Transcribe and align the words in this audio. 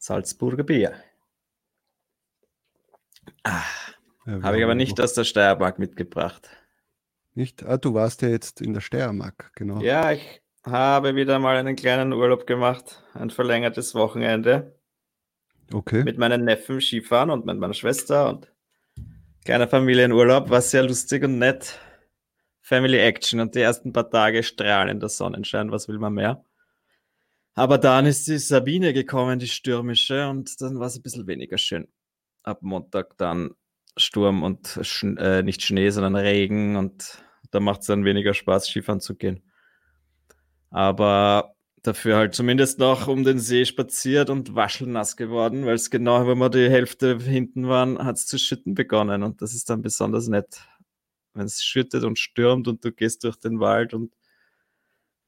Salzburger 0.00 0.64
Bier. 0.64 0.94
Ah, 3.44 3.62
Ja, 4.26 4.42
Habe 4.42 4.58
ich 4.58 4.64
aber 4.64 4.74
nicht 4.74 4.96
noch- 4.98 5.04
aus 5.04 5.12
der 5.14 5.24
Steiermark 5.24 5.78
mitgebracht. 5.78 6.48
Nicht? 7.34 7.64
Ah, 7.64 7.76
du 7.76 7.94
warst 7.94 8.22
ja 8.22 8.28
jetzt 8.28 8.60
in 8.60 8.74
der 8.74 8.80
Steiermark, 8.80 9.52
genau. 9.54 9.80
Ja, 9.80 10.10
ich 10.12 10.42
habe 10.64 11.14
wieder 11.16 11.38
mal 11.38 11.56
einen 11.56 11.76
kleinen 11.76 12.12
Urlaub 12.12 12.46
gemacht. 12.46 13.02
Ein 13.14 13.30
verlängertes 13.30 13.94
Wochenende. 13.94 14.78
Okay. 15.72 16.02
Mit 16.02 16.18
meinen 16.18 16.44
Neffen 16.44 16.80
Skifahren 16.80 17.30
und 17.30 17.46
mit 17.46 17.58
meiner 17.58 17.74
Schwester 17.74 18.28
und 18.30 18.50
kleiner 19.44 19.68
Familienurlaub. 19.68 20.48
War 20.50 20.60
sehr 20.62 20.82
lustig 20.82 21.22
und 21.24 21.38
nett. 21.38 21.78
Family 22.62 22.98
Action 22.98 23.40
und 23.40 23.54
die 23.54 23.60
ersten 23.60 23.92
paar 23.92 24.10
Tage 24.10 24.42
strahlender 24.42 25.08
Sonnenschein. 25.08 25.70
Was 25.72 25.88
will 25.88 25.98
man 25.98 26.14
mehr? 26.14 26.44
Aber 27.60 27.76
dann 27.76 28.06
ist 28.06 28.26
die 28.26 28.38
Sabine 28.38 28.94
gekommen, 28.94 29.38
die 29.38 29.46
stürmische, 29.46 30.30
und 30.30 30.58
dann 30.62 30.80
war 30.80 30.86
es 30.86 30.96
ein 30.96 31.02
bisschen 31.02 31.26
weniger 31.26 31.58
schön. 31.58 31.88
Ab 32.42 32.62
Montag 32.62 33.18
dann 33.18 33.50
Sturm 33.98 34.42
und 34.42 34.78
Sch 34.80 35.04
äh, 35.18 35.42
nicht 35.42 35.60
Schnee, 35.60 35.90
sondern 35.90 36.16
Regen 36.16 36.76
und 36.76 37.22
da 37.50 37.60
macht 37.60 37.82
es 37.82 37.88
dann 37.88 38.06
weniger 38.06 38.32
Spaß, 38.32 38.66
Skifahren 38.66 39.00
zu 39.00 39.14
gehen. 39.14 39.42
Aber 40.70 41.54
dafür 41.82 42.16
halt 42.16 42.34
zumindest 42.34 42.78
noch 42.78 43.08
um 43.08 43.24
den 43.24 43.38
See 43.38 43.66
spaziert 43.66 44.30
und 44.30 44.54
waschelnass 44.54 45.18
geworden, 45.18 45.66
weil 45.66 45.74
es 45.74 45.90
genau, 45.90 46.26
wenn 46.26 46.38
wir 46.38 46.48
die 46.48 46.70
Hälfte 46.70 47.18
hinten 47.18 47.68
waren, 47.68 47.98
hat 47.98 48.16
es 48.16 48.26
zu 48.26 48.38
schütten 48.38 48.74
begonnen 48.74 49.22
und 49.22 49.42
das 49.42 49.52
ist 49.52 49.68
dann 49.68 49.82
besonders 49.82 50.28
nett, 50.28 50.66
wenn 51.34 51.44
es 51.44 51.62
schüttet 51.62 52.04
und 52.04 52.18
stürmt 52.18 52.68
und 52.68 52.82
du 52.86 52.90
gehst 52.90 53.22
durch 53.24 53.36
den 53.36 53.60
Wald 53.60 53.92
und 53.92 54.14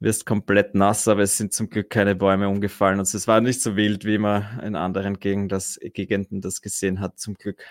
wirst 0.02 0.26
komplett 0.26 0.74
nass, 0.74 1.06
aber 1.06 1.22
es 1.22 1.36
sind 1.36 1.52
zum 1.52 1.70
Glück 1.70 1.88
keine 1.88 2.14
Bäume 2.14 2.48
umgefallen 2.48 2.98
und 2.98 3.12
es 3.12 3.28
war 3.28 3.40
nicht 3.40 3.62
so 3.62 3.76
wild, 3.76 4.04
wie 4.04 4.18
man 4.18 4.60
in 4.60 4.74
anderen 4.74 5.20
Gegenden 5.20 5.48
das, 5.48 5.78
Gegenden 5.80 6.40
das 6.40 6.60
gesehen 6.60 7.00
hat, 7.00 7.18
zum 7.18 7.34
Glück. 7.34 7.64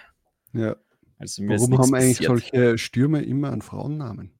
Ja. 0.53 0.75
Also 1.17 1.43
Warum 1.43 1.77
haben 1.77 1.93
eigentlich 1.93 2.27
passiert. 2.27 2.53
solche 2.53 2.77
Stürme 2.77 3.21
immer 3.21 3.51
einen 3.51 3.61
Frauennamen? 3.61 4.31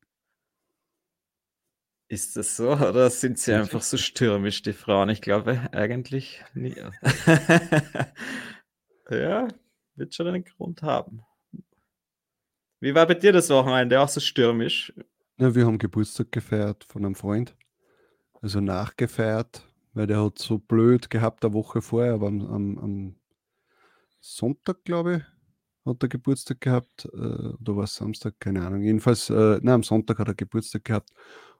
Ist 2.08 2.36
das 2.36 2.58
so 2.58 2.72
oder 2.72 3.09
sind 3.09 3.39
sie 3.39 3.53
einfach 3.53 3.81
so 3.81 3.98
stürmisch, 3.98 4.61
die 4.64 4.73
Frauen? 4.73 5.09
Ich 5.09 5.22
glaube 5.22 5.70
eigentlich 5.72 6.44
nie. 6.53 6.76
ja, 9.09 9.48
wird 9.95 10.16
schon 10.16 10.28
einen 10.28 10.44
Grund 10.44 10.81
haben. 10.81 11.22
Wie 12.80 12.95
war 12.95 13.05
bei 13.05 13.14
dir 13.14 13.31
das 13.31 13.50
Wochenende? 13.50 14.02
Auch 14.02 14.09
so 14.09 14.20
stürmisch? 14.20 14.92
Ja, 15.38 15.55
wir 15.55 15.66
haben 15.66 15.78
Geburtstag 15.78 16.31
gefeiert 16.31 16.83
von 16.83 17.05
einem 17.05 17.16
Freund. 17.16 17.55
Also 18.42 18.59
nachgefeiert, 18.59 19.67
weil 19.94 20.08
der 20.08 20.23
hat 20.23 20.39
so 20.39 20.58
blöd 20.58 21.09
gehabt 21.09 21.45
eine 21.45 21.53
Woche 21.53 21.81
vorher, 21.81 22.14
aber 22.16 22.28
am, 22.28 22.42
am, 22.42 22.78
am 22.80 23.16
Sonntag, 24.20 24.83
glaube 24.83 25.17
ich, 25.17 25.23
hat 25.86 26.04
er 26.04 26.10
Geburtstag 26.10 26.61
gehabt. 26.61 27.05
Äh, 27.14 27.17
oder 27.17 27.76
war 27.76 27.83
es 27.83 27.95
Samstag? 27.95 28.36
Keine 28.39 28.66
Ahnung. 28.66 28.82
Jedenfalls, 28.82 29.30
äh, 29.30 29.60
nein, 29.61 29.76
am 29.76 29.83
Sonntag 29.83 30.20
hat 30.20 30.27
er 30.27 30.36
Geburtstag 30.36 30.86
gehabt. 30.86 31.10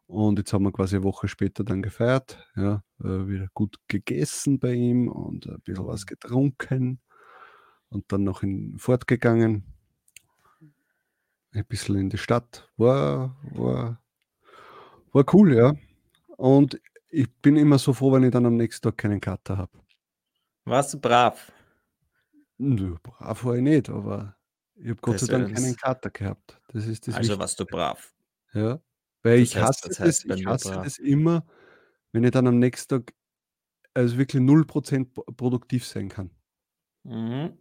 Und 0.08 0.40
jetzt 0.40 0.52
haben 0.54 0.64
wir 0.64 0.72
quasi 0.72 0.98
eine 0.98 1.06
Woche 1.06 1.28
später 1.28 1.64
dann 1.64 1.82
gefeiert. 1.82 2.38
Ja, 2.56 2.84
äh, 3.00 3.28
wieder 3.28 3.48
gut 3.54 3.78
gegessen 3.88 4.60
bei 4.60 4.74
ihm 4.74 5.08
und 5.08 5.48
ein 5.48 5.62
bisschen 5.62 5.88
was 5.88 6.06
getrunken. 6.06 7.00
Und 7.90 8.12
dann 8.12 8.24
noch 8.24 8.44
in, 8.44 8.78
fortgegangen. 8.78 9.66
Ein 11.54 11.66
bisschen 11.66 11.98
in 11.98 12.10
die 12.10 12.18
Stadt. 12.18 12.70
War, 12.78 13.38
war, 13.54 14.02
war 15.12 15.26
cool, 15.34 15.54
ja. 15.54 15.76
Und 16.42 16.82
ich 17.10 17.32
bin 17.42 17.56
immer 17.56 17.78
so 17.78 17.94
froh, 17.94 18.12
wenn 18.14 18.24
ich 18.24 18.32
dann 18.32 18.48
am 18.48 18.56
nächsten 18.58 18.82
Tag 18.84 18.98
keinen 18.98 19.22
Kater 19.22 19.58
habe. 19.58 19.78
Warst 20.66 20.92
du 20.96 21.00
brav? 21.00 21.52
Nö, 22.58 22.96
brav 23.04 23.44
war 23.46 23.56
ich 23.58 23.62
nicht, 23.62 23.90
aber 23.90 24.36
ich 24.74 24.90
habe 24.90 25.02
Gott 25.02 25.16
Das 25.16 25.22
sei 25.28 25.34
Dank 25.38 25.54
keinen 25.54 25.76
Kater 25.76 26.10
gehabt. 26.10 26.60
Das 26.70 26.88
ist 26.88 27.08
das 27.08 27.14
also 27.14 27.34
Wichtigste. 27.34 27.40
warst 27.40 27.60
du 27.60 27.66
brav. 27.66 28.14
Ja, 28.54 28.82
weil 29.22 29.40
Das 29.40 29.50
ich 29.50 29.56
heißt- 29.58 29.62
hasse 29.62 29.88
das 29.90 29.98
das, 29.98 30.08
heißt 30.08 30.28
bei 30.30 30.36
ich 30.36 30.46
hasse 30.48 30.72
das 30.84 30.98
immer, 30.98 31.46
wenn 32.12 32.24
ich 32.24 32.32
dann 32.32 32.48
am 32.48 32.58
nächsten 32.58 32.90
Tag 32.90 33.14
also 33.94 34.18
wirklich 34.18 34.42
0% 34.42 35.14
pro- 35.14 35.24
produktiv 35.34 35.86
sein 35.86 36.10
kann. 36.10 36.32
Mhm. 37.04 37.56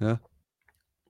Ja. 0.00 0.20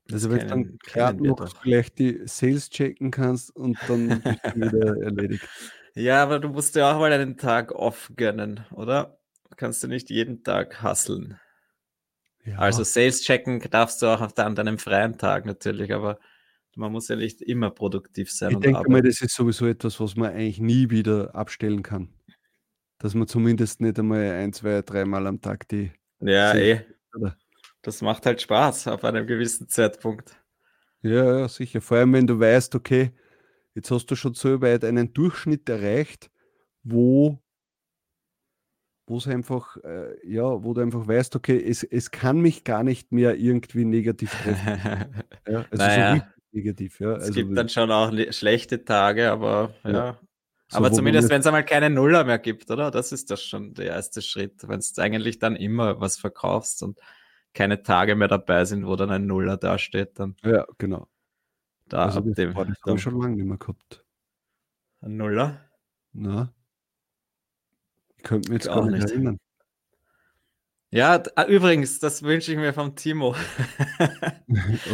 Das 0.06 0.14
Also 0.24 0.30
wenn 0.30 0.38
du 0.38 0.46
dann 0.46 0.78
gerade 0.84 1.20
noch 1.26 1.60
vielleicht 1.62 1.98
die 1.98 2.20
Sales 2.26 2.70
checken 2.70 3.10
kannst 3.10 3.54
und 3.56 3.76
dann 3.88 4.22
wieder 4.54 4.96
erledigt. 5.02 5.48
Ja, 5.98 6.22
aber 6.22 6.38
du 6.38 6.48
musst 6.48 6.76
dir 6.76 6.86
auch 6.86 7.00
mal 7.00 7.12
einen 7.12 7.36
Tag 7.36 7.72
off 7.72 8.12
gönnen, 8.14 8.64
oder? 8.70 9.18
Kannst 9.56 9.82
du 9.82 9.88
nicht 9.88 10.10
jeden 10.10 10.44
Tag 10.44 10.80
hasseln. 10.80 11.40
Ja, 12.44 12.58
Also 12.58 12.84
Sales 12.84 13.22
checken 13.22 13.58
darfst 13.70 14.00
du 14.00 14.06
auch 14.06 14.20
auf 14.20 14.38
an 14.38 14.54
deinem 14.54 14.78
freien 14.78 15.18
Tag 15.18 15.44
natürlich, 15.44 15.92
aber 15.92 16.20
man 16.76 16.92
muss 16.92 17.08
ja 17.08 17.16
nicht 17.16 17.42
immer 17.42 17.70
produktiv 17.70 18.30
sein 18.30 18.52
ich 18.52 18.58
denke 18.58 18.82
mal, 18.82 18.98
arbeiten. 18.98 19.08
das 19.08 19.20
ist 19.22 19.34
sowieso 19.34 19.66
etwas, 19.66 19.98
was 19.98 20.14
man 20.14 20.30
eigentlich 20.30 20.60
nie 20.60 20.88
wieder 20.88 21.34
abstellen 21.34 21.82
kann. 21.82 22.14
Dass 22.98 23.14
man 23.14 23.26
zumindest 23.26 23.80
nicht 23.80 23.98
einmal 23.98 24.30
ein, 24.30 24.52
zwei, 24.52 24.82
dreimal 24.82 25.26
am 25.26 25.40
Tag 25.40 25.66
die 25.66 25.90
Ja, 26.20 26.54
eh. 26.54 26.86
Das 27.82 28.02
macht 28.02 28.24
halt 28.24 28.40
Spaß 28.40 28.86
auf 28.86 29.02
einem 29.02 29.26
gewissen 29.26 29.68
Zeitpunkt. 29.68 30.36
Ja, 31.02 31.40
ja, 31.40 31.48
sicher. 31.48 31.80
Vor 31.80 31.96
allem, 31.96 32.12
wenn 32.12 32.26
du 32.28 32.38
weißt, 32.38 32.76
okay, 32.76 33.12
jetzt 33.78 33.90
hast 33.92 34.06
du 34.10 34.16
schon 34.16 34.34
so 34.34 34.60
weit 34.60 34.84
einen 34.84 35.12
Durchschnitt 35.14 35.68
erreicht, 35.68 36.30
wo 36.82 37.40
wo 39.06 39.16
es 39.16 39.26
einfach, 39.26 39.78
äh, 39.84 40.16
ja, 40.28 40.42
wo 40.62 40.74
du 40.74 40.82
einfach 40.82 41.06
weißt, 41.08 41.34
okay, 41.34 41.56
es, 41.66 41.82
es 41.82 42.10
kann 42.10 42.40
mich 42.42 42.62
gar 42.62 42.82
nicht 42.82 43.10
mehr 43.10 43.36
irgendwie 43.36 43.86
negativ 43.86 44.30
treffen. 44.42 44.68
Ja? 45.48 45.64
Also 45.70 45.76
so 45.76 45.76
Naja. 45.76 46.12
richtig 46.12 46.28
negativ, 46.52 47.00
ja. 47.00 47.12
Es 47.16 47.22
Also 47.22 47.32
gibt 47.32 47.56
dann 47.56 47.70
schon 47.70 47.90
auch 47.90 48.10
le- 48.12 48.30
schlechte 48.34 48.84
Tage, 48.84 49.30
aber 49.30 49.72
Ja. 49.84 49.90
ja. 49.90 50.18
so, 50.68 50.76
aber 50.76 50.92
zumindest, 50.92 51.30
wenn 51.30 51.40
es 51.40 51.46
einmal 51.46 51.64
keine 51.64 51.88
Nuller 51.88 52.24
mehr 52.24 52.38
gibt, 52.38 52.70
oder? 52.70 52.90
Das 52.90 53.12
ist 53.12 53.30
das 53.30 53.42
schon 53.42 53.72
der 53.72 53.86
erste 53.86 54.20
Schritt. 54.20 54.68
Wenn 54.68 54.80
du 54.80 55.00
eigentlich 55.02 55.38
dann 55.38 55.56
immer 55.56 56.00
was 56.00 56.18
verkaufst 56.18 56.82
und 56.82 57.00
keine 57.54 57.82
Tage 57.82 58.14
mehr 58.14 58.28
dabei 58.28 58.66
sind, 58.66 58.86
wo 58.86 58.94
dann 58.94 59.10
ein 59.10 59.24
Nuller 59.26 59.56
dasteht, 59.56 60.18
dann 60.18 60.36
Ja, 60.44 60.66
genau. 60.76 61.08
Da 61.88 62.06
Also 62.06 62.20
ab 62.20 62.26
dem 62.34 62.54
das 62.54 62.56
habe 62.56 62.96
ich 62.96 63.02
schon 63.02 63.20
lange 63.20 63.36
nicht 63.36 63.46
mehr 63.46 63.58
gehabt. 63.58 64.04
ein 65.00 65.16
Nuller. 65.16 65.60
Na? 66.12 66.52
Ich 68.16 68.22
könnte 68.24 68.50
mich 68.50 68.64
jetzt 68.64 68.72
gar 68.72 68.90
nicht 68.90 69.10
erinnern. 69.10 69.38
Ja, 70.90 71.22
ah, 71.34 71.44
übrigens, 71.44 71.98
das 71.98 72.22
wünsche 72.22 72.50
ich 72.52 72.58
mir 72.58 72.72
vom 72.72 72.96
Timo. 72.96 73.34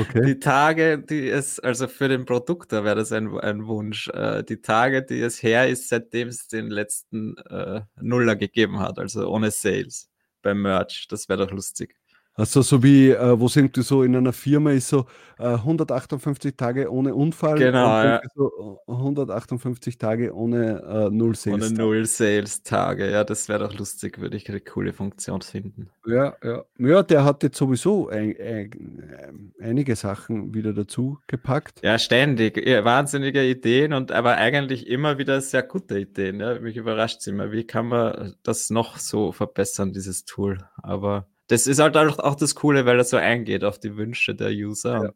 Okay. 0.00 0.26
Die 0.26 0.40
Tage, 0.40 0.98
die 0.98 1.28
es, 1.28 1.60
also 1.60 1.86
für 1.86 2.08
den 2.08 2.24
Produkter 2.24 2.82
wäre 2.82 2.96
das 2.96 3.12
ein, 3.12 3.38
ein 3.38 3.68
Wunsch, 3.68 4.08
äh, 4.08 4.42
die 4.42 4.60
Tage, 4.60 5.04
die 5.04 5.20
es 5.20 5.40
her 5.40 5.68
ist, 5.68 5.88
seitdem 5.88 6.26
es 6.26 6.48
den 6.48 6.66
letzten 6.70 7.36
äh, 7.38 7.82
Nuller 8.00 8.34
gegeben 8.34 8.80
hat, 8.80 8.98
also 8.98 9.28
ohne 9.28 9.52
Sales 9.52 10.10
beim 10.42 10.60
Merch, 10.62 11.06
das 11.08 11.28
wäre 11.28 11.46
doch 11.46 11.52
lustig. 11.52 11.94
Also 12.36 12.62
so 12.62 12.82
wie, 12.82 13.10
äh, 13.10 13.38
wo 13.38 13.46
sind 13.46 13.76
du 13.76 13.82
so 13.82 14.02
in 14.02 14.16
einer 14.16 14.32
Firma 14.32 14.72
ist 14.72 14.88
so 14.88 15.06
äh, 15.38 15.44
158 15.44 16.56
Tage 16.56 16.90
ohne 16.90 17.14
Unfall 17.14 17.58
Genau, 17.58 18.00
und 18.00 18.04
ja. 18.04 18.20
so 18.34 18.80
äh, 18.88 18.92
158 18.92 19.98
Tage 19.98 20.34
ohne 20.34 20.82
äh, 20.82 21.10
Null 21.14 21.36
Sales. 21.36 21.70
Ohne 21.70 21.78
Null 21.78 22.06
Sales-Tage, 22.06 23.08
ja, 23.10 23.22
das 23.22 23.48
wäre 23.48 23.60
doch 23.60 23.78
lustig, 23.78 24.20
würde 24.20 24.36
ich 24.36 24.48
eine 24.48 24.60
coole 24.60 24.92
Funktion 24.92 25.42
finden. 25.42 25.90
Ja, 26.06 26.34
ja. 26.42 26.64
Ja, 26.78 27.02
der 27.04 27.24
hat 27.24 27.44
jetzt 27.44 27.56
sowieso 27.56 28.08
ein, 28.08 28.34
ein, 28.40 29.52
einige 29.60 29.94
Sachen 29.94 30.54
wieder 30.54 30.72
dazu 30.72 31.18
gepackt. 31.28 31.80
Ja, 31.84 31.98
ständig. 31.98 32.56
Ja, 32.66 32.84
wahnsinnige 32.84 33.44
Ideen 33.48 33.92
und 33.92 34.10
aber 34.10 34.36
eigentlich 34.36 34.88
immer 34.88 35.18
wieder 35.18 35.40
sehr 35.40 35.62
gute 35.62 36.00
Ideen. 36.00 36.40
Ja. 36.40 36.58
Mich 36.58 36.76
überrascht 36.76 37.20
es 37.20 37.28
immer. 37.28 37.52
Wie 37.52 37.64
kann 37.64 37.86
man 37.86 38.34
das 38.42 38.70
noch 38.70 38.98
so 38.98 39.30
verbessern, 39.30 39.92
dieses 39.92 40.24
Tool? 40.24 40.58
Aber 40.82 41.28
das 41.48 41.66
ist 41.66 41.78
halt 41.78 41.96
auch, 41.96 42.18
auch 42.18 42.34
das 42.34 42.54
Coole, 42.54 42.86
weil 42.86 42.98
er 42.98 43.04
so 43.04 43.16
eingeht 43.16 43.64
auf 43.64 43.78
die 43.78 43.96
Wünsche 43.96 44.34
der 44.34 44.50
User. 44.50 44.94
Ja. 44.94 45.08
Und 45.08 45.14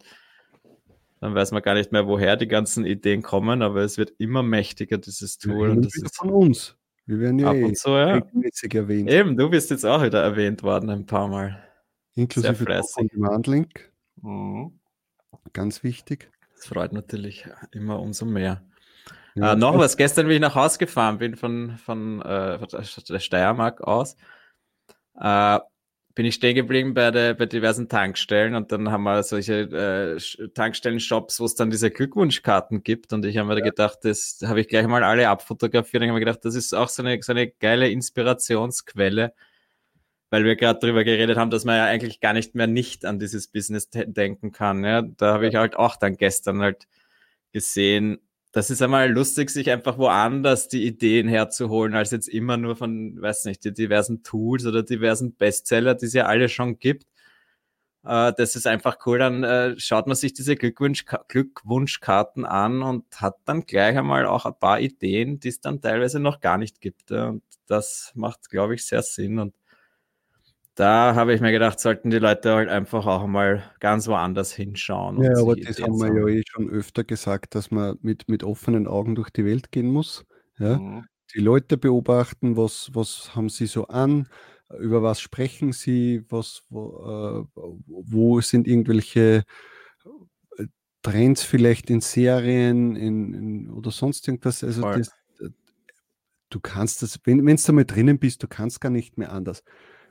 dann 1.21 1.35
weiß 1.35 1.53
man 1.53 1.63
gar 1.63 1.75
nicht 1.75 1.91
mehr, 1.91 2.07
woher 2.07 2.37
die 2.37 2.47
ganzen 2.47 2.85
Ideen 2.85 3.23
kommen, 3.23 3.63
aber 3.63 3.81
es 3.81 3.99
wird 3.99 4.13
immer 4.19 4.43
mächtiger, 4.43 4.99
dieses 4.99 5.39
Ja, 5.43 5.53
Tool. 5.53 5.69
hin 5.69 5.77
und 5.79 5.87
das 5.87 5.97
ist 5.97 6.17
von 6.17 6.31
uns. 6.31 6.77
Wir 7.07 7.21
werden 7.21 7.39
ja 7.39 7.49
ab 7.49 7.57
eh 7.57 7.65
und 7.65 7.77
zu, 7.77 7.91
ja. 7.91 8.15
regelmäßig 8.15 8.75
erwähnt. 8.75 9.11
Eben, 9.11 9.37
du 9.37 9.49
bist 9.49 9.71
jetzt 9.71 9.85
auch 9.85 10.03
wieder 10.03 10.23
erwähnt 10.23 10.63
worden 10.63 10.91
ein 10.91 11.07
paar 11.07 11.27
Mal. 11.27 11.65
Inklusive. 12.15 12.65
Demand-Link. 12.65 13.91
Mhm. 14.21 14.79
Ganz 15.53 15.83
wichtig. 15.83 16.31
Das 16.55 16.67
freut 16.67 16.93
natürlich 16.93 17.49
immer 17.73 18.01
umso 18.01 18.27
mehr. 18.27 18.63
Ja, 19.35 19.53
äh, 19.53 19.57
noch 19.57 19.79
was, 19.79 19.97
gestern, 19.97 20.29
wie 20.29 20.35
ich 20.35 20.41
nach 20.41 20.55
Hause 20.55 20.79
gefahren 20.79 21.19
bin 21.19 21.37
von, 21.37 21.79
von, 21.79 22.21
äh, 22.23 22.59
von 22.59 22.69
der 23.09 23.21
Steiermark 23.21 23.81
aus, 23.81 24.17
äh, 25.19 25.59
bin 26.19 26.27
ich 26.27 26.35
stehen 26.35 26.57
geblieben 26.57 26.95
bei, 26.95 27.13
der, 27.13 27.35
bei 27.35 27.47
diversen 27.47 27.89
Tankstellen 27.89 28.57
und 28.57 28.73
dann 28.73 28.91
haben 28.91 29.05
wir 29.05 29.23
solche 29.23 29.61
äh, 30.19 30.49
Tankstellen-Shops, 30.49 31.39
wo 31.39 31.45
es 31.45 31.55
dann 31.55 31.71
diese 31.71 31.93
Glückwunschkarten 31.93 32.83
gibt 32.83 33.13
und 33.13 33.25
ich 33.25 33.37
habe 33.37 33.47
mir 33.47 33.59
ja. 33.61 33.65
gedacht, 33.65 34.01
das 34.03 34.41
habe 34.45 34.61
ich 34.61 34.67
gleich 34.67 34.85
mal 34.89 35.05
alle 35.05 35.29
abfotografiert 35.29 36.03
und 36.03 36.09
habe 36.09 36.19
mir 36.19 36.25
gedacht, 36.25 36.45
das 36.45 36.57
ist 36.57 36.75
auch 36.75 36.89
so 36.89 37.05
eine, 37.05 37.23
so 37.23 37.31
eine 37.31 37.47
geile 37.47 37.89
Inspirationsquelle, 37.89 39.33
weil 40.31 40.45
wir 40.45 40.57
gerade 40.57 40.81
darüber 40.81 41.05
geredet 41.05 41.39
haben, 41.39 41.53
dass 41.53 41.65
man 41.65 41.77
ja 41.77 41.85
eigentlich 41.85 42.19
gar 42.19 42.33
nicht 42.33 42.57
mehr 42.57 42.67
nicht 42.67 43.05
an 43.05 43.21
dieses 43.21 43.47
Business 43.47 43.89
denken 43.89 44.51
kann. 44.51 44.83
Ja? 44.83 45.03
Da 45.03 45.35
habe 45.35 45.47
ich 45.47 45.55
halt 45.55 45.77
auch 45.77 45.95
dann 45.95 46.17
gestern 46.17 46.61
halt 46.61 46.89
gesehen, 47.53 48.19
das 48.59 48.71
ist 48.71 48.83
einmal 48.83 49.09
lustig, 49.09 49.51
sich 49.51 49.71
einfach 49.71 49.99
woanders 49.99 50.67
die 50.67 50.85
Ideen 50.85 51.29
herzuholen, 51.29 51.95
als 51.95 52.11
jetzt 52.11 52.27
immer 52.29 52.57
nur 52.57 52.75
von, 52.75 53.23
weiß 53.23 53.45
nicht, 53.45 53.65
die 53.65 53.73
diversen 53.73 54.25
Tools 54.25 54.67
oder 54.67 54.83
diversen 54.83 55.37
Bestseller, 55.37 55.95
die 55.95 56.07
es 56.07 56.13
ja 56.13 56.27
alle 56.27 56.49
schon 56.49 56.81
gibt. 56.81 57.07
Äh, 58.05 58.33
das 58.37 58.57
ist 58.57 58.67
einfach 58.67 58.99
cool. 59.07 59.21
Dann 59.21 59.45
äh, 59.45 59.79
schaut 59.79 60.09
man 60.09 60.17
sich 60.17 60.33
diese 60.33 60.57
Glückwunsch 60.57 61.05
Glückwunschkarten 61.29 62.45
an 62.45 62.83
und 62.83 63.05
hat 63.21 63.37
dann 63.45 63.65
gleich 63.65 63.97
einmal 63.97 64.27
auch 64.27 64.45
ein 64.45 64.59
paar 64.59 64.81
Ideen, 64.81 65.39
die 65.39 65.49
es 65.51 65.61
dann 65.61 65.81
teilweise 65.81 66.19
noch 66.19 66.41
gar 66.41 66.59
nicht 66.59 66.81
gibt. 66.81 67.13
Und 67.13 67.45
das 67.69 68.11
macht, 68.17 68.51
glaube 68.51 68.75
ich, 68.75 68.85
sehr 68.85 69.03
Sinn. 69.03 69.39
Und 69.39 69.55
da 70.79 71.17
habe 71.17 71.35
ich 71.35 71.41
mir 71.41 71.51
gedacht, 71.51 71.81
sollten 71.81 72.11
die 72.11 72.21
Leute 72.21 72.55
halt 72.55 72.69
einfach 72.69 73.05
auch 73.05 73.27
mal 73.27 73.65
ganz 73.81 74.07
woanders 74.07 74.53
hinschauen. 74.53 75.21
Ja, 75.21 75.37
aber 75.37 75.57
das 75.57 75.83
haben 75.83 75.99
wir 75.99 76.15
ja 76.15 76.29
eh 76.29 76.43
schon 76.47 76.71
öfter 76.71 77.03
gesagt, 77.03 77.57
dass 77.57 77.73
man 77.73 77.99
mit, 78.01 78.29
mit 78.29 78.45
offenen 78.45 78.87
Augen 78.87 79.17
durch 79.17 79.31
die 79.31 79.45
Welt 79.45 79.73
gehen 79.73 79.89
muss. 79.89 80.25
Ja? 80.57 80.79
Mhm. 80.79 81.05
Die 81.35 81.41
Leute 81.41 81.79
beobachten, 81.79 82.57
was, 82.57 82.91
was 82.93 83.35
haben 83.35 83.49
sie 83.49 83.67
so 83.67 83.89
an, 83.89 84.29
über 84.79 85.03
was 85.03 85.21
sprechen 85.21 85.73
sie, 85.73 86.25
was, 86.29 86.63
wo, 86.71 87.47
äh, 87.57 87.61
wo 87.87 88.41
sind 88.41 88.69
irgendwelche 88.69 89.43
äh, 90.59 90.67
Trends 91.03 91.43
vielleicht 91.43 91.91
in 91.91 92.01
Serien 92.01 92.95
in, 92.95 93.35
in, 93.35 93.71
oder 93.71 93.91
sonst 93.91 94.29
irgendwas. 94.29 94.63
Also 94.63 94.83
das, 94.83 95.09
äh, 95.41 95.49
du 96.51 96.61
kannst 96.61 97.03
das, 97.03 97.19
wenn 97.25 97.45
du 97.45 97.57
da 97.57 97.73
mal 97.73 97.85
drinnen 97.85 98.21
bist, 98.21 98.45
du 98.45 98.47
kannst 98.47 98.81
gar 98.81 98.91
nicht 98.91 99.19
mehr 99.19 99.33
anders. 99.33 99.65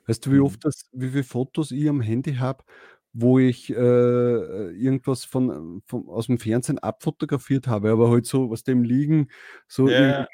Weißt 0.08 0.26
du, 0.26 0.32
wie 0.32 0.40
oft 0.40 0.58
mhm. 0.58 0.62
das 0.64 0.90
wie 0.94 1.10
viele 1.10 1.24
Fotos 1.24 1.72
ich 1.72 1.88
am 1.90 2.02
Handy 2.02 2.36
habe, 2.36 2.64
wo 3.14 3.40
ich, 3.40 3.70
äh, 3.72 3.76
äh 3.76 4.72
irgendwas 4.78 5.26
von 5.26 5.82
von 5.88 6.08
aus 6.10 6.28
dem 6.28 6.40
Fernsehen 6.40 6.80
abfotografiert 6.80 7.68
habe, 7.68 7.92
aber 7.92 8.10
halt 8.12 8.26
so 8.26 8.50
was 8.50 8.64
dem 8.64 8.84
Liegen, 8.84 9.30
so 9.68 9.90
Ja. 9.90 10.26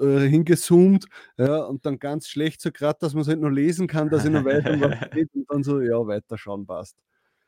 äh, 0.00 0.28
hingezoomt, 0.28 1.06
ja, 1.38 1.58
und 1.64 1.84
dann 1.86 1.98
ganz 1.98 2.28
schlecht 2.28 2.60
so 2.60 2.70
gerade, 2.72 2.98
dass 3.00 3.14
man 3.14 3.22
es 3.22 3.28
halt 3.28 3.40
noch 3.40 3.50
lesen 3.50 3.86
kann, 3.88 4.10
dass 4.10 4.24
ich 4.24 4.30
noch 4.30 4.44
weiß, 4.44 4.66
um 4.68 4.80
was 4.80 4.94
geht 5.12 5.30
und 5.34 5.50
dann 5.50 5.62
so, 5.64 5.80
ja, 5.80 6.06
weiterschauen 6.06 6.66
passt. 6.66 6.96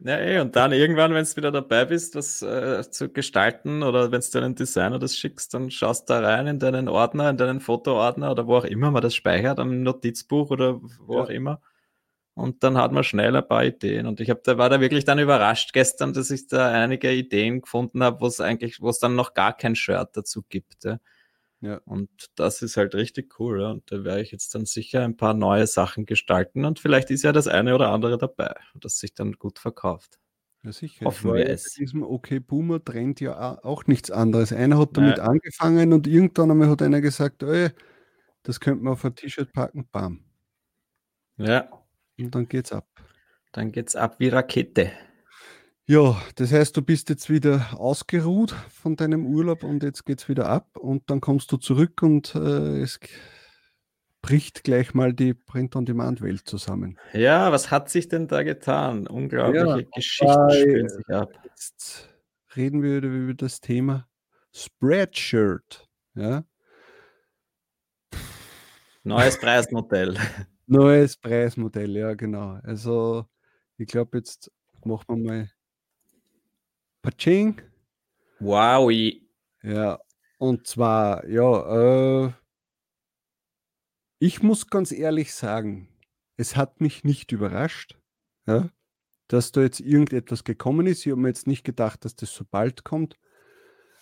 Ja, 0.05 0.19
eh, 0.19 0.40
und 0.40 0.56
dann 0.56 0.73
irgendwann, 0.73 1.14
wenn 1.14 1.25
du 1.25 1.37
wieder 1.37 1.52
dabei 1.52 1.84
bist, 1.84 2.17
was 2.17 2.43
äh, 2.43 2.82
zu 2.90 3.08
gestalten 3.12 3.84
oder 3.84 4.11
wenn 4.11 4.20
du 4.20 4.38
einen 4.38 4.55
Designer 4.56 4.99
das 4.99 5.17
schickst, 5.17 5.55
dann 5.55 5.70
schaust 5.70 6.08
du 6.11 6.14
da 6.14 6.20
rein 6.20 6.49
in 6.49 6.58
deinen 6.58 6.88
Ordner, 6.88 7.31
in 7.31 7.37
deinen 7.37 7.61
Fotoordner 7.61 8.32
oder 8.32 8.46
wo 8.49 8.56
auch 8.56 8.64
immer 8.64 8.90
man 8.90 9.02
das 9.02 9.14
speichert, 9.14 9.61
am 9.61 9.82
Notizbuch 9.84 10.50
oder 10.50 10.81
wo 11.06 11.19
Ja. 11.19 11.23
auch 11.23 11.29
immer. 11.29 11.61
Und 12.34 12.64
dann 12.64 12.79
hat 12.79 12.93
man 12.93 13.05
schnell 13.05 13.37
ein 13.37 13.46
paar 13.46 13.64
Ideen. 13.64 14.06
Und 14.06 14.20
ich 14.20 14.31
hab, 14.31 14.43
da 14.44 14.56
war 14.56 14.70
da 14.70 14.81
wirklich 14.81 15.05
dann 15.05 15.19
überrascht 15.19 15.73
gestern, 15.73 16.14
dass 16.14 16.31
ich 16.31 16.46
da 16.46 16.70
einige 16.70 17.12
Ideen 17.12 17.61
gefunden 17.61 18.02
habe, 18.02 18.20
wo 18.20 18.26
es 18.26 18.40
eigentlich, 18.40 18.81
wo 18.81 18.88
es 18.88 18.99
dann 18.99 19.14
noch 19.14 19.34
gar 19.34 19.55
kein 19.56 19.76
Shirt 19.76 20.11
dazu 20.14 20.43
gibt. 20.49 20.84
Ja. 20.84 20.99
Ja. 21.62 21.81
Und 21.84 22.11
das 22.34 22.61
ist 22.61 22.76
halt 22.76 22.94
richtig 22.94 23.38
cool. 23.38 23.61
Ja. 23.61 23.70
Und 23.70 23.90
da 23.93 24.02
werde 24.02 24.20
ich 24.23 24.32
jetzt 24.32 24.55
dann 24.55 24.67
sicher 24.67 25.05
ein 25.05 25.17
paar 25.17 25.32
neue 25.32 25.67
Sachen 25.67 26.06
gestalten. 26.06 26.64
Und 26.64 26.81
vielleicht 26.81 27.11
ist 27.11 27.23
ja 27.23 27.32
das 27.32 27.49
eine 27.49 27.75
oder 27.75 27.90
andere 27.90 28.19
dabei, 28.19 28.55
das 28.75 28.99
sich 28.99 29.14
dann 29.14 29.32
gut 29.34 29.58
verkauft. 29.58 30.19
Ja, 30.64 30.73
sicher. 30.73 31.06
Hoffen 31.06 31.34
wir 31.34 31.49
es. 31.49 31.75
diesem 31.75 32.02
Okay 32.02 32.40
Boomer 32.40 32.84
Trend 32.84 33.20
ja 33.20 33.62
auch 33.62 33.87
nichts 33.87 34.11
anderes. 34.11 34.52
Einer 34.52 34.79
hat 34.79 34.96
damit 34.96 35.19
Nein. 35.19 35.29
angefangen 35.29 35.93
und 35.93 36.06
irgendwann 36.06 36.50
einmal 36.50 36.69
hat 36.69 36.82
einer 36.82 37.00
gesagt, 37.00 37.43
das 37.43 38.61
könnte 38.61 38.82
man 38.82 38.94
auf 38.94 39.05
ein 39.05 39.14
T-Shirt 39.14 39.52
packen, 39.52 39.88
bam. 39.93 40.25
Ja. 41.37 41.69
Und 42.24 42.34
dann 42.34 42.48
geht's 42.48 42.72
ab. 42.72 42.86
Dann 43.52 43.72
geht's 43.72 43.96
ab 43.96 44.16
wie 44.19 44.28
Rakete. 44.28 44.90
Ja, 45.86 46.20
das 46.36 46.52
heißt, 46.52 46.76
du 46.76 46.82
bist 46.82 47.08
jetzt 47.08 47.28
wieder 47.28 47.78
ausgeruht 47.78 48.54
von 48.70 48.96
deinem 48.96 49.26
Urlaub 49.26 49.64
und 49.64 49.82
jetzt 49.82 50.04
geht's 50.06 50.28
wieder 50.28 50.48
ab 50.48 50.76
und 50.78 51.10
dann 51.10 51.20
kommst 51.20 51.50
du 51.50 51.56
zurück 51.56 52.02
und 52.02 52.34
äh, 52.34 52.80
es 52.80 53.00
bricht 54.22 54.62
gleich 54.62 54.94
mal 54.94 55.12
die 55.12 55.34
Print-on-Demand-Welt 55.34 56.42
zusammen. 56.46 56.98
Ja, 57.12 57.50
was 57.50 57.72
hat 57.72 57.90
sich 57.90 58.08
denn 58.08 58.28
da 58.28 58.44
getan? 58.44 59.08
Unglaubliche 59.08 59.80
ja, 59.80 59.88
Geschichten 59.92 60.50
spielen 60.50 60.88
sich 60.88 61.08
ab. 61.08 61.32
Jetzt 61.44 62.08
reden 62.56 62.82
wir 62.82 63.02
über 63.02 63.34
das 63.34 63.60
Thema 63.60 64.08
Spreadshirt. 64.52 65.88
Ja? 66.14 66.44
Neues 69.04 69.38
Preismodell. 69.38 70.16
Neues 70.66 71.16
Preismodell, 71.16 71.96
ja, 71.96 72.14
genau. 72.14 72.60
Also, 72.62 73.26
ich 73.76 73.88
glaube, 73.88 74.19
jetzt 74.19 74.50
machen 74.84 75.04
wir 75.08 75.16
mal 75.16 75.50
Paching. 77.02 77.60
Wow. 78.38 78.90
Ja, 79.62 79.99
und 80.38 80.66
zwar, 80.66 81.26
ja, 81.28 82.26
äh, 82.26 82.32
ich 84.20 84.43
muss 84.43 84.69
ganz 84.69 84.93
ehrlich 84.93 85.34
sagen, 85.34 85.88
es 86.37 86.56
hat 86.56 86.81
mich 86.81 87.02
nicht 87.02 87.32
überrascht, 87.32 87.98
ja, 88.46 88.70
dass 89.26 89.50
da 89.50 89.62
jetzt 89.62 89.81
irgendetwas 89.81 90.44
gekommen 90.44 90.87
ist. 90.87 91.05
Ich 91.05 91.10
habe 91.10 91.20
mir 91.20 91.28
jetzt 91.28 91.48
nicht 91.48 91.64
gedacht, 91.64 92.05
dass 92.05 92.14
das 92.14 92.32
so 92.32 92.44
bald 92.48 92.84
kommt. 92.84 93.19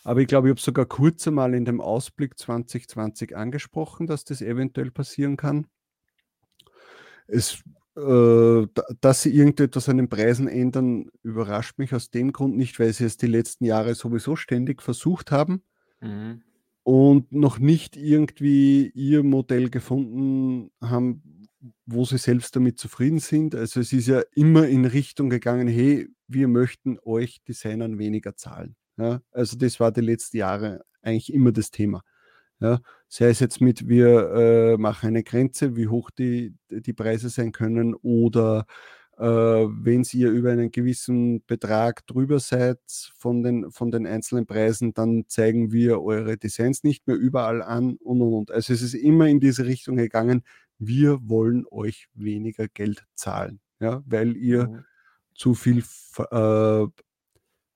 Aber 0.05 0.21
ich 0.21 0.29
glaube, 0.29 0.49
ich 0.49 0.53
habe 0.53 0.61
sogar 0.61 0.87
kurz 0.87 1.27
einmal 1.29 1.55
in 1.55 1.65
dem 1.65 1.81
Ausblick 1.81 2.39
2020 2.39 3.37
angesprochen, 3.37 4.07
dass 4.07 4.25
das 4.25 4.41
eventuell 4.41 4.91
passieren 4.91 5.37
kann. 5.37 5.67
Es, 7.27 7.63
äh, 7.97 8.67
dass 9.01 9.23
sie 9.23 9.35
irgendetwas 9.35 9.89
an 9.89 9.99
den 9.99 10.09
Preisen 10.09 10.49
ändern, 10.49 11.11
überrascht 11.23 11.79
mich 11.79 11.95
aus 11.95 12.11
dem 12.11 12.33
Grund 12.33 12.57
nicht, 12.57 12.79
weil 12.81 12.93
sie 12.93 13.05
es 13.05 13.19
die 13.19 13.27
letzten 13.27 13.65
Jahre 13.65 13.95
sowieso 13.95 14.37
ständig 14.37 14.83
versucht 14.83 15.31
haben 15.31 15.63
mhm. 16.01 16.43
und 16.83 17.33
noch 17.33 17.59
nicht 17.59 17.97
irgendwie 17.97 18.89
ihr 18.95 19.23
Modell 19.23 19.69
gefunden 19.69 20.71
haben, 20.81 21.23
wo 21.85 22.05
sie 22.05 22.19
selbst 22.19 22.57
damit 22.57 22.79
zufrieden 22.79 23.19
sind. 23.19 23.55
Also 23.55 23.81
es 23.81 23.93
ist 23.93 24.07
ja 24.07 24.23
immer 24.35 24.67
in 24.67 24.87
Richtung 24.87 25.29
gegangen, 25.29 25.69
hey, 25.69 26.09
wir 26.27 26.49
möchten 26.49 26.99
euch 27.05 27.43
Designern 27.47 27.99
weniger 27.99 28.35
zahlen. 28.35 28.77
Ja, 29.01 29.23
also 29.33 29.57
das 29.57 29.81
war 29.81 29.93
die 29.93 30.03
letzten 30.03 30.37
Jahre 30.37 30.83
eigentlich 31.03 31.33
immer 31.33 31.53
das 31.53 31.71
Thema. 31.71 32.03
Ja, 32.61 32.81
sei 33.09 33.31
es 33.31 33.41
jetzt 33.41 33.63
mit, 33.63 33.89
wir 33.89 34.31
äh, 34.33 34.77
machen 34.77 35.09
eine 35.09 35.23
Grenze, 35.25 35.77
wie 35.77 35.89
hoch 35.89 36.11
die, 36.11 36.55
die 36.71 36.93
Preise 36.93 37.31
sein 37.31 37.53
können, 37.53 37.95
oder 37.95 38.67
äh, 39.17 39.25
wenn 39.25 40.05
ihr 40.13 40.31
über 40.31 40.51
einen 40.51 40.71
gewissen 40.71 41.43
Betrag 41.47 42.07
drüber 42.07 42.39
seid 42.41 42.79
von 43.17 43.43
den, 43.43 43.71
von 43.71 43.91
den 43.91 44.07
einzelnen 44.07 44.45
Preisen, 44.47 44.93
dann 44.93 45.25
zeigen 45.29 45.73
wir 45.73 46.03
eure 46.03 46.37
Designs 46.37 46.85
nicht 46.85 47.07
mehr 47.07 47.17
überall 47.17 47.63
an 47.63 47.97
und 47.97 48.21
und 48.21 48.35
und. 48.35 48.51
Also 48.51 48.75
es 48.75 48.83
ist 48.83 48.95
immer 48.95 49.29
in 49.29 49.41
diese 49.41 49.65
Richtung 49.65 49.97
gegangen, 49.97 50.43
wir 50.79 51.21
wollen 51.23 51.65
euch 51.71 52.09
weniger 52.13 52.69
Geld 52.69 53.07
zahlen, 53.15 53.61
ja, 53.81 54.03
weil 54.07 54.37
ihr 54.37 54.69
mhm. 54.69 54.85
zu 55.35 55.55
viel 55.55 55.83
äh, 56.31 56.87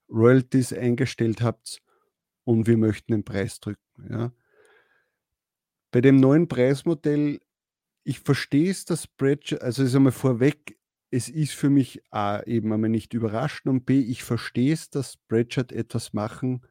Royalties 0.09 0.73
eingestellt 0.73 1.43
habt 1.43 1.83
und 2.45 2.67
wir 2.67 2.77
möchten 2.77 3.13
den 3.13 3.25
Preis 3.25 3.61
drücken. 3.61 3.81
Ja. 4.11 4.33
Bei 5.91 6.01
dem 6.01 6.17
neuen 6.17 6.49
Preismodell, 6.49 7.41
ich 8.05 8.21
verstehe 8.21 8.71
es, 8.71 8.85
dass 8.85 9.05
Spreadshirt, 9.05 9.63
also 9.63 9.83
ist 9.83 9.95
einmal 9.95 10.13
vorweg, 10.13 10.79
es 11.11 11.29
ist 11.29 11.53
für 11.53 11.71
mich 11.71 12.03
A, 12.11 12.43
eben 12.43 12.73
einmal 12.73 12.91
nicht 12.91 13.15
überraschend 13.15 13.69
und 13.69 13.87
B, 13.87 14.01
ich 14.01 14.25
verstehe 14.25 14.73
es, 14.73 14.91
dass 14.91 15.13
Spreadshirt 15.13 15.71
etwas 15.73 16.13
machen 16.13 16.67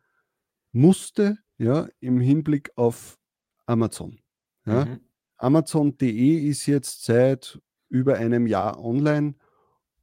musste, 0.73 1.37
ja, 1.57 1.87
im 1.99 2.19
Hinblick 2.19 2.71
auf 2.75 3.17
Amazon. 3.65 4.19
Ja. 4.65 4.85
Mhm. 4.85 4.99
Amazon.de 5.37 6.37
ist 6.49 6.65
jetzt 6.65 7.05
seit 7.05 7.59
über 7.89 8.15
einem 8.15 8.47
Jahr 8.47 8.83
online 8.83 9.35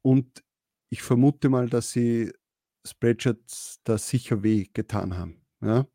und 0.02 0.42
ich 0.88 1.02
vermute 1.02 1.48
mal, 1.48 1.68
dass 1.68 1.92
sie 1.92 2.32
Spreadshirt 2.86 3.40
da 3.84 3.98
sicher 3.98 4.42
weh 4.42 4.66
getan 4.72 5.16
haben. 5.16 5.44
Ja. 5.60 5.86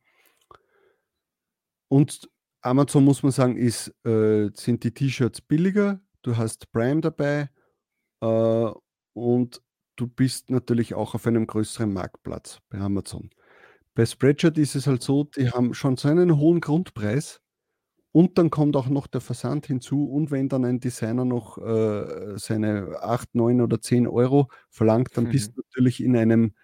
Und 1.87 2.29
Amazon 2.61 3.03
muss 3.03 3.23
man 3.23 3.31
sagen, 3.31 3.57
ist, 3.57 3.93
äh, 4.05 4.49
sind 4.53 4.83
die 4.83 4.93
T-Shirts 4.93 5.41
billiger. 5.41 6.01
Du 6.21 6.35
hast 6.37 6.71
Prime 6.71 7.01
dabei. 7.01 7.49
Äh, 8.21 8.71
und 9.13 9.61
du 9.95 10.07
bist 10.07 10.49
natürlich 10.49 10.93
auch 10.93 11.15
auf 11.15 11.27
einem 11.27 11.47
größeren 11.47 11.91
Marktplatz 11.91 12.59
bei 12.69 12.79
Amazon. 12.79 13.29
Bei 13.93 14.05
Spreadshirt 14.05 14.57
ist 14.57 14.75
es 14.75 14.87
halt 14.87 15.03
so, 15.03 15.23
die 15.23 15.49
haben 15.49 15.73
schon 15.73 15.95
so 15.95 16.09
einen 16.09 16.37
hohen 16.37 16.59
Grundpreis 16.59 17.39
und 18.11 18.37
dann 18.37 18.49
kommt 18.49 18.75
auch 18.75 18.87
noch 18.87 19.07
der 19.07 19.21
Versand 19.21 19.67
hinzu 19.67 20.05
und 20.05 20.31
wenn 20.31 20.49
dann 20.49 20.65
ein 20.65 20.81
Designer 20.81 21.23
noch 21.23 21.57
äh, 21.57 22.37
seine 22.37 22.97
8, 23.01 23.35
9 23.35 23.61
oder 23.61 23.79
10 23.79 24.07
Euro 24.07 24.49
verlangt, 24.69 25.15
dann 25.15 25.25
mhm. 25.25 25.31
bist 25.31 25.55
du 25.55 25.61
natürlich 25.61 26.03
in 26.03 26.17
einem, 26.17 26.55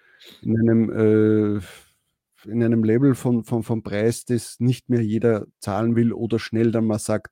in 0.42 0.60
einem, 0.60 0.90
äh, 0.90 1.62
in 2.50 2.64
einem 2.64 2.84
Level 2.84 3.16
von, 3.16 3.44
von, 3.44 3.64
vom 3.64 3.84
Preis, 3.84 4.26
das 4.26 4.60
nicht 4.60 4.90
mehr 4.90 5.04
jeder 5.04 5.46
zahlen 5.60 5.96
will 5.96 6.14
oder 6.14 6.40
schnell 6.40 6.72
dann 6.72 6.86
mal 6.86 7.00
sagt, 7.00 7.32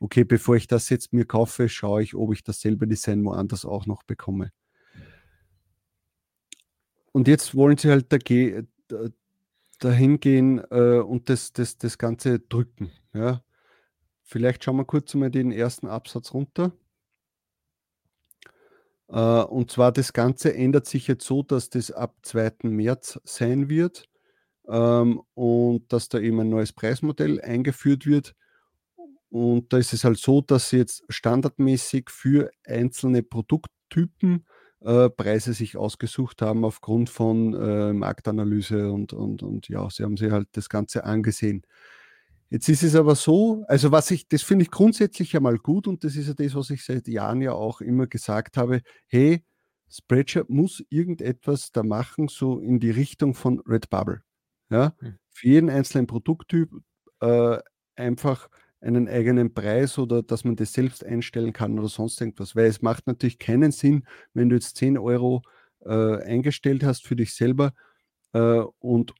okay, 0.00 0.24
bevor 0.24 0.56
ich 0.56 0.66
das 0.66 0.88
jetzt 0.88 1.12
mir 1.12 1.26
kaufe, 1.26 1.68
schaue 1.68 2.02
ich, 2.02 2.14
ob 2.14 2.32
ich 2.32 2.42
dasselbe 2.42 2.86
Design 2.86 3.24
woanders 3.24 3.64
auch 3.64 3.86
noch 3.86 4.02
bekomme. 4.02 4.50
Und 7.12 7.28
jetzt 7.28 7.54
wollen 7.54 7.76
sie 7.76 7.90
halt 7.90 8.06
dahin 9.80 10.20
gehen 10.20 10.58
äh, 10.70 10.98
und 10.98 11.28
das, 11.28 11.52
das, 11.52 11.76
das 11.76 11.98
Ganze 11.98 12.38
drücken. 12.38 12.92
Ja. 13.12 13.42
Vielleicht 14.22 14.62
schauen 14.62 14.76
wir 14.76 14.84
kurz 14.84 15.14
mal 15.14 15.30
den 15.30 15.50
ersten 15.50 15.88
Absatz 15.88 16.32
runter. 16.32 16.72
Äh, 19.10 19.16
und 19.42 19.70
zwar 19.70 19.92
das 19.92 20.12
Ganze 20.12 20.54
ändert 20.54 20.86
sich 20.86 21.06
jetzt 21.08 21.26
so, 21.26 21.42
dass 21.42 21.70
das 21.70 21.90
ab 21.90 22.16
2. 22.22 22.70
März 22.70 23.20
sein 23.24 23.68
wird 23.68 24.08
ähm, 24.68 25.22
und 25.34 25.92
dass 25.92 26.08
da 26.08 26.18
eben 26.18 26.40
ein 26.40 26.50
neues 26.50 26.72
Preismodell 26.72 27.40
eingeführt 27.40 28.06
wird. 28.06 28.34
Und 29.30 29.72
da 29.72 29.78
ist 29.78 29.92
es 29.92 30.04
halt 30.04 30.18
so, 30.18 30.40
dass 30.40 30.72
jetzt 30.72 31.04
standardmäßig 31.08 32.10
für 32.10 32.50
einzelne 32.66 33.22
Produkttypen 33.22 34.44
äh, 34.80 35.08
Preise 35.10 35.52
sich 35.54 35.76
ausgesucht 35.76 36.42
haben 36.42 36.64
aufgrund 36.64 37.10
von 37.10 37.54
äh, 37.54 37.92
Marktanalyse 37.92 38.90
und, 38.90 39.12
und, 39.12 39.42
und 39.42 39.68
ja, 39.68 39.88
sie 39.90 40.02
haben 40.04 40.16
sich 40.16 40.32
halt 40.32 40.48
das 40.52 40.68
Ganze 40.68 41.04
angesehen. 41.04 41.62
Jetzt 42.50 42.68
ist 42.68 42.82
es 42.82 42.96
aber 42.96 43.14
so, 43.14 43.64
also 43.68 43.92
was 43.92 44.10
ich, 44.10 44.26
das 44.28 44.42
finde 44.42 44.64
ich 44.64 44.72
grundsätzlich 44.72 45.32
ja 45.32 45.40
mal 45.40 45.56
gut 45.56 45.86
und 45.86 46.02
das 46.02 46.16
ist 46.16 46.26
ja 46.26 46.34
das, 46.34 46.54
was 46.56 46.70
ich 46.70 46.84
seit 46.84 47.06
Jahren 47.06 47.40
ja 47.40 47.52
auch 47.52 47.80
immer 47.80 48.08
gesagt 48.08 48.56
habe, 48.56 48.82
hey, 49.06 49.44
Spreadshirt 49.88 50.50
muss 50.50 50.82
irgendetwas 50.88 51.70
da 51.70 51.84
machen, 51.84 52.28
so 52.28 52.58
in 52.58 52.80
die 52.80 52.90
Richtung 52.90 53.34
von 53.34 53.60
Redbubble. 53.60 54.22
Ja, 54.68 54.94
hm. 54.98 55.18
für 55.30 55.48
jeden 55.48 55.70
einzelnen 55.70 56.06
Produkttyp 56.06 56.70
äh, 57.20 57.58
einfach 57.96 58.48
einen 58.80 59.08
eigenen 59.08 59.52
Preis 59.52 59.98
oder 59.98 60.22
dass 60.22 60.44
man 60.44 60.56
das 60.56 60.72
selbst 60.72 61.04
einstellen 61.04 61.52
kann 61.52 61.78
oder 61.78 61.88
sonst 61.88 62.20
irgendwas. 62.20 62.56
Weil 62.56 62.66
es 62.66 62.82
macht 62.82 63.06
natürlich 63.06 63.38
keinen 63.38 63.72
Sinn, 63.72 64.04
wenn 64.32 64.48
du 64.48 64.56
jetzt 64.56 64.76
10 64.76 64.98
Euro 64.98 65.42
äh, 65.84 66.22
eingestellt 66.22 66.82
hast 66.82 67.06
für 67.06 67.16
dich 67.16 67.34
selber 67.34 67.72
äh, 68.32 68.62
und 68.78 69.14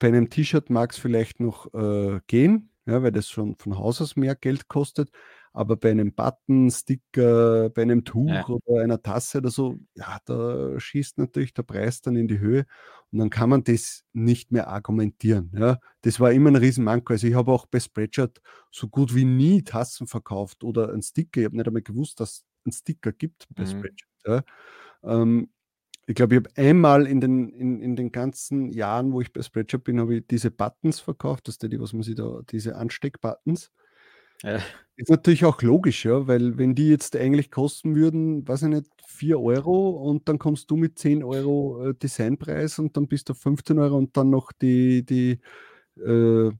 bei 0.00 0.08
einem 0.08 0.28
T-Shirt 0.30 0.70
mag 0.70 0.92
es 0.92 0.98
vielleicht 0.98 1.38
noch 1.38 1.72
äh, 1.72 2.20
gehen, 2.26 2.72
ja, 2.86 3.02
weil 3.02 3.12
das 3.12 3.28
schon 3.28 3.54
von 3.56 3.78
Haus 3.78 4.00
aus 4.00 4.16
mehr 4.16 4.34
Geld 4.34 4.66
kostet. 4.66 5.10
Aber 5.52 5.76
bei 5.76 5.90
einem 5.90 6.12
Button, 6.14 6.70
Sticker, 6.70 7.70
bei 7.70 7.82
einem 7.82 8.04
Tuch 8.04 8.30
ja. 8.30 8.46
oder 8.46 8.82
einer 8.82 9.02
Tasse 9.02 9.38
oder 9.38 9.50
so, 9.50 9.78
ja, 9.94 10.18
da 10.24 10.78
schießt 10.78 11.18
natürlich 11.18 11.54
der 11.54 11.64
Preis 11.64 12.00
dann 12.00 12.16
in 12.16 12.28
die 12.28 12.38
Höhe 12.38 12.66
und 13.10 13.18
dann 13.18 13.30
kann 13.30 13.50
man 13.50 13.64
das 13.64 14.04
nicht 14.12 14.52
mehr 14.52 14.68
argumentieren. 14.68 15.50
Ja. 15.54 15.78
Das 16.02 16.20
war 16.20 16.32
immer 16.32 16.50
ein 16.50 16.56
Riesenmanko. 16.56 17.12
Also 17.12 17.26
ich 17.26 17.34
habe 17.34 17.52
auch 17.52 17.66
bei 17.66 17.80
Spreadshirt 17.80 18.40
so 18.70 18.88
gut 18.88 19.14
wie 19.14 19.24
nie 19.24 19.62
Tassen 19.62 20.06
verkauft 20.06 20.62
oder 20.62 20.92
ein 20.92 21.02
Sticker. 21.02 21.40
Ich 21.40 21.46
habe 21.46 21.56
nicht 21.56 21.66
einmal 21.66 21.82
gewusst, 21.82 22.20
dass 22.20 22.30
es 22.30 22.44
einen 22.64 22.72
Sticker 22.72 23.12
gibt 23.12 23.46
bei 23.50 23.64
mhm. 23.64 23.68
Spreadshirt. 23.68 24.10
Ja. 24.24 24.42
Ähm, 25.02 25.50
ich 26.10 26.16
glaube, 26.16 26.34
ich 26.34 26.40
habe 26.40 26.50
einmal 26.56 27.06
in 27.06 27.20
den, 27.20 27.50
in, 27.50 27.80
in 27.80 27.94
den 27.94 28.10
ganzen 28.10 28.72
Jahren, 28.72 29.12
wo 29.12 29.20
ich 29.20 29.32
bei 29.32 29.42
Spreadshirt 29.42 29.84
bin, 29.84 30.00
habe 30.00 30.16
ich 30.16 30.26
diese 30.26 30.50
Buttons 30.50 30.98
verkauft, 30.98 31.46
das 31.46 31.54
ist 31.54 31.62
die, 31.62 31.78
was 31.78 31.92
man 31.92 32.02
sich 32.02 32.16
da, 32.16 32.40
diese 32.50 32.74
Ansteckbuttons. 32.74 33.70
Ja. 34.42 34.58
Ist 34.96 35.08
natürlich 35.08 35.44
auch 35.44 35.62
logisch, 35.62 36.04
ja, 36.04 36.26
weil 36.26 36.58
wenn 36.58 36.74
die 36.74 36.88
jetzt 36.88 37.14
eigentlich 37.14 37.52
kosten 37.52 37.94
würden, 37.94 38.46
weiß 38.48 38.62
ich 38.62 38.68
nicht, 38.70 38.86
4 39.06 39.38
Euro 39.38 39.90
und 39.90 40.28
dann 40.28 40.40
kommst 40.40 40.68
du 40.72 40.76
mit 40.76 40.98
10 40.98 41.22
Euro 41.22 41.90
äh, 41.90 41.94
Designpreis 41.94 42.80
und 42.80 42.96
dann 42.96 43.06
bist 43.06 43.28
du 43.28 43.34
auf 43.34 43.38
15 43.38 43.78
Euro 43.78 43.96
und 43.96 44.16
dann 44.16 44.30
noch 44.30 44.50
die, 44.50 45.04
die, 45.04 45.38
äh, 45.96 46.50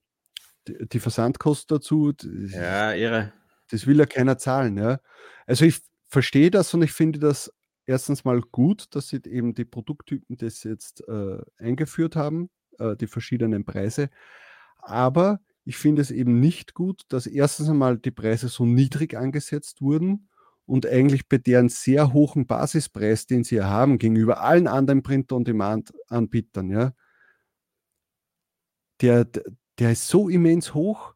die, 0.69 0.89
die 0.89 1.01
Versandkosten 1.01 1.77
dazu. 1.77 2.13
Ja, 2.53 2.93
irre. 2.93 3.33
Das 3.69 3.89
will 3.89 3.99
ja 3.99 4.07
keiner 4.07 4.39
zahlen, 4.39 4.79
ja. 4.79 5.01
Also 5.45 5.65
ich 5.65 5.81
verstehe 6.07 6.53
das 6.53 6.73
und 6.73 6.83
ich 6.83 6.93
finde 6.93 7.19
das 7.19 7.53
erstens 7.91 8.25
mal 8.25 8.41
gut, 8.41 8.95
dass 8.95 9.09
sie 9.09 9.21
eben 9.27 9.55
die 9.55 9.65
Produkttypen 9.65 10.37
das 10.37 10.63
jetzt 10.63 11.07
äh, 11.09 11.39
eingeführt 11.59 12.15
haben, 12.15 12.49
äh, 12.79 12.97
die 12.97 13.09
verschiedenen 13.09 13.65
Preise. 13.65 14.11
Aber 14.79 15.41
ich 15.65 15.77
finde 15.77 16.01
es 16.01 16.13
eben 16.13 16.39
nicht 16.39 16.75
gut, 16.75 17.03
dass 17.09 17.27
erstens 17.27 17.69
einmal 17.69 17.99
die 17.99 18.13
Preise 18.13 18.49
so 18.49 18.65
niedrig 18.65 19.17
angesetzt 19.17 19.83
wurden 19.83 20.29
und 20.67 20.87
eigentlich 20.87 21.29
bei 21.29 21.39
deren 21.39 21.69
sehr 21.69 22.13
hohen 22.13 22.47
Basispreis, 22.47 23.27
den 23.27 23.43
sie 23.43 23.61
haben, 23.61 23.99
gegenüber 23.99 24.41
allen 24.41 24.69
anderen 24.69 25.03
Print-on-Demand-Anbietern, 25.03 26.71
ja, 26.71 26.93
der, 29.01 29.27
der 29.79 29.93
ist 29.93 30.07
so 30.07 30.29
immens 30.29 30.75
hoch, 30.75 31.15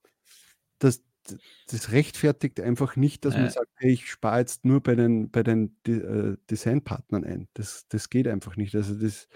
das 1.69 1.93
rechtfertigt 1.93 2.61
einfach 2.61 2.97
nicht, 2.97 3.25
dass 3.25 3.35
man 3.35 3.51
sagt, 3.51 3.71
hey, 3.77 3.93
ich 3.93 4.11
spare 4.11 4.41
jetzt 4.41 4.65
nur 4.65 4.83
bei 4.83 4.95
den, 4.95 5.31
bei 5.31 5.43
den 5.43 5.77
äh, 5.87 6.37
Designpartnern 6.51 7.25
ein. 7.25 7.49
Das, 7.55 7.87
das 7.89 8.11
geht 8.11 8.29
einfach 8.29 8.57
nicht. 8.57 8.75
Also 8.75 8.95
das 8.95 9.29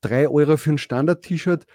3 0.00 0.22
äh, 0.22 0.26
Euro 0.26 0.56
für 0.56 0.70
ein 0.70 0.78
Standard-T-Shirt 0.78 1.66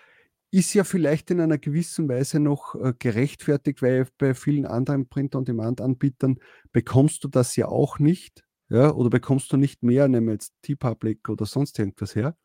ist 0.51 0.73
ja 0.73 0.83
vielleicht 0.83 1.31
in 1.31 1.39
einer 1.39 1.57
gewissen 1.57 2.09
Weise 2.09 2.39
noch 2.39 2.75
äh, 2.75 2.93
gerechtfertigt, 2.97 3.81
weil 3.81 4.07
bei 4.17 4.33
vielen 4.33 4.65
anderen 4.65 5.07
Print-on-Demand-Anbietern 5.07 6.39
bekommst 6.73 7.23
du 7.23 7.29
das 7.29 7.55
ja 7.55 7.67
auch 7.67 7.99
nicht, 7.99 8.43
ja, 8.69 8.91
oder 8.91 9.09
bekommst 9.09 9.51
du 9.53 9.57
nicht 9.57 9.81
mehr, 9.81 10.07
nehmen 10.09 10.27
wir 10.27 10.33
jetzt 10.33 10.53
T-Public 10.61 11.29
oder 11.29 11.45
sonst 11.45 11.79
irgendwas 11.79 12.15
her. 12.15 12.35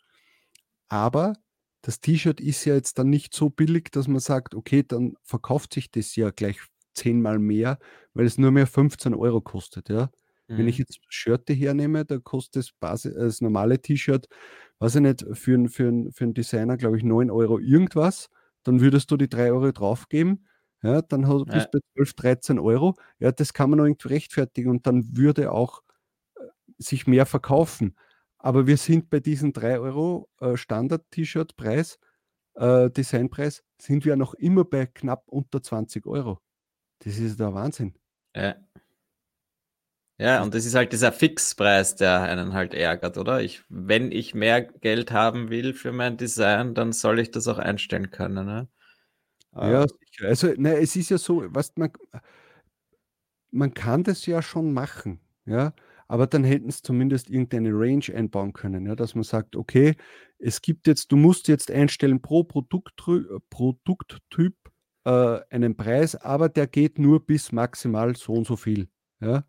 Aber 0.89 1.33
das 1.83 2.01
T-Shirt 2.01 2.41
ist 2.41 2.65
ja 2.65 2.75
jetzt 2.75 2.99
dann 2.99 3.11
nicht 3.11 3.35
so 3.35 3.51
billig, 3.51 3.91
dass 3.91 4.09
man 4.09 4.21
sagt, 4.21 4.55
okay, 4.55 4.85
dann 4.87 5.15
verkauft 5.23 5.75
sich 5.75 5.91
das 5.91 6.15
ja 6.17 6.31
gleich 6.31 6.61
zehnmal 6.97 7.39
mehr, 7.39 7.79
weil 8.15 8.27
es 8.27 8.39
nur 8.39 8.51
mehr 8.51 8.67
15 8.67 9.15
Euro 9.15 9.41
kostet, 9.41 9.89
ja. 9.89 10.11
Mhm. 10.49 10.59
Wenn 10.59 10.69
ich 10.69 10.79
mhm. 10.79 10.87
jetzt 10.89 11.01
Shirte 11.09 11.53
hernehme, 11.53 12.05
da 12.05 12.19
kostet 12.19 12.57
das, 12.57 12.73
Basis, 12.73 13.15
das 13.15 13.41
normale 13.41 13.81
T-Shirt 13.81 14.29
weiß 14.79 14.97
ich 14.97 15.01
nicht, 15.03 15.25
für, 15.33 15.69
für, 15.69 15.93
für 16.11 16.25
einen 16.25 16.35
Designer, 16.35 16.77
glaube 16.77 16.97
ich, 16.97 17.03
9 17.03 17.31
Euro 17.31 17.59
irgendwas, 17.59 18.29
dann 18.63 18.81
würdest 18.81 19.11
du 19.11 19.17
die 19.17 19.29
3 19.29 19.53
Euro 19.53 19.73
draufgeben, 19.73 20.47
ja, 20.83 21.03
dann 21.03 21.27
hast, 21.27 21.47
bist 21.47 21.69
du 21.73 21.79
bei 21.79 22.05
12, 22.05 22.15
13 22.15 22.59
Euro. 22.59 22.97
Ja, 23.19 23.33
das 23.33 23.55
kann 23.55 23.71
man 23.71 23.79
noch 23.79 23.87
irgendwie 23.87 24.09
rechtfertigen 24.09 24.71
und 24.71 24.87
dann 24.87 25.17
würde 25.17 25.51
auch 25.51 25.83
äh, 26.37 26.43
sich 26.79 27.07
mehr 27.07 27.27
verkaufen. 27.27 27.97
Aber 28.39 28.67
wir 28.67 28.77
sind 28.77 29.11
bei 29.11 29.21
diesen 29.21 29.53
3 29.53 29.81
Euro 29.81 30.29
äh, 30.41 30.57
Standard-T-Shirt-Preis, 30.57 31.99
äh, 32.55 32.91
Designpreis, 32.91 33.65
sind 33.81 34.05
wir 34.05 34.17
noch 34.17 34.35
immer 34.35 34.65
bei 34.65 34.87
knapp 34.87 35.25
unter 35.29 35.63
20 35.63 36.07
Euro. 36.07 36.41
Das 37.01 37.19
ist 37.19 37.39
der 37.39 37.53
Wahnsinn. 37.55 37.95
Ja. 38.35 38.57
Ja, 40.19 40.43
und 40.43 40.55
das 40.55 40.65
ist 40.65 40.75
halt 40.75 40.93
dieser 40.93 41.13
Fixpreis, 41.13 41.95
der 41.95 42.23
einen 42.23 42.55
halt 42.55 42.73
ärgert, 42.73 43.19
oder? 43.19 43.43
Ich, 43.43 43.63
wenn 43.69 44.11
ich 44.11 44.35
mehr 44.35 44.63
Geld 44.63 45.11
haben 45.11 45.51
will 45.51 45.75
für 45.75 45.93
mein 45.93 46.17
Design, 46.17 46.75
dann 46.75 46.93
soll 46.93 47.19
ich 47.19 47.31
das 47.31 47.49
auch 47.49 47.59
einstellen 47.59 48.11
können, 48.11 48.47
ne? 48.47 48.69
Ja, 49.55 49.85
äh. 49.85 49.87
sicher. 49.89 50.29
Also, 50.29 50.49
ne, 50.57 50.79
es 50.79 50.97
ist 50.97 51.11
ja 51.11 51.19
so, 51.19 51.45
was 51.55 51.73
man, 51.77 51.91
man 53.51 53.75
kann 53.75 54.05
das 54.05 54.25
ja 54.25 54.41
schon 54.41 54.73
machen, 54.73 55.21
ja, 55.45 55.75
aber 56.09 56.27
dann 56.27 56.45
hätten 56.45 56.69
es 56.69 56.81
zumindest 56.83 57.29
irgendeine 57.29 57.71
Range 57.73 58.05
einbauen 58.15 58.55
können, 58.55 58.87
ja, 58.87 58.97
dass 58.97 59.15
man 59.15 59.25
sagt, 59.25 59.55
okay, 59.55 59.97
es 60.39 60.63
gibt 60.63 60.87
jetzt, 60.87 61.13
du 61.13 61.17
musst 61.17 61.49
jetzt 61.49 61.71
einstellen 61.71 62.23
pro 62.23 62.45
Produkt, 62.45 62.97
Produkttyp 63.51 64.55
äh, 65.07 65.41
einen 65.51 65.77
Preis, 65.77 66.15
aber 66.17 66.51
der 66.51 66.67
geht 66.67 66.99
nur 66.99 67.25
bis 67.25 67.53
maximal 67.53 68.15
so 68.17 68.35
und 68.35 68.47
so 68.47 68.57
viel, 68.57 68.89
ja 69.21 69.45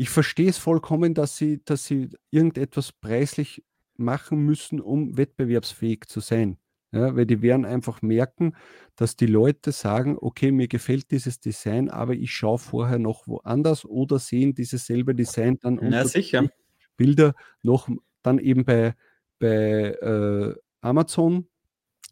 ich 0.00 0.08
verstehe 0.08 0.48
es 0.48 0.56
vollkommen, 0.56 1.12
dass 1.12 1.36
sie, 1.36 1.62
dass 1.62 1.84
sie 1.84 2.08
irgendetwas 2.30 2.90
preislich 2.90 3.62
machen 3.98 4.38
müssen, 4.46 4.80
um 4.80 5.18
wettbewerbsfähig 5.18 6.06
zu 6.06 6.20
sein. 6.20 6.56
Ja, 6.90 7.14
weil 7.14 7.26
die 7.26 7.42
werden 7.42 7.66
einfach 7.66 8.00
merken, 8.00 8.56
dass 8.96 9.14
die 9.14 9.26
Leute 9.26 9.72
sagen, 9.72 10.16
okay, 10.18 10.52
mir 10.52 10.68
gefällt 10.68 11.10
dieses 11.10 11.38
Design, 11.38 11.90
aber 11.90 12.14
ich 12.14 12.32
schaue 12.32 12.58
vorher 12.58 12.98
noch 12.98 13.28
woanders 13.28 13.84
oder 13.84 14.18
sehen 14.18 14.54
dieses 14.54 14.86
selbe 14.86 15.14
Design 15.14 15.58
dann 15.60 15.78
unter 15.78 16.06
sicher. 16.06 16.48
Bilder 16.96 17.34
noch 17.62 17.90
dann 18.22 18.38
eben 18.38 18.64
bei, 18.64 18.94
bei 19.38 19.90
äh, 20.00 20.54
Amazon 20.80 21.46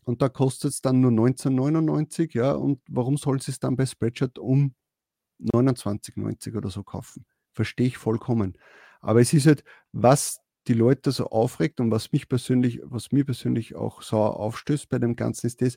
und 0.08 0.22
da 0.22 0.28
kostet 0.28 0.72
es 0.72 0.80
dann 0.80 1.00
nur 1.00 1.10
19,99, 1.12 2.34
ja, 2.34 2.52
und 2.52 2.80
warum 2.88 3.16
soll 3.16 3.40
sie 3.42 3.50
es 3.52 3.60
dann 3.60 3.76
bei 3.76 3.86
Spreadshirt 3.86 4.38
um 4.38 4.74
29,90 5.40 6.56
oder 6.56 6.70
so 6.70 6.82
kaufen? 6.82 7.26
verstehe 7.58 7.88
ich 7.88 7.98
vollkommen. 7.98 8.56
Aber 9.00 9.20
es 9.20 9.32
ist 9.32 9.46
halt, 9.46 9.64
was 9.90 10.38
die 10.68 10.74
Leute 10.74 11.10
so 11.10 11.26
aufregt 11.26 11.80
und 11.80 11.90
was 11.90 12.12
mich 12.12 12.28
persönlich, 12.28 12.80
was 12.84 13.10
mir 13.10 13.24
persönlich 13.24 13.74
auch 13.74 14.00
sauer 14.02 14.38
aufstößt 14.38 14.88
bei 14.88 15.00
dem 15.00 15.16
Ganzen, 15.16 15.48
ist 15.48 15.60
das, 15.60 15.76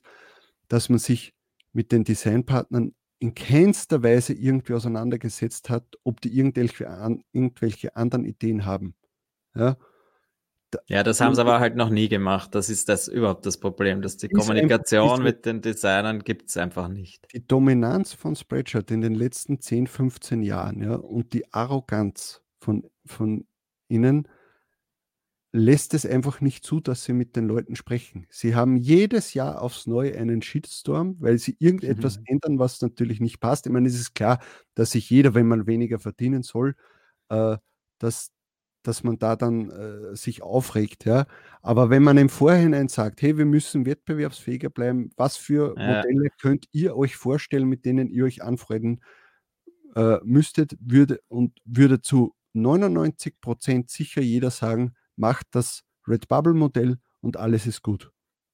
dass 0.67 0.89
man 0.89 0.99
sich 0.99 1.33
mit 1.73 1.91
den 1.91 2.03
Designpartnern 2.03 2.93
in 3.17 3.33
keinster 3.33 4.03
Weise 4.03 4.33
irgendwie 4.33 4.73
auseinandergesetzt 4.73 5.69
hat, 5.71 5.85
ob 6.03 6.21
die 6.21 6.37
irgendwelche, 6.37 6.87
an, 6.87 7.23
irgendwelche 7.31 7.95
anderen 7.95 8.25
Ideen 8.25 8.65
haben. 8.65 8.93
Ja, 9.55 9.77
ja, 10.87 11.03
das 11.03 11.21
haben 11.21 11.35
sie 11.35 11.41
aber 11.41 11.59
halt 11.59 11.75
noch 11.75 11.89
nie 11.89 12.07
gemacht. 12.07 12.55
Das 12.55 12.69
ist 12.69 12.89
das 12.89 13.07
überhaupt 13.07 13.45
das 13.45 13.57
Problem, 13.57 14.01
dass 14.01 14.17
die 14.17 14.29
Kommunikation 14.29 15.23
mit 15.23 15.45
den 15.45 15.61
Designern 15.61 16.19
gibt 16.19 16.49
es 16.49 16.57
einfach 16.57 16.87
nicht. 16.87 17.27
Die 17.33 17.45
Dominanz 17.45 18.13
von 18.13 18.35
Spreadshirt 18.35 18.91
in 18.91 19.01
den 19.01 19.15
letzten 19.15 19.59
10, 19.59 19.87
15 19.87 20.41
Jahren 20.43 20.81
ja, 20.81 20.95
und 20.95 21.33
die 21.33 21.53
Arroganz 21.53 22.41
von, 22.59 22.89
von 23.05 23.45
ihnen 23.87 24.27
lässt 25.53 25.93
es 25.93 26.05
einfach 26.05 26.39
nicht 26.39 26.63
zu, 26.63 26.79
dass 26.79 27.03
sie 27.03 27.13
mit 27.13 27.35
den 27.35 27.45
Leuten 27.45 27.75
sprechen. 27.75 28.25
Sie 28.29 28.55
haben 28.55 28.77
jedes 28.77 29.33
Jahr 29.33 29.61
aufs 29.61 29.85
Neue 29.85 30.17
einen 30.17 30.41
Shitstorm, 30.41 31.17
weil 31.19 31.37
sie 31.39 31.57
irgendetwas 31.59 32.19
mhm. 32.19 32.25
ändern, 32.27 32.59
was 32.59 32.81
natürlich 32.81 33.19
nicht 33.19 33.41
passt. 33.41 33.65
Ich 33.65 33.71
meine, 33.73 33.87
es 33.89 33.95
ist 33.95 34.13
klar, 34.15 34.39
dass 34.75 34.91
sich 34.91 35.09
jeder, 35.09 35.33
wenn 35.33 35.47
man 35.47 35.67
weniger 35.67 35.99
verdienen 35.99 36.43
soll, 36.43 36.75
äh, 37.29 37.57
dass 37.99 38.31
dass 38.83 39.03
man 39.03 39.19
da 39.19 39.35
dann 39.35 39.69
äh, 39.69 40.15
sich 40.15 40.41
aufregt, 40.41 41.05
ja. 41.05 41.25
Aber 41.61 41.89
wenn 41.89 42.03
man 42.03 42.17
im 42.17 42.29
Vorhinein 42.29 42.87
sagt, 42.87 43.21
hey, 43.21 43.37
wir 43.37 43.45
müssen 43.45 43.85
wettbewerbsfähiger 43.85 44.69
bleiben, 44.69 45.11
was 45.15 45.37
für 45.37 45.75
ja. 45.77 45.95
Modelle 45.97 46.29
könnt 46.41 46.65
ihr 46.71 46.95
euch 46.95 47.15
vorstellen, 47.15 47.67
mit 47.67 47.85
denen 47.85 48.09
ihr 48.09 48.25
euch 48.25 48.43
anfreunden 48.43 49.01
äh, 49.95 50.17
müsstet, 50.23 50.75
würde 50.79 51.19
und 51.27 51.59
würde 51.65 52.01
zu 52.01 52.33
99 52.53 53.39
Prozent 53.41 53.89
sicher 53.89 54.21
jeder 54.21 54.51
sagen, 54.51 54.93
macht 55.15 55.47
das 55.51 55.83
Red 56.07 56.27
Bubble 56.27 56.53
Modell 56.53 56.97
und 57.21 57.37
alles 57.37 57.67
ist 57.67 57.81
gut. 57.81 58.11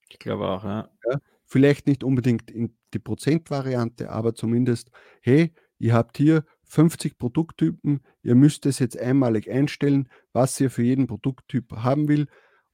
Ich 0.10 0.20
glaube 0.20 0.48
auch, 0.48 0.64
ja. 0.64 0.90
ja. 1.10 1.20
Vielleicht 1.46 1.88
nicht 1.88 2.04
unbedingt 2.04 2.52
in 2.52 2.76
die 2.94 3.00
Prozentvariante, 3.00 4.10
aber 4.10 4.36
zumindest, 4.36 4.92
hey, 5.22 5.54
ihr 5.80 5.94
habt 5.94 6.18
hier 6.18 6.44
50 6.68 7.18
Produkttypen. 7.18 8.02
Ihr 8.22 8.36
müsst 8.36 8.66
es 8.66 8.80
jetzt 8.80 9.00
einmalig 9.00 9.50
einstellen, 9.50 10.10
was 10.34 10.60
ihr 10.60 10.70
für 10.70 10.84
jeden 10.84 11.08
Produkttyp 11.08 11.72
haben 11.78 12.08
will. 12.08 12.28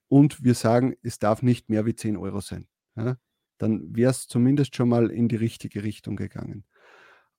Und 0.07 0.43
wir 0.43 0.55
sagen, 0.55 0.95
es 1.01 1.19
darf 1.19 1.41
nicht 1.41 1.69
mehr 1.69 1.85
wie 1.85 1.95
10 1.95 2.17
Euro 2.17 2.39
sein. 2.39 2.67
Ja? 2.95 3.17
Dann 3.57 3.95
wäre 3.95 4.11
es 4.11 4.27
zumindest 4.27 4.75
schon 4.75 4.89
mal 4.89 5.09
in 5.09 5.27
die 5.27 5.35
richtige 5.35 5.83
Richtung 5.83 6.15
gegangen. 6.15 6.65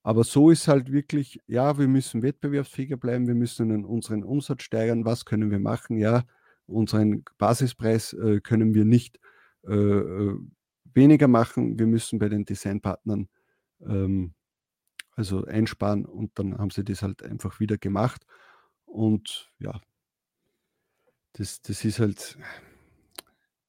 Aber 0.02 0.22
so 0.22 0.50
ist 0.50 0.68
halt 0.68 0.92
wirklich, 0.92 1.40
ja, 1.46 1.78
wir 1.78 1.88
müssen 1.88 2.22
wettbewerbsfähiger 2.22 2.98
bleiben, 2.98 3.26
wir 3.26 3.34
müssen 3.34 3.84
unseren 3.84 4.22
Umsatz 4.22 4.62
steigern. 4.62 5.04
Was 5.04 5.24
können 5.24 5.50
wir 5.50 5.60
machen? 5.60 5.96
Ja, 5.96 6.24
unseren 6.66 7.24
Basispreis 7.38 8.12
äh, 8.12 8.40
können 8.40 8.74
wir 8.74 8.84
nicht 8.84 9.18
äh, 9.66 9.74
äh 9.74 10.38
weniger 10.92 11.26
machen. 11.26 11.78
Wir 11.78 11.86
müssen 11.86 12.18
bei 12.18 12.28
den 12.28 12.44
Designpartnern 12.44 13.28
ähm, 13.80 14.34
also 15.16 15.44
einsparen 15.44 16.04
und 16.04 16.38
dann 16.38 16.58
haben 16.58 16.70
sie 16.70 16.84
das 16.84 17.02
halt 17.02 17.22
einfach 17.22 17.60
wieder 17.60 17.78
gemacht. 17.78 18.26
Und 18.84 19.52
ja, 19.58 19.80
das, 21.34 21.62
das 21.62 21.84
ist 21.84 21.98
halt, 21.98 22.38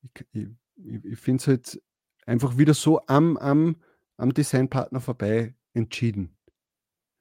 ich, 0.02 0.26
ich, 0.34 1.06
ich 1.06 1.20
finde 1.20 1.42
es 1.42 1.48
halt 1.48 1.82
einfach 2.26 2.58
wieder 2.58 2.74
so 2.74 3.02
am, 3.08 3.38
am, 3.38 3.78
am 4.18 4.34
Designpartner 4.34 5.02
vorbei 5.02 5.56
entschieden. 5.74 6.36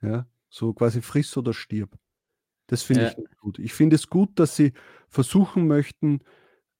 Ja, 0.02 0.26
so 0.48 0.72
quasi 0.74 1.02
friss 1.02 1.37
oder 1.37 1.52
stirb. 1.52 1.98
Das 2.66 2.82
finde 2.82 3.04
ja. 3.04 3.08
ich 3.10 3.37
gut. 3.38 3.58
Ich 3.58 3.72
finde 3.74 3.96
es 3.96 4.08
gut, 4.08 4.38
dass 4.38 4.56
sie 4.56 4.72
versuchen 5.08 5.66
möchten, 5.66 6.20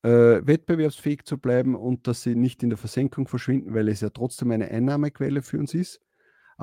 äh, 0.03 0.47
wettbewerbsfähig 0.47 1.25
zu 1.25 1.39
bleiben 1.39 1.75
und 1.75 2.07
dass 2.07 2.23
sie 2.23 2.35
nicht 2.35 2.63
in 2.63 2.71
der 2.71 2.79
Versenkung 2.79 3.27
verschwinden, 3.27 3.75
weil 3.75 3.89
es 3.89 4.01
ja 4.01 4.11
trotzdem 4.11 4.51
eine 4.51 4.71
Einnahmequelle 4.71 5.43
für 5.43 5.59
uns 5.59 5.75
ist. 5.75 6.01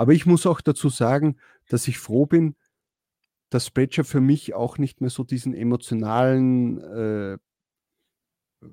Aber 0.02 0.14
ich 0.14 0.26
muss 0.26 0.48
auch 0.48 0.62
dazu 0.62 0.90
sagen, 0.90 1.38
dass 1.70 1.88
ich 1.88 2.00
froh 2.00 2.26
bin, 2.26 2.56
dass 3.52 3.68
Spreadshirt 3.68 4.08
für 4.08 4.20
mich 4.20 4.56
auch 4.56 4.80
nicht 4.80 5.00
mehr 5.00 5.12
so 5.12 5.24
diesen 5.24 5.54
emotionalen, 5.54 6.82
äh, 6.82 7.38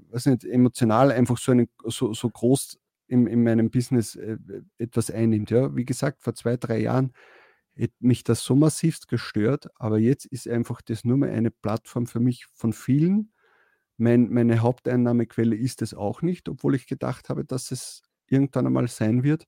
was 0.08 0.24
nicht, 0.24 0.44
emotional 0.44 1.12
einfach 1.12 1.36
so, 1.36 1.52
einen, 1.52 1.68
so, 1.84 2.14
so 2.14 2.30
groß 2.30 2.78
in, 3.08 3.26
in 3.26 3.42
meinem 3.42 3.68
Business 3.68 4.16
äh, 4.16 4.38
etwas 4.78 5.10
einnimmt. 5.10 5.50
Ja, 5.50 5.76
wie 5.76 5.84
gesagt, 5.84 6.22
vor 6.22 6.34
zwei, 6.34 6.56
drei 6.56 6.78
Jahren 6.78 7.12
hätte 7.74 7.96
mich 7.98 8.24
das 8.24 8.42
so 8.42 8.56
massivst 8.56 9.06
gestört, 9.06 9.68
aber 9.74 9.98
jetzt 9.98 10.24
ist 10.24 10.48
einfach 10.48 10.80
das 10.80 11.04
nur 11.04 11.18
mehr 11.18 11.34
eine 11.34 11.50
Plattform 11.50 12.06
für 12.06 12.20
mich 12.20 12.46
von 12.54 12.72
vielen. 12.72 13.34
Mein, 13.98 14.30
meine 14.30 14.60
Haupteinnahmequelle 14.60 15.56
ist 15.56 15.82
es 15.82 15.92
auch 15.92 16.22
nicht, 16.22 16.48
obwohl 16.48 16.74
ich 16.74 16.86
gedacht 16.86 17.28
habe, 17.28 17.44
dass 17.44 17.70
es 17.70 18.00
irgendwann 18.28 18.66
einmal 18.66 18.88
sein 18.88 19.24
wird 19.24 19.46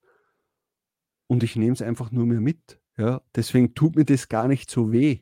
und 1.31 1.45
ich 1.45 1.55
nehme 1.55 1.75
es 1.75 1.81
einfach 1.81 2.11
nur 2.11 2.27
mehr 2.27 2.40
mit. 2.40 2.81
Ja, 2.99 3.23
deswegen 3.37 3.77
tut 3.77 3.95
mir 3.95 4.05
das 4.05 4.29
gar 4.29 4.49
nicht 4.49 4.69
so 4.69 4.90
weh. 4.90 5.21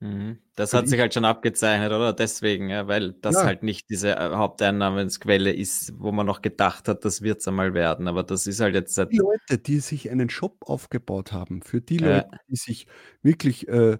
Mhm. 0.00 0.38
Das 0.56 0.74
hat 0.74 0.88
sich 0.88 0.98
halt 0.98 1.14
schon 1.14 1.24
abgezeichnet, 1.24 1.92
oder? 1.92 2.12
Deswegen, 2.12 2.68
ja, 2.70 2.88
weil 2.88 3.12
das 3.12 3.36
ja. 3.36 3.44
halt 3.44 3.62
nicht 3.62 3.88
diese 3.88 4.16
äh, 4.16 4.30
Haupteinnahmensquelle 4.34 5.52
ist, 5.52 5.92
wo 5.96 6.10
man 6.10 6.26
noch 6.26 6.42
gedacht 6.42 6.88
hat, 6.88 7.04
das 7.04 7.22
wird 7.22 7.38
es 7.38 7.46
einmal 7.46 7.72
werden. 7.72 8.08
Aber 8.08 8.24
das 8.24 8.48
ist 8.48 8.58
halt 8.58 8.74
jetzt. 8.74 8.98
Die 8.98 9.16
Leute, 9.16 9.58
die 9.58 9.78
sich 9.78 10.10
einen 10.10 10.28
Shop 10.28 10.56
aufgebaut 10.62 11.32
haben, 11.32 11.62
für 11.62 11.80
die 11.80 11.98
Leute, 11.98 12.30
die 12.48 12.56
sich 12.56 12.88
wirklich 13.22 13.68
äh, 13.68 13.98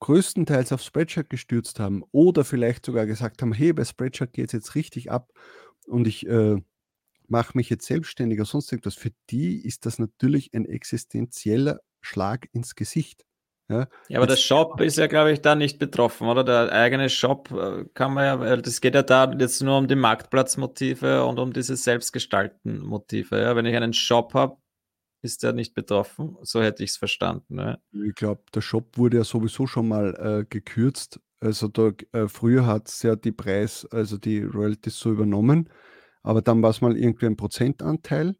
größtenteils 0.00 0.72
auf 0.72 0.82
Spreadshirt 0.82 1.30
gestürzt 1.30 1.78
haben 1.78 2.02
oder 2.10 2.44
vielleicht 2.44 2.84
sogar 2.84 3.06
gesagt 3.06 3.42
haben, 3.42 3.52
hey, 3.52 3.72
bei 3.72 3.84
Spreadshirt 3.84 4.32
geht 4.32 4.46
es 4.46 4.52
jetzt 4.52 4.74
richtig 4.74 5.12
ab 5.12 5.32
und 5.86 6.08
ich 6.08 6.26
äh, 6.26 6.60
mache 7.28 7.56
mich 7.56 7.70
jetzt 7.70 7.86
selbstständig 7.86 8.38
oder 8.38 8.46
sonst 8.46 8.70
irgendwas, 8.72 8.94
für 8.94 9.10
die 9.30 9.64
ist 9.64 9.86
das 9.86 9.98
natürlich 9.98 10.52
ein 10.54 10.66
existenzieller 10.66 11.80
Schlag 12.00 12.48
ins 12.52 12.74
Gesicht. 12.74 13.24
Ja, 13.68 13.88
ja 14.08 14.18
aber 14.18 14.26
der 14.26 14.36
Shop 14.36 14.80
ist 14.80 14.98
ja, 14.98 15.06
glaube 15.06 15.32
ich, 15.32 15.40
da 15.40 15.54
nicht 15.54 15.78
betroffen, 15.78 16.28
oder? 16.28 16.44
Der 16.44 16.70
eigene 16.72 17.08
Shop 17.08 17.50
äh, 17.50 17.84
kann 17.94 18.12
man 18.12 18.24
ja, 18.24 18.40
weil 18.40 18.60
das 18.60 18.80
geht 18.80 18.94
ja 18.94 19.02
da 19.02 19.30
jetzt 19.32 19.62
nur 19.62 19.78
um 19.78 19.88
die 19.88 19.94
Marktplatzmotive 19.94 21.24
und 21.24 21.38
um 21.38 21.52
diese 21.52 21.76
selbstgestalten 21.76 22.80
Motive. 22.80 23.40
Ja? 23.40 23.56
Wenn 23.56 23.66
ich 23.66 23.74
einen 23.74 23.94
Shop 23.94 24.34
habe, 24.34 24.58
ist 25.22 25.42
der 25.42 25.54
nicht 25.54 25.74
betroffen. 25.74 26.36
So 26.42 26.62
hätte 26.62 26.84
ich 26.84 26.90
es 26.90 26.96
verstanden. 26.98 27.58
Ja. 27.58 27.78
Ich 27.92 28.14
glaube, 28.14 28.42
der 28.54 28.60
Shop 28.60 28.98
wurde 28.98 29.18
ja 29.18 29.24
sowieso 29.24 29.66
schon 29.66 29.88
mal 29.88 30.14
äh, 30.42 30.44
gekürzt. 30.44 31.18
Also 31.40 31.68
da, 31.68 31.92
äh, 32.12 32.28
früher 32.28 32.66
hat 32.66 32.88
es 32.88 33.02
ja 33.02 33.16
die 33.16 33.32
Preis, 33.32 33.86
also 33.90 34.18
die 34.18 34.42
Royalties 34.42 34.98
so 34.98 35.10
übernommen 35.10 35.70
aber 36.24 36.42
dann 36.42 36.62
war 36.62 36.70
es 36.70 36.80
mal 36.80 36.96
irgendwie 36.96 37.26
ein 37.26 37.36
Prozentanteil, 37.36 38.34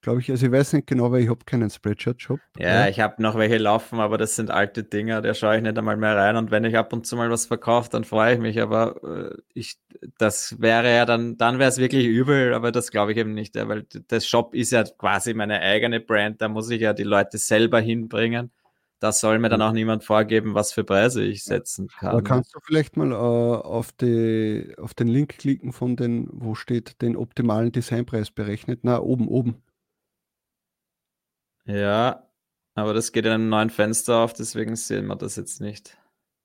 glaube 0.00 0.20
ich. 0.20 0.30
Also 0.30 0.46
ich 0.46 0.52
weiß 0.52 0.72
nicht 0.72 0.86
genau, 0.86 1.12
weil 1.12 1.22
ich 1.22 1.28
habe 1.28 1.44
keinen 1.44 1.68
Spreadshirt-Shop. 1.68 2.40
Ja, 2.58 2.80
ja, 2.80 2.88
ich 2.88 2.98
habe 2.98 3.22
noch 3.22 3.36
welche 3.36 3.58
laufen, 3.58 4.00
aber 4.00 4.16
das 4.16 4.36
sind 4.36 4.50
alte 4.50 4.82
Dinge, 4.82 5.20
da 5.20 5.34
schaue 5.34 5.56
ich 5.56 5.62
nicht 5.62 5.76
einmal 5.76 5.98
mehr 5.98 6.16
rein. 6.16 6.36
Und 6.36 6.50
wenn 6.50 6.64
ich 6.64 6.76
ab 6.76 6.92
und 6.94 7.06
zu 7.06 7.14
mal 7.14 7.30
was 7.30 7.46
verkaufe, 7.46 7.90
dann 7.90 8.04
freue 8.04 8.34
ich 8.34 8.40
mich. 8.40 8.60
Aber 8.60 9.02
äh, 9.04 9.36
ich, 9.52 9.76
das 10.18 10.60
wäre 10.60 10.92
ja 10.92 11.04
dann, 11.04 11.36
dann 11.36 11.58
wäre 11.58 11.68
es 11.68 11.78
wirklich 11.78 12.06
übel, 12.06 12.54
aber 12.54 12.72
das 12.72 12.90
glaube 12.90 13.12
ich 13.12 13.18
eben 13.18 13.34
nicht, 13.34 13.54
weil 13.54 13.86
das 14.08 14.26
Shop 14.26 14.54
ist 14.54 14.72
ja 14.72 14.84
quasi 14.84 15.34
meine 15.34 15.60
eigene 15.60 16.00
Brand, 16.00 16.40
da 16.40 16.48
muss 16.48 16.70
ich 16.70 16.80
ja 16.80 16.94
die 16.94 17.04
Leute 17.04 17.36
selber 17.36 17.80
hinbringen 17.80 18.50
das 18.98 19.20
soll 19.20 19.38
mir 19.38 19.48
dann 19.50 19.62
auch 19.62 19.72
niemand 19.72 20.04
vorgeben, 20.04 20.54
was 20.54 20.72
für 20.72 20.84
Preise 20.84 21.22
ich 21.22 21.44
setzen 21.44 21.88
kann. 21.88 22.14
Da 22.14 22.20
kannst 22.22 22.54
du 22.54 22.60
vielleicht 22.60 22.96
mal 22.96 23.12
äh, 23.12 23.14
auf, 23.14 23.92
die, 23.92 24.74
auf 24.78 24.94
den 24.94 25.08
Link 25.08 25.38
klicken 25.38 25.72
von 25.72 25.96
den, 25.96 26.28
wo 26.32 26.54
steht, 26.54 27.02
den 27.02 27.16
optimalen 27.16 27.72
Designpreis 27.72 28.30
berechnet. 28.30 28.80
Na, 28.82 29.00
oben, 29.00 29.28
oben. 29.28 29.62
Ja, 31.66 32.30
aber 32.74 32.94
das 32.94 33.12
geht 33.12 33.26
in 33.26 33.32
einem 33.32 33.48
neuen 33.48 33.70
Fenster 33.70 34.18
auf, 34.18 34.32
deswegen 34.32 34.76
sehen 34.76 35.06
wir 35.06 35.16
das 35.16 35.36
jetzt 35.36 35.60
nicht. 35.60 35.98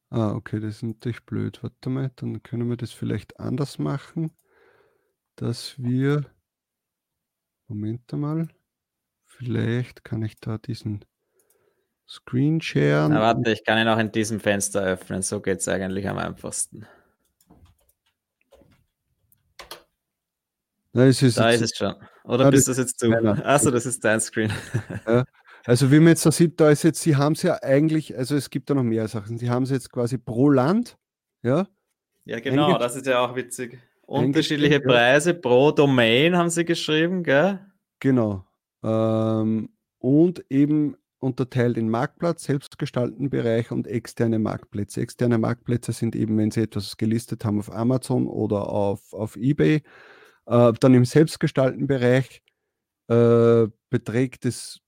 Ah, 0.09 0.33
okay, 0.33 0.59
das 0.59 0.77
ist 0.77 0.83
natürlich 0.83 1.25
blöd. 1.25 1.63
Warte 1.63 1.89
mal, 1.89 2.11
dann 2.17 2.43
können 2.43 2.69
wir 2.69 2.75
das 2.75 2.91
vielleicht 2.91 3.39
anders 3.39 3.79
machen, 3.79 4.31
dass 5.37 5.77
wir, 5.77 6.25
Moment 7.67 8.11
mal, 8.11 8.49
vielleicht 9.25 10.03
kann 10.03 10.21
ich 10.21 10.37
da 10.39 10.57
diesen 10.57 11.05
Screen 12.11 12.59
Share. 12.59 13.07
Na, 13.09 13.21
warte, 13.21 13.53
ich 13.53 13.63
kann 13.63 13.77
ihn 13.77 13.87
auch 13.87 13.97
in 13.97 14.11
diesem 14.11 14.41
Fenster 14.41 14.83
öffnen. 14.83 15.21
So 15.21 15.39
geht 15.39 15.59
es 15.59 15.67
eigentlich 15.69 16.09
am 16.09 16.17
einfachsten. 16.17 16.85
Na, 20.91 21.05
ist 21.05 21.21
da 21.37 21.51
ist 21.51 21.61
es 21.61 21.71
schon. 21.73 21.95
Oder 22.25 22.47
ah, 22.47 22.49
bist 22.49 22.67
du 22.67 22.71
das 22.71 22.79
jetzt 22.79 23.01
du? 23.01 23.13
Achso, 23.45 23.71
das 23.71 23.85
ist 23.85 24.03
dein 24.03 24.19
Screen. 24.19 24.51
Ja. 25.07 25.23
Also 25.63 25.91
wie 25.91 25.99
man 25.99 26.07
jetzt 26.07 26.25
da 26.25 26.31
sieht, 26.31 26.59
da 26.59 26.71
ist 26.71 26.83
jetzt, 26.83 27.01
sie 27.01 27.15
haben 27.15 27.33
es 27.33 27.43
ja 27.43 27.61
eigentlich, 27.61 28.17
also 28.17 28.35
es 28.35 28.49
gibt 28.49 28.69
da 28.69 28.73
noch 28.73 28.81
mehr 28.81 29.07
Sachen. 29.07 29.37
Sie 29.37 29.49
haben 29.49 29.61
es 29.63 29.69
jetzt 29.69 29.91
quasi 29.91 30.17
pro 30.17 30.49
Land, 30.49 30.97
ja. 31.43 31.67
Ja, 32.25 32.39
genau, 32.39 32.79
das 32.79 32.95
ist 32.95 33.05
ja 33.05 33.19
auch 33.19 33.35
witzig. 33.35 33.79
Unterschiedliche 34.01 34.79
Preise 34.81 35.35
pro 35.35 35.71
Domain 35.71 36.35
haben 36.35 36.49
sie 36.49 36.65
geschrieben, 36.65 37.23
gell? 37.23 37.59
Genau. 37.99 38.43
Ähm, 38.83 39.69
und 39.99 40.43
eben 40.49 40.97
unterteilt 41.21 41.77
in 41.77 41.89
Marktplatz, 41.89 42.43
selbstgestalteten 42.43 43.29
Bereich 43.29 43.71
und 43.71 43.87
externe 43.87 44.39
Marktplätze. 44.39 45.01
Externe 45.01 45.37
Marktplätze 45.37 45.91
sind 45.91 46.15
eben, 46.15 46.37
wenn 46.37 46.51
Sie 46.51 46.61
etwas 46.61 46.97
gelistet 46.97 47.45
haben 47.45 47.59
auf 47.59 47.71
Amazon 47.71 48.27
oder 48.27 48.67
auf, 48.69 49.13
auf 49.13 49.35
eBay. 49.35 49.83
Äh, 50.47 50.73
dann 50.79 50.93
im 50.93 51.05
selbstgestalteten 51.05 51.87
Bereich 51.87 52.41
äh, 53.07 53.67
beträgt 53.89 54.45
es 54.45 54.79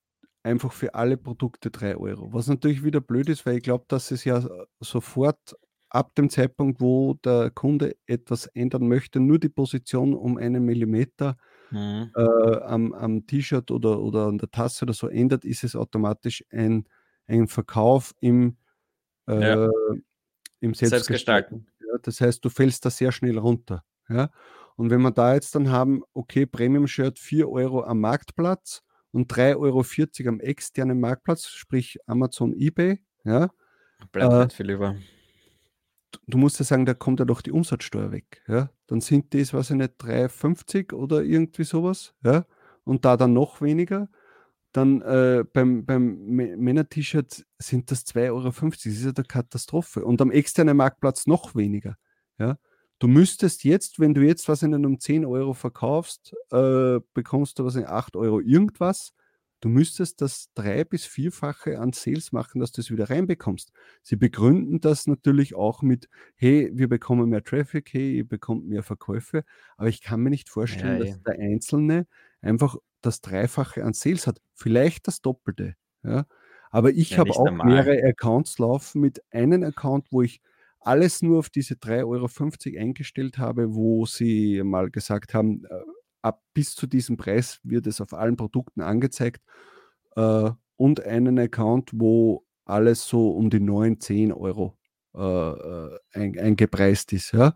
einfach 0.42 0.72
für 0.72 0.94
alle 0.94 1.16
Produkte 1.16 1.70
3 1.70 1.96
Euro. 1.96 2.32
Was 2.32 2.48
natürlich 2.48 2.84
wieder 2.84 3.00
blöd 3.00 3.28
ist, 3.28 3.46
weil 3.46 3.58
ich 3.58 3.62
glaube, 3.62 3.84
dass 3.88 4.10
es 4.10 4.24
ja 4.24 4.46
sofort 4.80 5.56
ab 5.88 6.14
dem 6.16 6.28
Zeitpunkt, 6.28 6.80
wo 6.80 7.14
der 7.24 7.50
Kunde 7.50 7.96
etwas 8.06 8.46
ändern 8.46 8.88
möchte, 8.88 9.20
nur 9.20 9.38
die 9.38 9.48
Position 9.48 10.14
um 10.14 10.36
einen 10.36 10.64
Millimeter 10.64 11.36
mhm. 11.70 12.10
äh, 12.14 12.56
am, 12.62 12.92
am 12.92 13.26
T-Shirt 13.26 13.70
oder, 13.70 14.00
oder 14.00 14.26
an 14.26 14.38
der 14.38 14.50
Tasse 14.50 14.84
oder 14.84 14.94
so 14.94 15.08
ändert, 15.08 15.44
ist 15.44 15.64
es 15.64 15.76
automatisch 15.76 16.44
ein, 16.50 16.86
ein 17.26 17.48
Verkauf 17.48 18.14
im, 18.20 18.56
äh, 19.28 19.40
ja. 19.40 19.70
im 20.60 20.74
Selbstgestalten. 20.74 21.66
Ja, 21.80 21.98
das 22.02 22.20
heißt, 22.20 22.44
du 22.44 22.48
fällst 22.48 22.84
da 22.84 22.90
sehr 22.90 23.12
schnell 23.12 23.38
runter. 23.38 23.84
Ja? 24.08 24.30
Und 24.76 24.90
wenn 24.90 25.02
wir 25.02 25.10
da 25.10 25.34
jetzt 25.34 25.54
dann 25.54 25.70
haben, 25.70 26.02
okay, 26.12 26.46
Premium-Shirt 26.46 27.18
4 27.18 27.48
Euro 27.48 27.84
am 27.84 28.00
Marktplatz 28.00 28.82
und 29.12 29.32
3,40 29.32 29.56
Euro 29.56 30.28
am 30.28 30.40
externen 30.40 31.00
Marktplatz, 31.00 31.46
sprich 31.46 31.98
Amazon, 32.06 32.52
eBay, 32.54 33.00
ja. 33.24 33.50
Bleibt 34.12 34.52
äh, 34.52 34.54
viel 34.54 34.70
über. 34.70 34.96
Du 36.26 36.38
musst 36.38 36.58
ja 36.58 36.64
sagen, 36.64 36.86
da 36.86 36.94
kommt 36.94 37.20
ja 37.20 37.24
doch 37.24 37.40
die 37.40 37.52
Umsatzsteuer 37.52 38.12
weg. 38.12 38.42
Ja? 38.46 38.70
Dann 38.86 39.00
sind 39.00 39.34
das, 39.34 39.54
weiß 39.54 39.70
ich 39.70 39.76
nicht, 39.76 39.94
3,50 40.00 40.92
oder 40.92 41.22
irgendwie 41.22 41.64
sowas. 41.64 42.14
Ja? 42.22 42.44
Und 42.84 43.04
da 43.04 43.16
dann 43.16 43.32
noch 43.32 43.60
weniger. 43.60 44.08
Dann 44.72 45.00
äh, 45.02 45.44
beim, 45.52 45.86
beim 45.86 46.24
Männer-T-Shirt 46.26 47.46
sind 47.58 47.90
das 47.90 48.06
2,50 48.06 48.30
Euro. 48.30 48.50
Das 48.70 48.86
ist 48.86 49.04
ja 49.04 49.12
eine 49.16 49.24
Katastrophe. 49.24 50.04
Und 50.04 50.20
am 50.20 50.30
externen 50.30 50.76
Marktplatz 50.76 51.26
noch 51.26 51.54
weniger. 51.54 51.96
Ja? 52.38 52.58
Du 52.98 53.08
müsstest 53.08 53.64
jetzt, 53.64 54.00
wenn 54.00 54.14
du 54.14 54.22
jetzt 54.22 54.48
was 54.48 54.62
in 54.62 54.74
um 54.84 54.98
10 54.98 55.24
Euro 55.24 55.54
verkaufst, 55.54 56.34
äh, 56.50 57.00
bekommst 57.12 57.58
du 57.58 57.64
was 57.64 57.76
in 57.76 57.86
8 57.86 58.16
Euro 58.16 58.40
irgendwas. 58.40 59.12
Du 59.64 59.70
müsstest 59.70 60.20
das 60.20 60.52
drei- 60.52 60.84
bis 60.84 61.06
vierfache 61.06 61.78
an 61.78 61.94
Sales 61.94 62.32
machen, 62.32 62.60
dass 62.60 62.70
du 62.72 62.82
es 62.82 62.90
wieder 62.90 63.08
reinbekommst. 63.08 63.72
Sie 64.02 64.16
begründen 64.16 64.82
das 64.82 65.06
natürlich 65.06 65.54
auch 65.54 65.80
mit, 65.80 66.10
hey, 66.36 66.70
wir 66.74 66.86
bekommen 66.86 67.30
mehr 67.30 67.42
Traffic, 67.42 67.88
hey, 67.94 68.18
ihr 68.18 68.28
bekommt 68.28 68.68
mehr 68.68 68.82
Verkäufe. 68.82 69.42
Aber 69.78 69.88
ich 69.88 70.02
kann 70.02 70.20
mir 70.20 70.28
nicht 70.28 70.50
vorstellen, 70.50 70.98
ja, 71.00 71.06
ja. 71.06 71.12
dass 71.12 71.22
der 71.22 71.38
Einzelne 71.38 72.06
einfach 72.42 72.76
das 73.00 73.22
Dreifache 73.22 73.82
an 73.84 73.94
Sales 73.94 74.26
hat. 74.26 74.42
Vielleicht 74.52 75.08
das 75.08 75.22
Doppelte. 75.22 75.76
Ja? 76.02 76.26
Aber 76.70 76.90
ich 76.90 77.12
ja, 77.12 77.18
habe 77.20 77.30
auch 77.30 77.46
normal. 77.46 77.66
mehrere 77.68 78.06
Accounts 78.06 78.58
laufen 78.58 79.00
mit 79.00 79.22
einem 79.32 79.62
Account, 79.62 80.08
wo 80.10 80.20
ich 80.20 80.42
alles 80.80 81.22
nur 81.22 81.38
auf 81.38 81.48
diese 81.48 81.76
3,50 81.76 82.74
Euro 82.74 82.82
eingestellt 82.82 83.38
habe, 83.38 83.74
wo 83.74 84.04
sie 84.04 84.62
mal 84.62 84.90
gesagt 84.90 85.32
haben, 85.32 85.64
äh, 85.64 85.80
ab 86.24 86.42
bis 86.54 86.74
zu 86.74 86.86
diesem 86.86 87.16
Preis 87.16 87.60
wird 87.62 87.86
es 87.86 88.00
auf 88.00 88.14
allen 88.14 88.36
Produkten 88.36 88.80
angezeigt 88.80 89.42
äh, 90.16 90.50
und 90.76 91.04
einen 91.04 91.38
Account, 91.38 91.90
wo 91.94 92.44
alles 92.64 93.06
so 93.06 93.30
um 93.30 93.50
die 93.50 93.60
9, 93.60 94.00
10 94.00 94.32
Euro 94.32 94.78
äh, 95.14 95.20
äh, 95.20 95.98
ein, 96.12 96.38
eingepreist 96.38 97.12
ist. 97.12 97.32
Ja? 97.32 97.54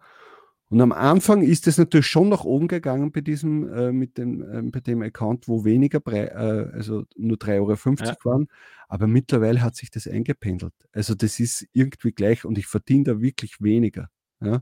Und 0.68 0.82
am 0.82 0.92
Anfang 0.92 1.40
ist 1.40 1.66
es 1.66 1.78
natürlich 1.78 2.06
schon 2.06 2.28
nach 2.28 2.44
oben 2.44 2.68
gegangen 2.68 3.10
bei 3.10 3.22
diesem, 3.22 3.72
äh, 3.72 3.90
mit 3.90 4.18
dem, 4.18 4.42
äh, 4.42 4.62
bei 4.70 4.80
dem 4.80 5.00
Account, 5.00 5.48
wo 5.48 5.64
weniger, 5.64 6.00
Pre 6.00 6.30
äh, 6.30 6.76
also 6.76 7.04
nur 7.16 7.38
3,50 7.38 7.56
Euro 7.56 7.72
ja. 8.04 8.16
waren. 8.24 8.48
Aber 8.86 9.06
mittlerweile 9.06 9.62
hat 9.62 9.76
sich 9.76 9.90
das 9.90 10.06
eingependelt. 10.06 10.74
Also 10.92 11.14
das 11.14 11.40
ist 11.40 11.66
irgendwie 11.72 12.12
gleich 12.12 12.44
und 12.44 12.58
ich 12.58 12.66
verdiene 12.66 13.04
da 13.04 13.20
wirklich 13.20 13.62
weniger. 13.62 14.10
Ja? 14.40 14.60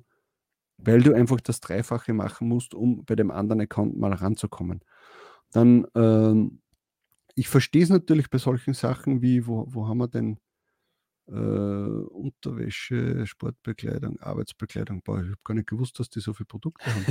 Weil 0.79 1.03
du 1.03 1.15
einfach 1.15 1.41
das 1.41 1.61
Dreifache 1.61 2.13
machen 2.13 2.49
musst, 2.49 2.75
um 2.75 3.05
bei 3.05 3.17
dem 3.17 3.31
anderen 3.31 3.63
Account 3.63 3.97
mal 3.97 4.13
ranzukommen. 4.13 4.81
Dann, 5.53 5.87
ähm, 5.95 6.61
ich 7.35 7.49
verstehe 7.49 7.83
es 7.83 7.89
natürlich 7.89 8.31
bei 8.31 8.39
solchen 8.39 8.75
Sachen 8.75 9.23
wie, 9.23 9.47
wo, 9.47 9.67
wo 9.69 9.89
haben 9.89 9.99
wir 9.99 10.09
denn 10.09 10.39
äh, 11.29 11.33
Unterwäsche, 11.33 13.27
Sportbekleidung, 13.27 14.21
Arbeitsbekleidung. 14.21 15.03
Boah, 15.03 15.21
ich 15.21 15.27
habe 15.27 15.39
gar 15.45 15.55
nicht 15.55 15.69
gewusst, 15.69 15.99
dass 15.99 16.09
die 16.09 16.21
so 16.21 16.33
viele 16.33 16.47
Produkte 16.47 16.87
haben. 16.87 17.05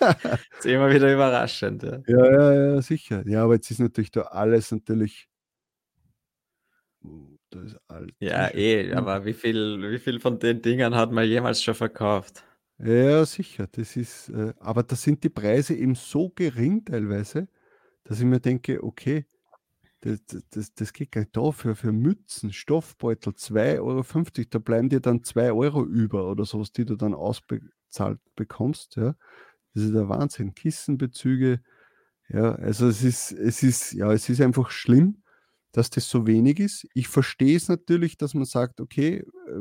das 0.00 0.38
ist 0.58 0.66
immer 0.66 0.92
wieder 0.92 1.12
überraschend. 1.12 1.82
Ja. 1.82 2.00
ja, 2.06 2.32
ja, 2.32 2.74
ja, 2.74 2.82
sicher. 2.82 3.26
Ja, 3.26 3.44
aber 3.44 3.54
jetzt 3.54 3.70
ist 3.70 3.80
natürlich 3.80 4.10
da 4.10 4.22
alles 4.22 4.70
natürlich. 4.70 5.28
Uh, 7.04 7.36
da 7.50 7.62
ist 7.62 7.76
alt. 7.88 8.14
Ja, 8.18 8.52
eh, 8.54 8.92
aber 8.94 9.24
wie 9.24 9.34
viel, 9.34 9.78
wie 9.90 9.98
viel 9.98 10.20
von 10.20 10.38
den 10.38 10.62
Dingern 10.62 10.94
hat 10.94 11.12
man 11.12 11.28
jemals 11.28 11.62
schon 11.62 11.74
verkauft? 11.74 12.44
Ja, 12.78 13.24
sicher. 13.24 13.68
Das 13.70 13.96
ist, 13.96 14.30
äh, 14.30 14.54
aber 14.58 14.82
da 14.82 14.96
sind 14.96 15.22
die 15.22 15.28
Preise 15.28 15.74
eben 15.74 15.94
so 15.94 16.30
gering 16.30 16.84
teilweise, 16.84 17.48
dass 18.04 18.18
ich 18.18 18.24
mir 18.24 18.40
denke, 18.40 18.82
okay, 18.82 19.26
das, 20.00 20.20
das, 20.50 20.74
das 20.74 20.92
geht 20.92 21.12
gar 21.12 21.22
nicht 21.22 21.36
da 21.36 21.50
für, 21.50 21.74
für 21.76 21.92
Mützen, 21.92 22.52
Stoffbeutel 22.52 23.32
2,50 23.32 23.78
Euro, 23.80 24.48
da 24.50 24.58
bleiben 24.58 24.88
dir 24.88 25.00
dann 25.00 25.22
2 25.22 25.52
Euro 25.52 25.84
über 25.84 26.30
oder 26.30 26.44
sowas, 26.44 26.72
die 26.72 26.84
du 26.84 26.96
dann 26.96 27.14
ausbezahlt 27.14 28.20
bekommst. 28.34 28.96
Ja. 28.96 29.14
Das 29.72 29.84
ist 29.84 29.94
der 29.94 30.08
Wahnsinn. 30.08 30.54
Kissenbezüge, 30.54 31.62
ja, 32.28 32.54
also 32.56 32.88
es 32.88 33.02
ist, 33.02 33.32
es 33.32 33.62
ist, 33.62 33.92
ja, 33.92 34.12
es 34.12 34.28
ist 34.28 34.40
einfach 34.40 34.70
schlimm, 34.70 35.22
dass 35.74 35.90
das 35.90 36.08
so 36.08 36.26
wenig 36.26 36.60
ist. 36.60 36.86
Ich 36.94 37.08
verstehe 37.08 37.56
es 37.56 37.68
natürlich, 37.68 38.16
dass 38.16 38.32
man 38.32 38.44
sagt, 38.44 38.80
okay, 38.80 39.24
äh, 39.48 39.52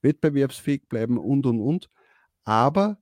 wettbewerbsfähig 0.00 0.88
bleiben 0.88 1.18
und 1.18 1.44
und 1.44 1.60
und, 1.60 1.90
aber 2.44 2.98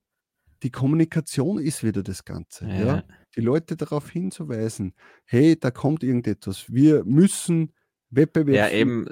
die 0.64 0.70
Kommunikation 0.70 1.58
ist 1.58 1.84
wieder 1.84 2.02
das 2.02 2.24
Ganze. 2.24 2.66
Ja. 2.66 2.84
ja. 2.84 3.04
Die 3.36 3.42
Leute 3.42 3.76
darauf 3.76 4.10
hinzuweisen, 4.10 4.94
hey, 5.24 5.56
da 5.58 5.70
kommt 5.70 6.02
irgendetwas. 6.02 6.64
Wir 6.68 7.04
müssen 7.04 7.72
Wettbewerb 8.10 8.72
ja, 8.72 8.76
eben. 8.76 9.06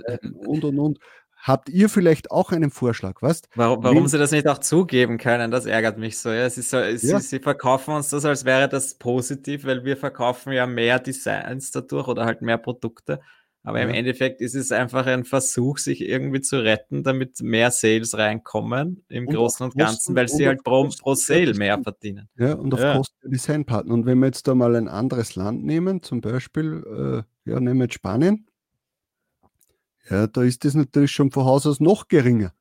und 0.46 0.64
und 0.64 0.79
und. 0.79 0.98
Habt 1.44 1.68
ihr 1.68 1.90
vielleicht 1.90 2.30
auch 2.30 2.52
einen 2.52 2.70
Vorschlag, 2.70 3.20
was? 3.20 3.42
Warum, 3.54 3.85
warum 3.85 4.09
sie 4.09 4.16
das 4.16 4.30
nicht 4.30 4.48
auch 4.48 4.57
zugeben 4.57 5.18
können, 5.18 5.50
das 5.50 5.66
ärgert 5.66 5.98
mich 5.98 6.16
so. 6.16 6.30
Ja, 6.30 6.46
ist 6.46 6.70
so 6.70 6.78
ja. 6.78 6.96
sie, 6.96 7.18
sie, 7.18 7.38
verkaufen 7.38 7.92
uns 7.92 8.09
das, 8.09 8.24
als 8.24 8.46
wäre 8.46 8.66
das 8.66 8.94
positiv, 8.94 9.66
weil 9.66 9.85
wir 9.85 9.98
verkaufen 9.98 10.54
ja 10.54 10.66
mehr 10.66 10.98
Designs 10.98 11.70
dadurch 11.70 12.09
oder 12.09 12.24
halt 12.24 12.40
mehr 12.40 12.57
Produkte. 12.57 13.20
Aber 13.62 13.78
ja. 13.78 13.85
im 13.85 13.94
Endeffekt 13.94 14.40
ist 14.40 14.54
es 14.54 14.72
einfach 14.72 15.04
ein 15.04 15.24
Versuch, 15.24 15.76
sich 15.76 16.00
irgendwie 16.00 16.40
zu 16.40 16.64
retten, 16.64 17.02
damit 17.02 17.42
mehr 17.42 17.70
Sales 17.70 18.16
reinkommen 18.16 19.04
im 19.11 19.26
und 19.26 19.35
Großen 19.35 19.64
und 19.64 19.76
Ganzen, 19.76 20.16
weil 20.16 20.28
sie 20.28 20.46
halt 20.46 20.64
pro, 20.64 20.88
pro 20.98 21.14
Sale 21.14 21.52
mehr 21.52 21.78
verdienen. 21.83 22.26
Ja, 22.38 22.54
und 22.54 22.72
auf. 22.72 22.80
Kosten 22.80 23.16
der 23.22 23.30
Designpartner. 23.33 23.92
Und 23.92 24.07
wenn 24.07 24.18
wir 24.18 24.26
jetzt 24.26 24.48
da 24.48 24.54
mal 24.54 24.76
ein 24.76 24.88
anderes 24.88 25.37
Land 25.37 25.62
nehmen, 25.62 26.02
zum 26.02 26.22
Beispiel, 26.22 27.24
äh, 27.46 27.50
ja, 27.50 27.61
nehmen 27.61 27.80
wir 27.80 27.85
jetzt 27.85 27.94
Spanien, 27.94 28.46
ja, 30.10 30.26
da 30.26 30.42
ist 30.42 30.64
das 30.64 30.74
natürlich 30.74 31.12
schon 31.12 31.30
von 31.30 31.44
Haus 31.44 31.66
aus 31.66 31.80
noch 31.80 32.08
geringer. 32.08 32.52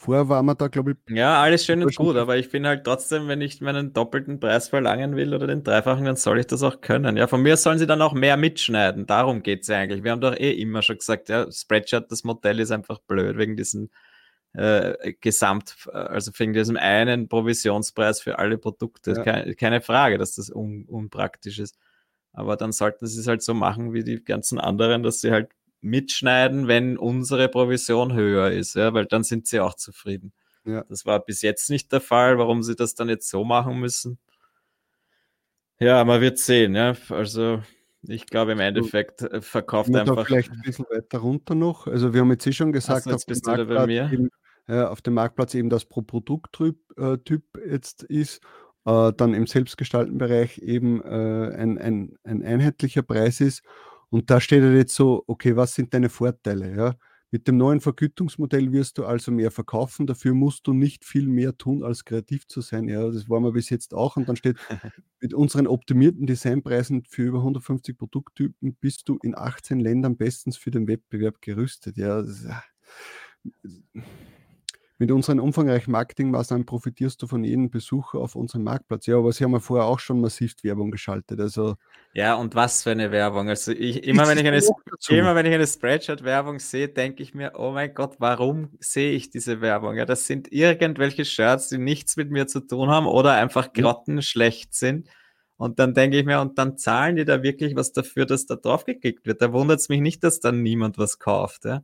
Vorher 0.00 0.30
war 0.30 0.42
man 0.42 0.56
da, 0.56 0.68
glaube 0.68 0.92
ich. 0.92 1.14
Ja, 1.14 1.42
alles 1.42 1.66
schön 1.66 1.82
und 1.82 1.94
gut, 1.94 2.16
aber 2.16 2.38
ich 2.38 2.50
bin 2.50 2.66
halt 2.66 2.84
trotzdem, 2.84 3.28
wenn 3.28 3.42
ich 3.42 3.60
meinen 3.60 3.92
doppelten 3.92 4.40
Preis 4.40 4.70
verlangen 4.70 5.14
will 5.14 5.34
oder 5.34 5.46
den 5.46 5.62
dreifachen, 5.62 6.06
dann 6.06 6.16
soll 6.16 6.38
ich 6.38 6.46
das 6.46 6.62
auch 6.62 6.80
können. 6.80 7.18
Ja, 7.18 7.26
von 7.26 7.42
mir 7.42 7.58
sollen 7.58 7.78
sie 7.78 7.86
dann 7.86 8.00
auch 8.00 8.14
mehr 8.14 8.38
mitschneiden. 8.38 9.04
Darum 9.04 9.42
geht 9.42 9.64
es 9.64 9.68
eigentlich. 9.68 10.02
Wir 10.02 10.12
haben 10.12 10.22
doch 10.22 10.34
eh 10.34 10.52
immer 10.52 10.80
schon 10.80 10.96
gesagt, 10.96 11.28
ja, 11.28 11.52
Spreadshirt, 11.52 12.10
das 12.10 12.24
Modell 12.24 12.60
ist 12.60 12.70
einfach 12.70 12.98
blöd 13.00 13.36
wegen 13.36 13.58
diesem 13.58 13.90
äh, 14.54 15.12
Gesamt, 15.20 15.76
also 15.92 16.32
wegen 16.38 16.54
diesem 16.54 16.78
einen 16.78 17.28
Provisionspreis 17.28 18.22
für 18.22 18.38
alle 18.38 18.56
Produkte. 18.56 19.12
Ja. 19.12 19.22
Keine, 19.22 19.54
keine, 19.54 19.80
Frage, 19.82 20.16
dass 20.16 20.34
das 20.34 20.50
un, 20.50 20.86
unpraktisch 20.88 21.58
ist. 21.58 21.76
Aber 22.32 22.56
dann 22.56 22.72
sollten 22.72 23.06
sie 23.06 23.20
es 23.20 23.26
halt 23.26 23.42
so 23.42 23.54
machen 23.54 23.92
wie 23.92 24.04
die 24.04 24.22
ganzen 24.22 24.58
anderen, 24.58 25.02
dass 25.02 25.20
sie 25.20 25.30
halt 25.30 25.50
mitschneiden, 25.80 26.68
wenn 26.68 26.98
unsere 26.98 27.48
Provision 27.48 28.12
höher 28.12 28.50
ist, 28.50 28.74
ja, 28.74 28.92
weil 28.92 29.06
dann 29.06 29.24
sind 29.24 29.46
sie 29.46 29.60
auch 29.60 29.74
zufrieden. 29.74 30.32
Ja. 30.64 30.84
Das 30.88 31.06
war 31.06 31.20
bis 31.20 31.42
jetzt 31.42 31.70
nicht 31.70 31.90
der 31.92 32.00
Fall, 32.00 32.38
warum 32.38 32.62
sie 32.62 32.76
das 32.76 32.94
dann 32.94 33.08
jetzt 33.08 33.28
so 33.28 33.44
machen 33.44 33.80
müssen. 33.80 34.18
Ja, 35.78 36.04
man 36.04 36.20
wird 36.20 36.38
sehen, 36.38 36.74
ja. 36.74 36.94
Also 37.08 37.62
ich 38.02 38.26
glaube 38.26 38.52
im 38.52 38.60
Endeffekt 38.60 39.22
äh, 39.22 39.40
verkauft 39.40 39.94
einfach. 39.94 40.26
Vielleicht 40.26 40.50
ein 40.50 40.60
bisschen 40.60 40.86
weiter 40.90 41.18
runter 41.18 41.54
noch. 41.54 41.86
Also 41.86 42.12
wir 42.12 42.20
haben 42.20 42.30
jetzt 42.30 42.46
eh 42.46 42.52
schon 42.52 42.72
gesagt, 42.72 43.06
jetzt 43.06 43.26
bist 43.26 43.46
du 43.46 43.64
bei 43.66 43.86
mir. 43.86 44.10
Eben, 44.12 44.28
äh, 44.66 44.82
auf 44.82 45.00
dem 45.00 45.14
Marktplatz 45.14 45.54
eben 45.54 45.70
das 45.70 45.84
pro 45.84 46.02
Produkttyp 46.02 46.76
äh, 46.96 47.18
jetzt 47.68 48.04
ist, 48.04 48.40
äh, 48.84 49.12
dann 49.16 49.34
im 49.34 49.46
selbstgestalteten 49.46 50.18
Bereich 50.18 50.58
eben 50.58 51.02
äh, 51.02 51.54
ein, 51.56 51.78
ein, 51.78 52.16
ein 52.24 52.42
einheitlicher 52.42 53.02
Preis 53.02 53.40
ist 53.40 53.62
und 54.10 54.28
da 54.28 54.40
steht 54.40 54.62
halt 54.62 54.74
jetzt 54.74 54.94
so, 54.94 55.24
okay, 55.28 55.56
was 55.56 55.74
sind 55.74 55.94
deine 55.94 56.08
Vorteile? 56.08 56.76
Ja? 56.76 56.94
Mit 57.30 57.46
dem 57.46 57.56
neuen 57.56 57.80
Vergütungsmodell 57.80 58.72
wirst 58.72 58.98
du 58.98 59.04
also 59.04 59.30
mehr 59.30 59.52
verkaufen. 59.52 60.08
Dafür 60.08 60.34
musst 60.34 60.66
du 60.66 60.72
nicht 60.72 61.04
viel 61.04 61.28
mehr 61.28 61.56
tun, 61.56 61.84
als 61.84 62.04
kreativ 62.04 62.48
zu 62.48 62.60
sein. 62.60 62.88
Ja, 62.88 63.08
das 63.08 63.30
war 63.30 63.40
wir 63.40 63.52
bis 63.52 63.70
jetzt 63.70 63.94
auch. 63.94 64.16
Und 64.16 64.28
dann 64.28 64.34
steht, 64.34 64.56
mit 65.20 65.32
unseren 65.32 65.68
optimierten 65.68 66.26
Designpreisen 66.26 67.04
für 67.04 67.22
über 67.22 67.38
150 67.38 67.96
Produkttypen 67.96 68.74
bist 68.80 69.08
du 69.08 69.16
in 69.22 69.36
18 69.36 69.78
Ländern 69.78 70.16
bestens 70.16 70.56
für 70.56 70.72
den 70.72 70.88
Wettbewerb 70.88 71.40
gerüstet. 71.40 71.96
Ja, 71.96 72.20
das, 72.20 72.46
mit 75.00 75.10
unseren 75.10 75.40
umfangreichen 75.40 75.92
Marketingmaßnahmen 75.92 76.66
profitierst 76.66 77.22
du 77.22 77.26
von 77.26 77.42
jedem 77.42 77.70
Besucher 77.70 78.18
auf 78.18 78.36
unserem 78.36 78.64
Marktplatz. 78.64 79.06
Ja, 79.06 79.16
aber 79.16 79.32
sie 79.32 79.44
haben 79.44 79.52
ja 79.52 79.58
vorher 79.58 79.86
auch 79.86 79.98
schon 79.98 80.20
massiv 80.20 80.52
Werbung 80.62 80.90
geschaltet. 80.90 81.40
Also 81.40 81.76
ja, 82.12 82.34
und 82.34 82.54
was 82.54 82.82
für 82.82 82.90
eine 82.90 83.10
Werbung. 83.10 83.48
Also 83.48 83.72
ich, 83.72 84.04
immer, 84.04 84.28
wenn 84.28 84.36
ich 84.36 84.46
eine, 84.46 84.60
immer 85.08 85.34
wenn 85.34 85.46
ich 85.46 85.54
eine 85.54 85.66
Spreadshirt-Werbung 85.66 86.58
sehe, 86.58 86.90
denke 86.90 87.22
ich 87.22 87.32
mir, 87.32 87.52
oh 87.56 87.70
mein 87.70 87.94
Gott, 87.94 88.16
warum 88.18 88.76
sehe 88.78 89.12
ich 89.12 89.30
diese 89.30 89.62
Werbung? 89.62 89.96
Ja, 89.96 90.04
das 90.04 90.26
sind 90.26 90.52
irgendwelche 90.52 91.24
Shirts, 91.24 91.68
die 91.70 91.78
nichts 91.78 92.18
mit 92.18 92.30
mir 92.30 92.46
zu 92.46 92.60
tun 92.60 92.90
haben 92.90 93.06
oder 93.06 93.32
einfach 93.32 93.72
grottenschlecht 93.72 94.74
sind. 94.74 95.08
Und 95.56 95.78
dann 95.78 95.94
denke 95.94 96.18
ich 96.18 96.26
mir, 96.26 96.42
und 96.42 96.58
dann 96.58 96.76
zahlen 96.76 97.16
die 97.16 97.24
da 97.24 97.42
wirklich 97.42 97.74
was 97.74 97.92
dafür, 97.92 98.26
dass 98.26 98.44
da 98.44 98.56
drauf 98.56 98.84
geklickt 98.84 99.24
wird. 99.24 99.40
Da 99.40 99.54
wundert 99.54 99.80
es 99.80 99.88
mich 99.88 100.02
nicht, 100.02 100.22
dass 100.24 100.40
dann 100.40 100.62
niemand 100.62 100.98
was 100.98 101.18
kauft. 101.18 101.64
Ja? 101.64 101.80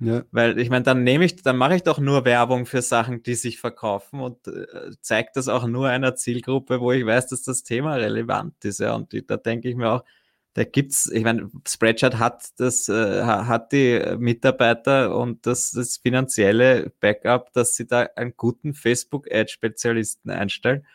Ja. 0.00 0.24
Weil 0.32 0.58
ich 0.58 0.70
meine, 0.70 0.82
dann 0.82 1.04
nehme 1.04 1.26
ich, 1.26 1.42
dann 1.42 1.58
mache 1.58 1.76
ich 1.76 1.82
doch 1.82 1.98
nur 1.98 2.24
Werbung 2.24 2.64
für 2.64 2.80
Sachen, 2.80 3.22
die 3.22 3.34
sich 3.34 3.60
verkaufen 3.60 4.20
und 4.20 4.46
äh, 4.48 4.92
zeige 5.02 5.28
das 5.34 5.48
auch 5.48 5.66
nur 5.66 5.88
einer 5.88 6.16
Zielgruppe, 6.16 6.80
wo 6.80 6.90
ich 6.92 7.04
weiß, 7.04 7.26
dass 7.28 7.42
das 7.42 7.64
Thema 7.64 7.96
relevant 7.96 8.64
ist. 8.64 8.80
Ja. 8.80 8.94
Und 8.94 9.12
die, 9.12 9.26
da 9.26 9.36
denke 9.36 9.68
ich 9.68 9.76
mir 9.76 9.90
auch, 9.90 10.04
da 10.54 10.64
gibt's, 10.64 11.06
ich 11.10 11.22
meine, 11.22 11.50
Spreadshirt 11.68 12.18
hat 12.18 12.48
das, 12.56 12.88
äh, 12.88 13.22
hat 13.24 13.72
die 13.72 14.16
Mitarbeiter 14.18 15.16
und 15.16 15.46
das, 15.46 15.70
das 15.72 15.98
finanzielle 15.98 16.92
Backup, 17.00 17.52
dass 17.52 17.76
sie 17.76 17.86
da 17.86 18.08
einen 18.16 18.34
guten 18.36 18.74
Facebook-Ad-Spezialisten 18.74 20.30
einstellen. 20.30 20.86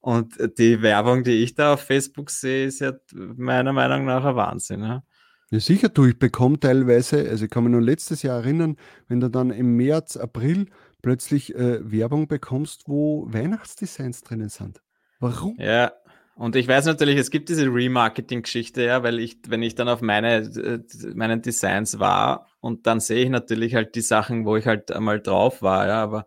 Und 0.00 0.38
die 0.58 0.82
Werbung, 0.82 1.24
die 1.24 1.42
ich 1.42 1.54
da 1.54 1.74
auf 1.74 1.82
Facebook 1.82 2.30
sehe, 2.30 2.66
ist 2.66 2.80
ja 2.80 2.94
meiner 3.12 3.72
Meinung 3.74 4.06
nach 4.06 4.24
ein 4.24 4.34
Wahnsinn. 4.36 4.82
Ja. 4.82 5.02
Ja, 5.52 5.58
sicher, 5.58 5.88
du, 5.88 6.06
ich 6.06 6.16
bekomme 6.16 6.60
teilweise, 6.60 7.28
also 7.28 7.44
ich 7.44 7.50
kann 7.50 7.64
mich 7.64 7.72
nur 7.72 7.82
letztes 7.82 8.22
Jahr 8.22 8.38
erinnern, 8.38 8.76
wenn 9.08 9.18
du 9.18 9.28
dann 9.28 9.50
im 9.50 9.76
März, 9.76 10.16
April 10.16 10.66
plötzlich 11.02 11.56
äh, 11.56 11.90
Werbung 11.90 12.28
bekommst, 12.28 12.84
wo 12.86 13.26
Weihnachtsdesigns 13.28 14.22
drinnen 14.22 14.48
sind. 14.48 14.80
Warum? 15.18 15.56
Ja, 15.58 15.92
und 16.36 16.54
ich 16.54 16.68
weiß 16.68 16.86
natürlich, 16.86 17.18
es 17.18 17.32
gibt 17.32 17.48
diese 17.48 17.66
Remarketing-Geschichte, 17.66 18.84
ja, 18.84 19.02
weil 19.02 19.18
ich, 19.18 19.38
wenn 19.48 19.62
ich 19.62 19.74
dann 19.74 19.88
auf 19.88 20.02
meine, 20.02 20.36
äh, 20.36 20.78
meinen 21.14 21.42
Designs 21.42 21.98
war 21.98 22.46
und 22.60 22.86
dann 22.86 23.00
sehe 23.00 23.24
ich 23.24 23.28
natürlich 23.28 23.74
halt 23.74 23.96
die 23.96 24.02
Sachen, 24.02 24.44
wo 24.44 24.56
ich 24.56 24.66
halt 24.66 24.92
einmal 24.92 25.20
drauf 25.20 25.62
war, 25.62 25.88
ja, 25.88 26.00
aber 26.00 26.26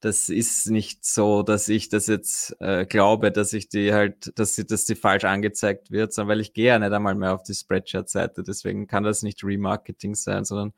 das 0.00 0.30
ist 0.30 0.70
nicht 0.70 1.04
so, 1.04 1.42
dass 1.42 1.68
ich 1.68 1.90
das 1.90 2.06
jetzt 2.06 2.56
äh, 2.60 2.86
glaube, 2.86 3.30
dass 3.30 3.52
ich 3.52 3.68
die 3.68 3.92
halt, 3.92 4.38
dass 4.38 4.54
sie, 4.54 4.66
dass 4.66 4.86
die 4.86 4.94
falsch 4.94 5.24
angezeigt 5.24 5.90
wird, 5.90 6.12
sondern 6.12 6.30
weil 6.30 6.40
ich 6.40 6.54
gehe 6.54 6.68
ja 6.68 6.78
nicht 6.78 6.92
einmal 6.92 7.14
mehr 7.14 7.34
auf 7.34 7.42
die 7.42 7.54
Spreadshirt-Seite. 7.54 8.42
Deswegen 8.42 8.86
kann 8.86 9.04
das 9.04 9.22
nicht 9.22 9.44
Remarketing 9.44 10.14
sein, 10.14 10.44
sondern 10.44 10.72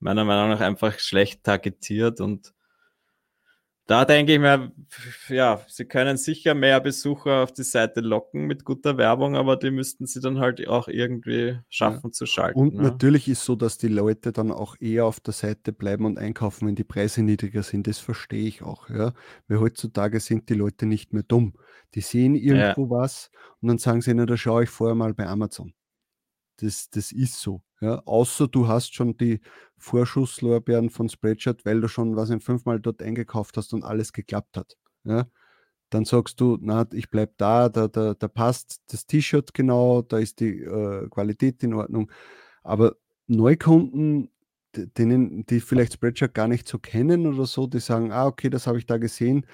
meiner 0.00 0.24
Meinung 0.24 0.50
nach 0.50 0.60
einfach 0.60 0.98
schlecht 0.98 1.44
targetiert 1.44 2.20
und 2.20 2.54
da 3.86 4.06
denke 4.06 4.32
ich 4.32 4.38
mir, 4.38 4.72
ja, 5.28 5.60
sie 5.68 5.84
können 5.84 6.16
sicher 6.16 6.54
mehr 6.54 6.80
Besucher 6.80 7.42
auf 7.42 7.52
die 7.52 7.64
Seite 7.64 8.00
locken 8.00 8.46
mit 8.46 8.64
guter 8.64 8.96
Werbung, 8.96 9.36
aber 9.36 9.56
die 9.56 9.70
müssten 9.70 10.06
sie 10.06 10.20
dann 10.20 10.38
halt 10.38 10.66
auch 10.66 10.88
irgendwie 10.88 11.58
schaffen 11.68 12.06
ja. 12.06 12.12
zu 12.12 12.24
schalten. 12.24 12.58
Und 12.58 12.74
ne? 12.74 12.82
natürlich 12.82 13.28
ist 13.28 13.44
so, 13.44 13.56
dass 13.56 13.76
die 13.76 13.88
Leute 13.88 14.32
dann 14.32 14.50
auch 14.50 14.76
eher 14.80 15.04
auf 15.04 15.20
der 15.20 15.34
Seite 15.34 15.74
bleiben 15.74 16.06
und 16.06 16.18
einkaufen, 16.18 16.66
wenn 16.66 16.76
die 16.76 16.84
Preise 16.84 17.22
niedriger 17.22 17.62
sind. 17.62 17.86
Das 17.86 17.98
verstehe 17.98 18.46
ich 18.46 18.62
auch, 18.62 18.88
ja. 18.88 19.12
Weil 19.48 19.60
heutzutage 19.60 20.18
sind 20.18 20.48
die 20.48 20.54
Leute 20.54 20.86
nicht 20.86 21.12
mehr 21.12 21.22
dumm. 21.22 21.52
Die 21.94 22.00
sehen 22.00 22.34
irgendwo 22.36 22.84
ja. 22.84 22.90
was 22.90 23.30
und 23.60 23.68
dann 23.68 23.78
sagen 23.78 24.00
sie, 24.00 24.14
na, 24.14 24.24
da 24.24 24.38
schaue 24.38 24.64
ich 24.64 24.70
vorher 24.70 24.94
mal 24.94 25.12
bei 25.12 25.26
Amazon. 25.26 25.74
Das, 26.56 26.88
das 26.88 27.12
ist 27.12 27.38
so. 27.40 27.62
Ja, 27.84 28.00
außer 28.06 28.48
du 28.48 28.66
hast 28.66 28.94
schon 28.94 29.18
die 29.18 29.40
Vorschusslorbeeren 29.76 30.88
von 30.88 31.10
Spreadshirt, 31.10 31.66
weil 31.66 31.82
du 31.82 31.88
schon 31.88 32.16
was 32.16 32.30
in 32.30 32.40
fünfmal 32.40 32.80
dort 32.80 33.02
eingekauft 33.02 33.58
hast 33.58 33.74
und 33.74 33.84
alles 33.84 34.14
geklappt 34.14 34.56
hat. 34.56 34.78
Ja, 35.04 35.26
dann 35.90 36.06
sagst 36.06 36.40
du, 36.40 36.56
na, 36.62 36.86
ich 36.94 37.10
bleib 37.10 37.36
da, 37.36 37.68
da, 37.68 37.88
da, 37.88 38.14
da 38.14 38.28
passt 38.28 38.80
das 38.90 39.06
T-Shirt 39.06 39.52
genau, 39.52 40.00
da 40.00 40.18
ist 40.18 40.40
die 40.40 40.62
äh, 40.62 41.06
Qualität 41.10 41.62
in 41.62 41.74
Ordnung. 41.74 42.10
Aber 42.62 42.96
Neukunden, 43.26 44.30
denen, 44.74 45.44
die 45.44 45.60
vielleicht 45.60 45.92
Spreadshirt 45.92 46.32
gar 46.32 46.48
nicht 46.48 46.66
so 46.66 46.78
kennen 46.78 47.26
oder 47.26 47.44
so, 47.44 47.66
die 47.66 47.80
sagen, 47.80 48.12
ah, 48.12 48.26
okay, 48.26 48.48
das 48.48 48.66
habe 48.66 48.78
ich 48.78 48.86
da 48.86 48.96
gesehen, 48.96 49.46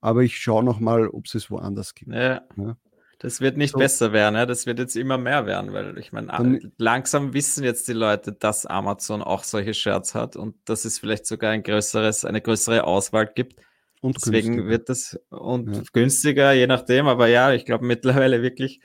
aber 0.00 0.22
ich 0.22 0.38
schaue 0.38 0.64
nochmal, 0.64 1.06
ob 1.08 1.26
es 1.26 1.34
es 1.34 1.50
woanders 1.50 1.94
gibt. 1.94 2.14
Ja. 2.14 2.40
ja. 2.56 2.76
Das 3.18 3.40
wird 3.40 3.56
nicht 3.56 3.72
so. 3.72 3.78
besser 3.78 4.12
werden, 4.12 4.34
ja? 4.34 4.46
das 4.46 4.66
wird 4.66 4.78
jetzt 4.78 4.96
immer 4.96 5.18
mehr 5.18 5.46
werden, 5.46 5.72
weil 5.72 5.96
ich 5.98 6.12
meine, 6.12 6.60
langsam 6.78 7.32
wissen 7.32 7.64
jetzt 7.64 7.88
die 7.88 7.92
Leute, 7.92 8.32
dass 8.32 8.66
Amazon 8.66 9.22
auch 9.22 9.44
solche 9.44 9.74
Shirts 9.74 10.14
hat 10.14 10.36
und 10.36 10.56
dass 10.64 10.84
es 10.84 10.98
vielleicht 10.98 11.26
sogar 11.26 11.52
ein 11.52 11.62
größeres, 11.62 12.24
eine 12.24 12.40
größere 12.40 12.84
Auswahl 12.84 13.30
gibt. 13.34 13.60
Und 14.00 14.16
Deswegen 14.16 14.56
günstiger. 14.56 14.68
wird 14.68 14.88
das 14.90 15.18
und 15.30 15.76
ja. 15.76 15.82
günstiger, 15.94 16.52
je 16.52 16.66
nachdem, 16.66 17.06
aber 17.06 17.26
ja, 17.26 17.54
ich 17.54 17.64
glaube 17.64 17.86
mittlerweile 17.86 18.42
wirklich, 18.42 18.80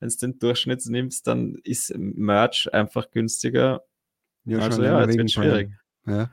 wenn 0.00 0.08
es 0.08 0.16
den 0.16 0.38
Durchschnitt 0.38 0.82
nimmst, 0.86 1.26
dann 1.26 1.56
ist 1.62 1.94
Merch 1.94 2.72
einfach 2.72 3.10
günstiger. 3.10 3.82
Ja, 4.44 4.60
also 4.60 4.82
ja, 4.82 5.04
jetzt 5.04 5.18
wird 5.18 5.30
schwierig. 5.30 5.70
Ja. 6.06 6.30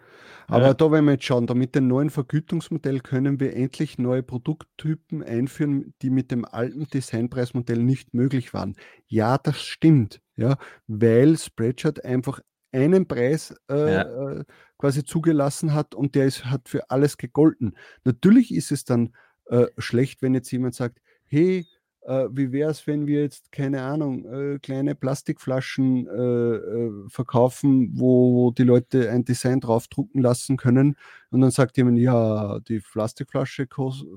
Aber 0.50 0.68
ja. 0.68 0.74
da, 0.74 0.92
wenn 0.92 1.06
wir 1.06 1.14
jetzt 1.14 1.26
schauen, 1.26 1.48
da 1.48 1.54
mit 1.54 1.76
dem 1.76 1.88
neuen 1.88 2.10
Vergütungsmodell 2.10 3.00
können 3.00 3.40
wir 3.40 3.56
endlich 3.56 3.98
neue 3.98 4.24
Produkttypen 4.24 5.24
einführen, 5.24 5.94
die 6.02 6.10
mit 6.10 6.32
dem 6.32 6.44
alten 6.44 6.88
Designpreismodell 6.88 7.84
nicht 7.84 8.14
möglich 8.14 8.54
waren. 8.54 8.76
Ja, 9.08 9.38
das 9.38 9.62
stimmt, 9.62 10.22
ja, 10.36 10.58
weil 10.88 11.38
Spreadshirt 11.38 12.04
einfach 12.04 12.42
einen 12.72 13.08
Preis 13.08 13.56
äh, 13.70 13.94
ja. 13.94 14.32
Äh, 14.32 14.44
quasi 14.78 15.04
zugelassen 15.04 15.74
hat 15.74 15.96
und 15.96 16.16
der 16.16 16.26
ist, 16.26 16.46
hat 16.46 16.68
für 16.70 16.90
alles 16.90 17.18
gegolten. 17.18 17.76
Natürlich 18.04 18.54
ist 18.54 18.72
es 18.72 18.86
dann 18.86 19.14
äh, 19.46 19.68
schlecht, 19.78 20.22
wenn 20.22 20.34
jetzt 20.34 20.52
jemand 20.52 20.76
sagt, 20.76 21.00
hey, 21.26 21.66
äh, 22.02 22.28
wie 22.32 22.52
wäre 22.52 22.72
es, 22.72 22.88
wenn 22.88 23.08
wir 23.08 23.22
jetzt, 23.22 23.52
keine 23.52 23.82
Ahnung, 23.82 24.26
äh, 24.26 24.60
kleine 24.60 24.96
Plastikflaschen 24.96 26.08
äh, 26.08 26.12
äh, 26.12 26.92
verkaufen, 27.10 27.92
wo, 27.94 28.34
wo, 28.34 28.52
die 28.52 28.64
Leute 28.64 29.10
ein 29.12 29.26
Design 29.26 29.60
draufdrucken 29.60 30.22
lassen 30.22 30.56
können 30.58 30.96
und 31.30 31.42
dann 31.42 31.52
sagt 31.52 31.78
jemand, 31.78 32.00
ja, 32.00 32.60
die 32.62 32.80
Plastikflasche 32.80 33.68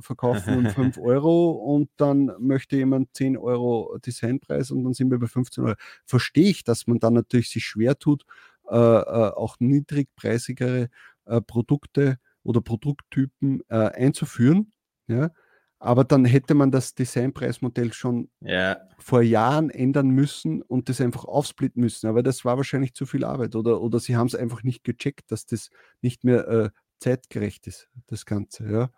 verkaufen 0.01 0.59
um 0.59 0.67
5 0.67 0.99
Euro 1.03 1.51
und 1.51 1.91
dann 1.97 2.31
möchte 2.39 2.77
jemand 2.77 3.15
10 3.15 3.37
Euro 3.37 3.99
Designpreis 3.99 4.71
und 4.71 4.85
dann 4.85 4.95
sind 4.95 5.11
wir 5.11 5.19
bei 5.19 5.27
15 5.27 5.65
Euro. 5.65 5.77
Verstehe 6.05 6.51
ich, 6.51 6.65
dass 6.65 6.87
man 6.87 7.01
dann 7.01 7.15
natürlich 7.15 7.51
sich 7.51 7.65
schwer 7.65 7.99
tut, 7.99 8.25
äh, 8.71 8.77
äh, 8.77 8.79
auch 8.79 9.57
niedrigpreisigere 9.59 10.89
Produkte 11.47 12.19
oder 12.43 12.61
Produkttypen 12.61 13.63
einzuführen. 13.69 14.73
Ja, 15.07 15.31
aber 15.83 16.05
dann 16.05 16.25
hätte 16.25 16.55
man 16.55 16.71
das 16.71 16.95
Designpreismodell 16.95 17.93
schon 17.93 18.31
ja. 18.41 18.77
vor 18.99 19.21
Jahren 19.21 19.69
ändern 19.69 20.11
müssen 20.11 20.63
und 20.63 20.89
das 20.89 21.01
einfach 21.01 21.25
aufsplitten 21.25 21.83
müssen. 21.83 22.07
Aber 22.07 22.23
das 22.23 22.45
war 22.45 22.57
wahrscheinlich 22.57 22.95
zu 22.95 23.05
viel 23.05 23.25
Arbeit 23.25 23.57
oder, 23.57 23.81
oder 23.81 23.99
sie 23.99 24.15
haben 24.15 24.29
es 24.29 24.37
einfach 24.37 24.63
nicht 24.63 24.85
gecheckt, 24.85 25.33
dass 25.33 25.45
das 25.45 25.71
nicht 26.01 26.23
mehr 26.23 26.47
äh, 26.47 26.71
zeitgerecht 27.01 27.67
ist, 27.67 27.89
das 28.07 28.27
Ganze. 28.27 28.71
Ja. 28.71 28.91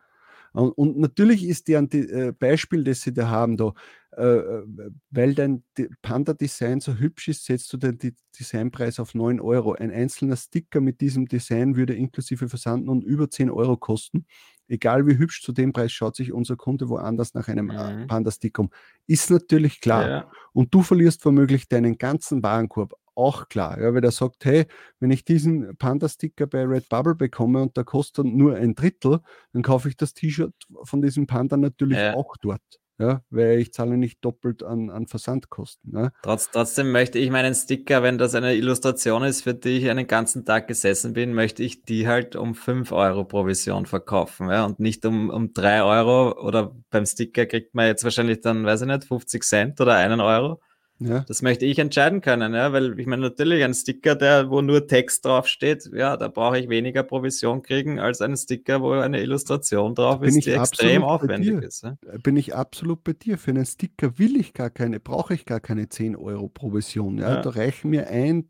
Und, 0.52 0.72
und 0.72 0.98
natürlich 0.98 1.44
ist 1.48 1.68
die, 1.68 1.88
die 1.88 2.00
äh, 2.00 2.32
Beispiel, 2.32 2.84
das 2.84 3.00
sie 3.00 3.14
da 3.14 3.28
haben, 3.28 3.56
da, 3.56 3.72
äh, 4.12 4.62
weil 5.10 5.34
dein 5.34 5.64
Panda-Design 6.02 6.80
so 6.80 6.94
hübsch 6.94 7.28
ist, 7.28 7.46
setzt 7.46 7.72
du 7.72 7.78
den 7.78 7.98
Designpreis 8.38 9.00
auf 9.00 9.14
9 9.14 9.40
Euro. 9.40 9.72
Ein 9.72 9.90
einzelner 9.90 10.36
Sticker 10.36 10.80
mit 10.80 11.00
diesem 11.00 11.26
Design 11.26 11.76
würde 11.76 11.94
inklusive 11.94 12.48
Versanden 12.48 12.90
und 12.90 13.02
über 13.02 13.30
10 13.30 13.50
Euro 13.50 13.76
kosten. 13.78 14.26
Egal 14.68 15.07
wie 15.07 15.18
hübsch 15.18 15.42
zu 15.42 15.53
dem 15.53 15.72
Preis 15.72 15.92
schaut 15.92 16.16
sich 16.16 16.33
unser 16.33 16.57
Kunde 16.57 16.88
woanders 16.88 17.35
nach 17.35 17.48
einem 17.48 17.70
äh, 17.70 17.94
mhm. 17.94 18.07
Panda-Stick 18.07 18.59
um. 18.59 18.70
Ist 19.07 19.31
natürlich 19.31 19.81
klar. 19.81 20.09
Ja. 20.09 20.31
Und 20.53 20.72
du 20.72 20.83
verlierst 20.83 21.24
womöglich 21.24 21.68
deinen 21.68 21.98
ganzen 21.98 22.42
Warenkorb 22.42 22.94
auch 23.14 23.48
klar. 23.48 23.81
Ja, 23.81 23.94
weil 23.94 24.00
der 24.00 24.11
sagt, 24.11 24.44
hey, 24.44 24.66
wenn 25.00 25.11
ich 25.11 25.24
diesen 25.24 25.77
Panda-Sticker 25.77 26.46
bei 26.46 26.64
Redbubble 26.64 27.14
bekomme 27.14 27.62
und 27.62 27.77
der 27.77 27.85
kostet 27.85 28.27
nur 28.27 28.57
ein 28.57 28.74
Drittel, 28.74 29.20
dann 29.53 29.62
kaufe 29.62 29.88
ich 29.88 29.96
das 29.96 30.14
T-Shirt 30.14 30.55
von 30.83 31.03
diesem 31.03 31.27
Panda 31.27 31.57
natürlich 31.57 31.98
ja. 31.98 32.14
auch 32.14 32.37
dort. 32.38 32.62
Ja, 32.98 33.22
weil 33.30 33.59
ich 33.59 33.72
zahle 33.72 33.96
nicht 33.96 34.24
doppelt 34.24 34.62
an, 34.62 34.88
an 34.88 35.09
Versandkosten. 35.09 35.92
Ne? 35.92 36.12
Trotz, 36.22 36.50
trotzdem 36.52 36.92
möchte 36.92 37.18
ich 37.18 37.28
meinen 37.30 37.52
Sticker, 37.52 38.04
wenn 38.04 38.18
das 38.18 38.37
eine 38.37 38.54
Illustration 38.54 39.24
ist, 39.24 39.42
für 39.42 39.52
die 39.52 39.78
ich 39.78 39.90
einen 39.90 40.07
ganzen 40.07 40.44
Tag 40.44 40.68
gesessen 40.68 41.12
bin, 41.12 41.35
möchte 41.35 41.64
ich 41.64 41.83
die 41.83 42.07
halt 42.07 42.37
um 42.37 42.54
5 42.54 42.92
Euro 42.92 43.24
Provision 43.24 43.87
verkaufen 43.87 44.48
ja? 44.48 44.64
und 44.64 44.78
nicht 44.78 45.04
um, 45.07 45.28
um 45.30 45.52
3 45.52 45.83
Euro 45.83 46.40
oder 46.40 46.76
beim 46.90 47.04
Sticker 47.04 47.46
kriegt 47.46 47.74
man 47.74 47.87
jetzt 47.87 48.04
wahrscheinlich 48.04 48.40
dann, 48.42 48.64
weiß 48.64 48.83
ich 48.83 48.87
nicht, 48.87 49.04
50 49.04 49.42
Cent 49.42 49.80
oder 49.80 49.96
einen 49.96 50.20
Euro. 50.20 50.61
Ja. 51.00 51.24
Das 51.26 51.42
möchte 51.42 51.66
ich 51.66 51.78
entscheiden 51.80 52.20
können, 52.20 52.54
ja, 52.54 52.72
weil 52.72 52.98
ich 53.00 53.07
meine, 53.07 53.22
natürlich 53.22 53.64
ein 53.64 53.74
Sticker, 53.74 54.14
der, 54.14 54.48
wo 54.48 54.61
nur 54.62 54.87
Text 54.87 55.24
draufsteht, 55.24 55.90
ja, 55.92 56.16
da 56.16 56.28
brauche 56.28 56.59
ich 56.59 56.68
weniger 56.68 57.02
Provision 57.02 57.62
kriegen 57.62 57.98
als 57.98 58.20
einen 58.20 58.37
Sticker, 58.37 58.80
wo 58.80 58.92
eine 58.92 59.20
Illustration 59.20 59.96
drauf 59.96 60.22
ist, 60.22 60.46
die 60.46 60.52
extrem 60.52 61.02
aufwendig 61.02 61.62
ist. 61.64 61.83
Ja. 61.83 61.96
Bin 62.22 62.37
ich 62.37 62.54
absolut 62.54 63.02
bei 63.02 63.12
dir. 63.12 63.38
Für 63.38 63.50
einen 63.50 63.66
Sticker 63.66 64.18
will 64.18 64.37
ich 64.37 64.54
gar 64.54 64.70
keine, 64.70 65.00
brauche 65.00 65.35
ich 65.35 65.44
gar 65.44 65.61
keine 65.61 65.88
10 65.88 66.14
Euro 66.14 66.48
Provision. 66.48 67.18
Ja. 67.18 67.35
ja. 67.35 67.42
Da 67.42 67.50
reichen 67.50 67.90
mir 67.90 68.09
ein, 68.09 68.48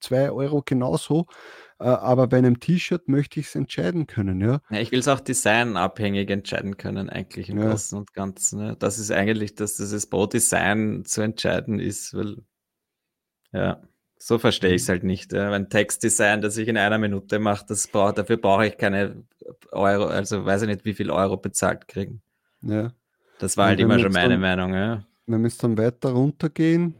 zwei 0.00 0.30
Euro 0.30 0.62
genauso. 0.64 1.26
Äh, 1.80 1.84
aber 1.84 2.26
bei 2.26 2.38
einem 2.38 2.58
T-Shirt 2.58 3.08
möchte 3.08 3.38
ich 3.40 3.46
es 3.46 3.54
entscheiden 3.54 4.06
können, 4.06 4.40
ja. 4.40 4.60
ja 4.70 4.80
ich 4.80 4.90
will 4.90 4.98
es 4.98 5.08
auch 5.08 5.20
designabhängig 5.20 6.28
entscheiden 6.28 6.76
können, 6.76 7.08
eigentlich 7.08 7.48
im 7.50 7.58
ja. 7.58 7.70
Großen 7.70 7.96
und 7.96 8.14
Ganzen. 8.14 8.60
Ne? 8.60 8.76
Das 8.78 8.98
ist 8.98 9.12
eigentlich, 9.12 9.54
dass 9.54 9.76
das 9.76 10.06
pro 10.06 10.26
Design 10.26 11.04
zu 11.04 11.22
entscheiden 11.22 11.78
ist, 11.78 12.14
weil, 12.14 12.38
ja, 13.52 13.80
so 14.18 14.38
verstehe 14.38 14.74
ich 14.74 14.82
es 14.82 14.88
mhm. 14.88 14.92
halt 14.92 15.04
nicht. 15.04 15.32
Ja. 15.32 15.52
Ein 15.52 15.70
Textdesign, 15.70 16.40
das 16.40 16.56
ich 16.56 16.66
in 16.66 16.76
einer 16.76 16.98
Minute 16.98 17.38
mache, 17.38 17.64
das 17.68 17.86
brauch, 17.86 18.12
dafür 18.12 18.36
brauche 18.36 18.66
ich 18.66 18.76
keine 18.76 19.22
Euro, 19.70 20.06
also 20.06 20.44
weiß 20.44 20.62
ich 20.62 20.68
nicht, 20.68 20.84
wie 20.84 20.94
viel 20.94 21.10
Euro 21.10 21.36
bezahlt 21.36 21.86
kriegen. 21.86 22.22
Ja. 22.62 22.92
Das 23.38 23.56
war 23.56 23.66
halt 23.66 23.78
immer 23.78 24.00
schon 24.00 24.12
meine 24.12 24.30
dann, 24.30 24.40
Meinung, 24.40 24.74
ja. 24.74 25.04
Wenn 25.26 25.42
wir 25.42 25.48
jetzt 25.48 25.62
dann 25.62 25.78
weiter 25.78 26.10
runtergehen, 26.10 26.94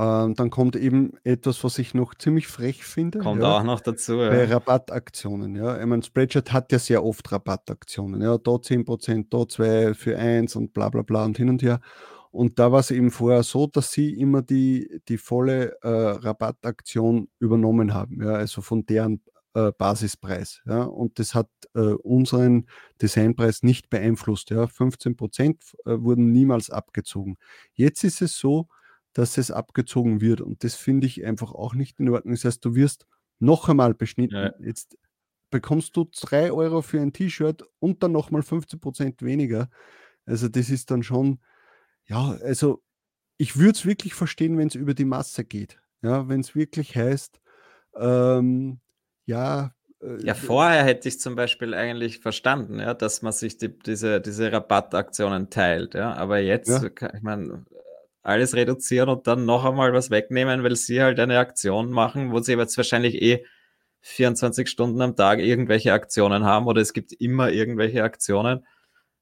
ähm, 0.00 0.34
dann 0.34 0.48
kommt 0.48 0.76
eben 0.76 1.12
etwas, 1.24 1.62
was 1.62 1.78
ich 1.78 1.92
noch 1.92 2.14
ziemlich 2.14 2.46
frech 2.46 2.84
finde. 2.84 3.18
Kommt 3.18 3.42
ja, 3.42 3.58
auch 3.58 3.64
noch 3.64 3.80
dazu. 3.80 4.14
Ja. 4.14 4.30
Bei 4.30 4.46
Rabattaktionen. 4.46 5.54
Ja. 5.56 5.78
Ich 5.78 5.84
meine, 5.84 6.02
Spreadshirt 6.02 6.54
hat 6.54 6.72
ja 6.72 6.78
sehr 6.78 7.04
oft 7.04 7.30
Rabattaktionen. 7.30 8.22
Ja. 8.22 8.38
Da 8.38 8.52
10%, 8.52 9.26
da 9.28 9.46
2 9.46 9.92
für 9.92 10.16
1 10.16 10.56
und 10.56 10.72
bla 10.72 10.88
bla 10.88 11.02
bla 11.02 11.26
und 11.26 11.36
hin 11.36 11.50
und 11.50 11.62
her. 11.62 11.80
Und 12.30 12.58
da 12.58 12.72
war 12.72 12.80
es 12.80 12.90
eben 12.90 13.10
vorher 13.10 13.42
so, 13.42 13.66
dass 13.66 13.92
sie 13.92 14.18
immer 14.18 14.40
die, 14.40 15.02
die 15.08 15.18
volle 15.18 15.76
äh, 15.82 15.88
Rabattaktion 15.88 17.28
übernommen 17.38 17.92
haben. 17.92 18.22
Ja. 18.22 18.30
Also 18.30 18.62
von 18.62 18.86
deren 18.86 19.20
äh, 19.52 19.70
Basispreis. 19.76 20.62
Ja. 20.64 20.84
Und 20.84 21.18
das 21.18 21.34
hat 21.34 21.50
äh, 21.74 21.80
unseren 21.80 22.68
Designpreis 23.02 23.62
nicht 23.64 23.90
beeinflusst. 23.90 24.48
Ja. 24.48 24.64
15% 24.64 25.74
äh, 25.84 26.00
wurden 26.00 26.32
niemals 26.32 26.70
abgezogen. 26.70 27.36
Jetzt 27.74 28.02
ist 28.02 28.22
es 28.22 28.38
so, 28.38 28.68
dass 29.12 29.38
es 29.38 29.50
abgezogen 29.50 30.20
wird. 30.20 30.40
Und 30.40 30.64
das 30.64 30.74
finde 30.74 31.06
ich 31.06 31.24
einfach 31.24 31.52
auch 31.52 31.74
nicht 31.74 31.98
in 32.00 32.08
Ordnung. 32.08 32.34
Das 32.34 32.44
heißt, 32.44 32.64
du 32.64 32.74
wirst 32.74 33.06
noch 33.38 33.68
einmal 33.68 33.94
beschnitten. 33.94 34.36
Ja. 34.36 34.52
Jetzt 34.60 34.96
bekommst 35.50 35.96
du 35.96 36.08
3 36.10 36.52
Euro 36.52 36.82
für 36.82 37.00
ein 37.00 37.12
T-Shirt 37.12 37.64
und 37.80 38.02
dann 38.02 38.12
nochmal 38.12 38.42
15 38.42 38.80
Prozent 38.80 39.22
weniger. 39.22 39.68
Also 40.26 40.48
das 40.48 40.70
ist 40.70 40.90
dann 40.90 41.02
schon, 41.02 41.40
ja, 42.06 42.38
also 42.42 42.82
ich 43.36 43.56
würde 43.56 43.72
es 43.72 43.86
wirklich 43.86 44.14
verstehen, 44.14 44.58
wenn 44.58 44.68
es 44.68 44.74
über 44.74 44.94
die 44.94 45.04
Masse 45.04 45.44
geht. 45.44 45.80
Ja, 46.02 46.28
wenn 46.28 46.40
es 46.40 46.54
wirklich 46.54 46.96
heißt, 46.96 47.40
ähm, 47.96 48.80
ja, 49.26 49.74
äh, 50.02 50.24
ja, 50.24 50.34
vorher 50.34 50.84
hätte 50.84 51.08
ich 51.08 51.20
zum 51.20 51.34
Beispiel 51.34 51.74
eigentlich 51.74 52.20
verstanden, 52.20 52.78
ja, 52.78 52.94
dass 52.94 53.22
man 53.22 53.32
sich 53.32 53.58
die, 53.58 53.76
diese, 53.78 54.20
diese 54.20 54.50
Rabattaktionen 54.50 55.50
teilt, 55.50 55.94
ja. 55.94 56.14
Aber 56.14 56.38
jetzt, 56.38 56.68
ja. 56.68 56.84
ich 57.14 57.22
meine, 57.22 57.64
alles 58.22 58.54
reduzieren 58.54 59.08
und 59.08 59.26
dann 59.26 59.44
noch 59.44 59.64
einmal 59.64 59.92
was 59.92 60.10
wegnehmen, 60.10 60.62
weil 60.62 60.76
sie 60.76 61.02
halt 61.02 61.18
eine 61.20 61.38
Aktion 61.38 61.90
machen, 61.90 62.32
wo 62.32 62.40
sie 62.40 62.54
jetzt 62.54 62.76
wahrscheinlich 62.76 63.20
eh 63.22 63.44
24 64.00 64.68
Stunden 64.68 65.00
am 65.02 65.16
Tag 65.16 65.40
irgendwelche 65.40 65.92
Aktionen 65.92 66.44
haben 66.44 66.66
oder 66.66 66.80
es 66.80 66.92
gibt 66.92 67.12
immer 67.12 67.50
irgendwelche 67.50 68.02
Aktionen. 68.02 68.66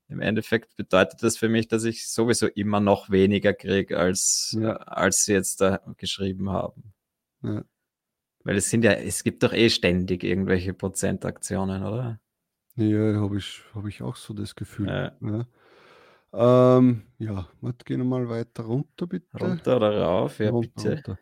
Im 0.09 0.21
Endeffekt 0.21 0.75
bedeutet 0.77 1.23
das 1.23 1.37
für 1.37 1.49
mich, 1.49 1.69
dass 1.69 1.85
ich 1.85 2.09
sowieso 2.09 2.47
immer 2.47 2.81
noch 2.81 3.11
weniger 3.11 3.53
kriege, 3.53 3.99
als, 3.99 4.57
ja. 4.59 4.73
als 4.77 5.25
sie 5.25 5.35
jetzt 5.35 5.61
da 5.61 5.81
geschrieben 5.99 6.51
haben. 6.51 6.95
Ja. 7.43 7.63
Weil 8.45 8.57
es 8.57 8.71
sind 8.71 8.85
ja, 8.85 8.93
es 8.93 9.23
gibt 9.23 9.43
doch 9.43 9.53
eh 9.53 9.69
ständig 9.69 10.25
irgendwelche 10.25 10.73
Prozentaktionen, 10.73 11.85
oder? 11.85 12.21
Ja, 12.77 13.21
habe 13.21 13.37
ich, 13.37 13.63
hab 13.75 13.87
ich 13.87 14.03
auch 14.03 14.17
so 14.17 14.33
das 14.33 14.55
Gefühl. 14.55 14.89
Ja. 15.21 15.47
Ja. 16.33 16.79
Ähm, 16.79 17.03
ja, 17.19 17.49
warte, 17.61 17.85
gehen 17.85 17.99
wir 17.99 18.05
mal 18.05 18.29
weiter 18.29 18.65
runter, 18.65 19.07
bitte. 19.07 19.39
Runter 19.39 19.77
oder 19.77 20.01
rauf, 20.01 20.39
ja, 20.39 20.51
runter, 20.51 20.71
bitte. 20.75 20.91
Runter. 20.91 21.19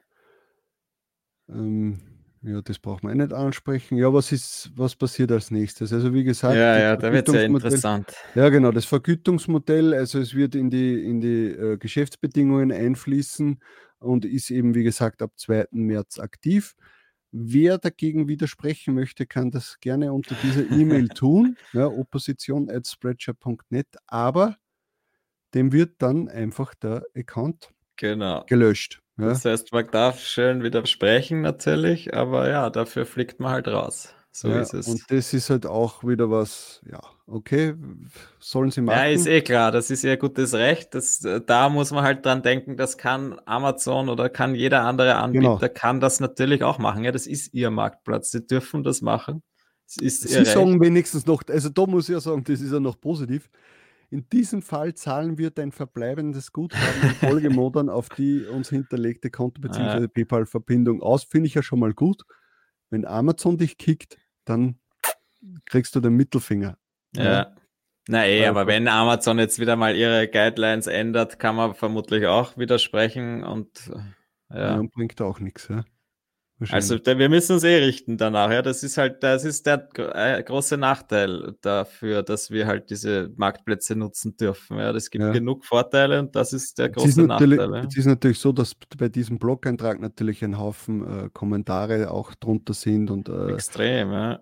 Ähm, 1.49 2.01
ja, 2.42 2.62
das 2.62 2.79
braucht 2.79 3.03
man 3.03 3.12
eh 3.12 3.23
nicht 3.23 3.33
ansprechen. 3.33 3.97
Ja, 3.97 4.12
was 4.12 4.31
ist, 4.31 4.71
was 4.77 4.95
passiert 4.95 5.33
als 5.33 5.51
nächstes? 5.51 5.92
Also 5.92 6.14
wie 6.14 6.23
gesagt, 6.23 6.55
ja, 6.55 6.79
ja, 6.79 6.97
da 6.97 7.12
wird 7.12 7.29
es 7.29 7.35
ja 7.35 7.42
interessant. 7.42 8.14
Ja, 8.35 8.49
genau, 8.51 8.71
das 8.71 8.85
Vergütungsmodell, 8.85 9.95
also 9.95 10.21
es 10.21 10.35
wird 10.35 10.55
in 10.55 10.71
die, 10.71 11.05
in 11.05 11.21
die 11.21 11.47
äh, 11.47 11.77
Geschäftsbedingungen 11.77 12.71
einfließen 12.71 13.59
und 13.99 14.25
ist 14.25 14.51
eben, 14.51 14.75
wie 14.75 14.85
gesagt, 14.85 15.23
ab 15.23 15.33
2. 15.37 15.66
März 15.73 16.19
aktiv. 16.21 16.75
Wer 17.33 17.79
dagegen 17.79 18.29
widersprechen 18.29 18.95
möchte, 18.95 19.27
kann 19.27 19.51
das 19.51 19.79
gerne 19.81 20.12
unter 20.12 20.37
dieser 20.42 20.71
E-Mail 20.71 21.09
tun, 21.14 21.57
ja, 21.73 21.87
opposition 21.87 22.71
at 22.71 22.87
spreadshirt.net, 22.87 23.88
aber 24.07 24.57
dem 25.57 25.73
wird 25.73 25.95
dann 25.99 26.29
einfach 26.29 26.75
der 26.75 27.05
Account 27.16 27.71
genau. 27.97 28.45
gelöscht. 28.47 29.01
Ja? 29.19 29.29
Das 29.29 29.45
heißt, 29.45 29.73
man 29.73 29.88
darf 29.90 30.21
schön 30.21 30.62
widersprechen 30.62 31.40
natürlich, 31.40 32.14
aber 32.14 32.49
ja, 32.49 32.71
dafür 32.71 33.07
fliegt 33.07 33.40
man 33.40 33.51
halt 33.51 33.69
raus. 33.69 34.14
So 34.31 34.49
ja, 34.49 34.61
ist 34.61 34.75
es. 34.75 34.87
Und 34.87 35.03
das 35.09 35.33
ist 35.33 35.49
halt 35.49 35.64
auch 35.64 36.05
wieder 36.05 36.31
was, 36.31 36.83
ja, 36.90 37.01
okay, 37.27 37.75
sollen 38.38 38.71
sie 38.71 38.83
machen. 38.83 38.99
Ja, 38.99 39.07
ist 39.07 39.27
eh 39.27 39.40
klar, 39.40 39.73
das 39.73 39.88
ist 39.88 40.05
ihr 40.05 40.19
gutes 40.19 40.53
Recht. 40.53 40.95
Das, 40.95 41.27
da 41.47 41.71
muss 41.71 41.90
man 41.90 42.05
halt 42.05 42.27
dran 42.27 42.42
denken, 42.42 42.77
das 42.77 42.99
kann 42.99 43.40
Amazon 43.47 44.11
oder 44.11 44.29
kann 44.29 44.55
jeder 44.55 44.83
andere 44.83 45.14
Anbieter, 45.14 45.57
genau. 45.59 45.73
kann 45.73 46.01
das 46.01 46.21
natürlich 46.21 46.62
auch 46.62 46.77
machen. 46.77 47.03
Ja, 47.03 47.12
das 47.12 47.27
ist 47.27 47.55
ihr 47.55 47.71
Marktplatz, 47.71 48.31
sie 48.31 48.47
dürfen 48.47 48.85
das 48.85 49.01
machen. 49.01 49.42
sie 49.87 50.11
sagen 50.11 50.83
wenigstens 50.83 51.25
noch, 51.25 51.42
also 51.49 51.71
da 51.71 51.87
muss 51.87 52.11
ich 52.11 52.12
ja 52.12 52.21
sagen, 52.21 52.45
das 52.45 52.61
ist 52.61 52.73
ja 52.73 52.81
noch 52.81 53.01
positiv. 53.01 53.49
In 54.11 54.29
diesem 54.29 54.62
Fall 54.62 54.95
zahlen 54.95 55.38
wir 55.38 55.51
dein 55.51 55.73
verbleibendes 55.73 56.53
Guthaben 56.53 57.03
in 57.03 57.09
Folgemonaten 57.11 57.90
auf 57.90 58.09
die 58.09 58.45
uns 58.45 58.69
hinterlegte 58.69 59.31
Konto- 59.31 59.61
bzw. 59.61 60.05
Ah. 60.05 60.09
PayPal-Verbindung 60.09 61.03
aus. 61.03 61.25
Finde 61.25 61.49
ich 61.49 61.55
ja 61.55 61.62
schon 61.62 61.81
mal 61.81 61.92
gut. 61.92 62.23
Wenn 62.90 63.05
Amazon 63.05 63.59
dich 63.59 63.79
kickt, 63.79 64.19
dann 64.45 64.79
kriegst 65.64 65.95
du 65.97 66.01
den 66.01 66.14
Mittelfinger. 66.14 66.79
Ja. 67.14 67.25
ja. 67.25 67.57
Na 68.09 68.27
eh, 68.27 68.47
aber 68.47 68.69
wenn 68.69 68.87
Amazon 68.87 69.38
jetzt 69.38 69.59
wieder 69.59 69.75
mal 69.75 69.97
ihre 69.97 70.29
Guidelines 70.29 70.87
ändert, 70.87 71.40
kann 71.40 71.57
man 71.57 71.75
vermutlich 71.75 72.27
auch 72.27 72.57
widersprechen 72.57 73.42
und 73.42 73.90
ja. 74.51 74.77
ja 74.77 74.83
bringt 74.95 75.21
auch 75.21 75.40
nichts. 75.40 75.66
Ja. 75.69 75.85
Also 76.71 76.99
wir 77.05 77.29
müssen 77.29 77.53
uns 77.53 77.64
eh 77.64 77.77
richten 77.77 78.16
danach. 78.16 78.51
Ja, 78.51 78.62
das 78.62 78.83
ist 78.83 78.97
halt, 78.97 79.23
das 79.23 79.45
ist 79.45 79.66
der 79.66 79.88
äh, 80.14 80.42
große 80.42 80.79
Nachteil 80.79 81.55
dafür, 81.61 82.23
dass 82.23 82.51
wir 82.51 82.66
halt 82.66 82.88
diese 82.88 83.31
Marktplätze 83.37 83.95
nutzen 83.95 84.37
dürfen. 84.38 84.79
Ja, 84.79 84.92
das 84.92 85.11
gibt 85.11 85.23
ja. 85.23 85.33
genug 85.33 85.66
Vorteile 85.66 86.19
und 86.19 86.35
das 86.35 86.55
ist 86.55 86.79
der 86.79 86.88
große 86.88 87.09
ist 87.09 87.16
Nachteil. 87.19 87.53
Ja. 87.53 87.85
Es 87.85 87.97
ist 87.97 88.07
natürlich 88.07 88.38
so, 88.38 88.53
dass 88.53 88.75
bei 88.97 89.11
diesem 89.11 89.38
Blog-Eintrag 89.38 90.01
natürlich 90.01 90.42
ein 90.42 90.59
Haufen 90.59 91.27
äh, 91.27 91.29
Kommentare 91.31 92.11
auch 92.11 92.35
drunter 92.35 92.73
sind 92.73 93.11
und 93.11 93.29
äh, 93.29 93.53
extrem. 93.53 94.12
Ja. 94.12 94.40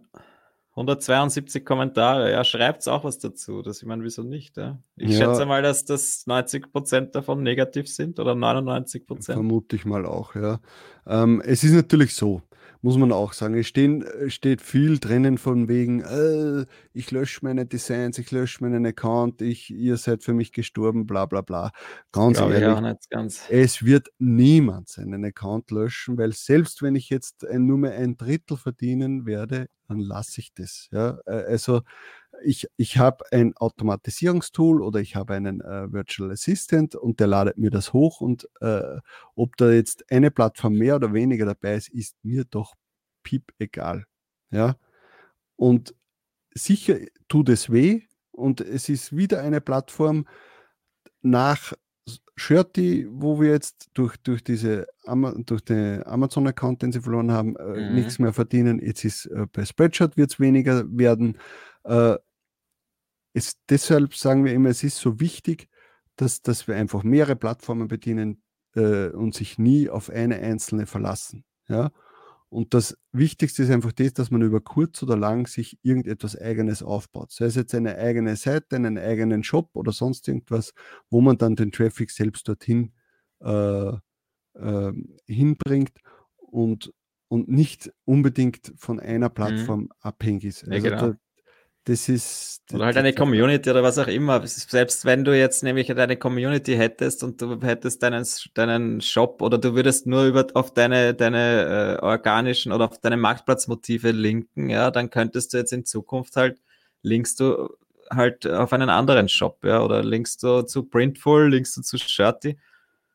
172 0.77 1.65
Kommentare, 1.65 2.33
ja, 2.33 2.43
schreibt 2.43 2.87
auch 2.89 3.05
was 3.05 3.19
dazu. 3.19 3.63
Das, 3.63 3.81
ich 3.81 3.87
meine, 3.87 4.03
wieso 4.03 4.25
nicht? 4.25 4.57
Ja? 4.57 4.81
Ich 4.97 5.13
ja, 5.13 5.19
schätze 5.19 5.47
mal, 5.47 5.63
dass 5.63 5.85
das 5.85 6.27
90 6.27 6.73
Prozent 6.73 7.15
davon 7.15 7.45
negativ 7.45 7.89
sind 7.89 8.19
oder 8.19 8.35
99 8.35 9.07
Prozent. 9.07 9.37
Vermute 9.37 9.77
ich 9.77 9.85
mal 9.85 10.05
auch, 10.05 10.35
ja. 10.35 10.59
Ähm, 11.07 11.41
es 11.45 11.63
ist 11.63 11.75
natürlich 11.75 12.15
so, 12.15 12.43
muss 12.85 12.99
man 12.99 13.13
auch 13.13 13.33
sagen. 13.33 13.55
Es 13.55 13.67
stehen, 13.67 14.03
äh, 14.03 14.29
steht 14.29 14.61
viel 14.61 14.99
drinnen 14.99 15.39
von 15.39 15.69
wegen, 15.69 16.03
äh, 16.03 16.67
ich 16.93 17.11
lösche 17.11 17.41
meine 17.43 17.65
Designs, 17.65 18.19
ich 18.19 18.31
lösche 18.31 18.63
meinen 18.63 18.85
Account, 18.85 19.41
ich, 19.41 19.71
ihr 19.71 19.97
seid 19.97 20.23
für 20.23 20.35
mich 20.35 20.53
gestorben, 20.53 21.07
bla 21.07 21.25
bla 21.25 21.41
bla. 21.41 21.73
Ganz 22.13 22.39
ehrlich, 22.39 22.99
ganz. 23.09 23.47
es 23.49 23.87
wird 23.87 24.09
niemand 24.19 24.91
seinen 24.91 25.25
Account 25.25 25.71
löschen, 25.71 26.19
weil 26.19 26.33
selbst 26.33 26.83
wenn 26.83 26.95
ich 26.95 27.09
jetzt 27.09 27.47
ein, 27.47 27.65
nur 27.65 27.79
mehr 27.79 27.95
ein 27.95 28.19
Drittel 28.19 28.59
verdienen 28.59 29.25
werde, 29.25 29.69
dann 29.89 30.01
lasse 30.01 30.43
ich 30.43 30.53
das. 30.53 30.89
Ja? 30.93 31.19
Äh, 31.25 31.45
also 31.49 31.81
ich, 32.43 32.69
ich 32.77 32.99
habe 32.99 33.25
ein 33.33 33.57
Automatisierungstool 33.57 34.83
oder 34.83 35.01
ich 35.01 35.17
habe 35.17 35.35
einen 35.35 35.61
äh, 35.61 35.93
Virtual 35.93 36.31
Assistant 36.31 36.95
und 36.95 37.21
der 37.21 37.27
ladet 37.27 37.59
mir 37.59 37.71
das 37.71 37.93
hoch 37.93 38.21
und 38.21 38.49
äh, 38.61 38.99
ob 39.35 39.57
da 39.57 39.71
jetzt 39.71 40.11
eine 40.11 40.31
Plattform 40.31 40.75
mehr 40.75 40.97
oder 40.97 41.13
weniger 41.13 41.47
dabei 41.47 41.75
ist, 41.75 41.89
ist 41.89 42.17
mir 42.23 42.45
doch 42.45 42.75
piep 43.23 43.53
egal. 43.59 44.05
Ja? 44.51 44.77
Und 45.57 45.95
sicher 46.55 46.99
tut 47.29 47.49
es 47.49 47.71
weh 47.71 48.03
und 48.31 48.61
es 48.61 48.89
ist 48.89 49.17
wieder 49.17 49.41
eine 49.41 49.61
Plattform 49.61 50.27
nach 51.23 51.73
Shirty, 52.37 53.07
wo 53.11 53.41
wir 53.41 53.51
jetzt 53.51 53.91
durch, 53.95 54.17
durch, 54.19 54.43
diese 54.43 54.87
durch 55.47 55.65
den 55.65 56.05
Amazon-Account, 56.05 56.83
den 56.83 56.93
sie 56.93 57.01
verloren 57.01 57.31
haben, 57.31 57.57
äh, 57.57 57.89
mhm. 57.89 57.95
nichts 57.95 58.19
mehr 58.19 58.33
verdienen. 58.33 58.81
Jetzt 58.81 59.05
ist 59.05 59.27
äh, 59.27 59.47
bei 59.53 59.65
Spreadshirt 59.65 60.17
wird 60.17 60.33
es 60.33 60.41
weniger 60.41 60.85
werden. 60.89 61.39
Äh, 61.85 62.17
es, 63.33 63.59
deshalb 63.69 64.15
sagen 64.15 64.45
wir 64.45 64.53
immer, 64.53 64.69
es 64.71 64.83
ist 64.83 64.99
so 64.99 65.21
wichtig, 65.21 65.69
dass, 66.17 66.43
dass 66.43 66.69
wir 66.69 66.77
einfach 66.77 67.03
mehrere 67.03 67.37
Plattformen 67.37 67.89
bedienen, 67.89 68.43
äh, 68.75 69.09
und 69.09 69.35
sich 69.35 69.59
nie 69.59 69.89
auf 69.89 70.11
eine 70.11 70.37
einzelne 70.37 70.87
verlassen. 70.87 71.45
Ja? 71.69 71.91
Und 72.55 72.73
das 72.73 72.97
Wichtigste 73.11 73.65
ist 73.65 73.71
einfach 73.71 73.91
das, 73.91 74.13
dass 74.13 74.31
man 74.31 74.41
über 74.41 74.61
kurz 74.61 75.03
oder 75.03 75.17
lang 75.17 75.49
sich 75.49 75.77
irgendetwas 75.83 76.41
Eigenes 76.41 76.85
aufbaut. 76.85 77.33
Sei 77.33 77.47
es 77.47 77.57
jetzt 77.57 77.75
eine 77.75 77.99
eigene 77.99 78.37
Seite, 78.37 78.77
einen 78.77 78.97
eigenen 78.97 79.43
Shop 79.43 79.71
oder 79.73 79.91
sonst 79.91 80.29
irgendwas, 80.29 80.73
wo 81.11 81.21
man 81.21 81.37
dann 81.37 81.57
den 81.57 81.73
Traffic 81.73 82.13
selbst 82.13 82.47
dorthin 82.47 82.93
äh, 83.41 83.89
äh, 83.89 84.93
hinbringt 85.27 85.99
und, 86.37 86.95
und 87.27 87.49
nicht 87.49 87.93
unbedingt 88.05 88.73
von 88.77 89.01
einer 89.01 89.31
mhm. 89.31 89.35
Plattform 89.35 89.81
mhm. 89.81 89.91
abhängig 89.99 90.45
ist. 90.45 90.63
Also 90.63 90.75
ja, 90.75 90.79
genau. 90.79 91.13
da, 91.13 91.19
das 91.85 92.09
ist. 92.09 92.63
Oder 92.73 92.87
halt 92.87 92.97
eine 92.97 93.13
Community 93.13 93.69
oder 93.69 93.83
was 93.83 93.99
auch 93.99 94.07
immer. 94.07 94.47
Selbst 94.47 95.05
wenn 95.05 95.23
du 95.23 95.37
jetzt 95.37 95.63
nämlich 95.63 95.89
deine 95.89 96.17
Community 96.17 96.77
hättest 96.77 97.23
und 97.23 97.41
du 97.43 97.61
hättest 97.61 98.03
deinen, 98.03 98.27
deinen 98.55 99.01
Shop 99.03 99.43
oder 99.43 99.59
du 99.59 99.75
würdest 99.75 100.07
nur 100.07 100.25
über, 100.25 100.47
auf 100.55 100.73
deine, 100.73 101.13
deine 101.13 101.99
äh, 102.01 102.03
organischen 102.03 102.73
oder 102.73 102.87
auf 102.87 102.99
deine 103.01 103.19
Marktplatzmotive 103.19 104.13
linken, 104.13 104.71
ja, 104.71 104.91
dann 104.91 105.11
könntest 105.11 105.53
du 105.53 105.59
jetzt 105.59 105.75
in 105.75 105.85
Zukunft 105.85 106.37
halt, 106.37 106.59
linkst 107.03 107.39
du 107.41 107.69
halt 108.11 108.47
auf 108.47 108.73
einen 108.73 108.89
anderen 108.89 109.29
Shop, 109.29 109.63
ja, 109.63 109.83
oder 109.83 110.03
linkst 110.03 110.43
du 110.43 110.63
zu 110.63 110.85
Printful, 110.85 111.51
linkst 111.51 111.77
du 111.77 111.83
zu 111.83 111.99
Shirty. 111.99 112.57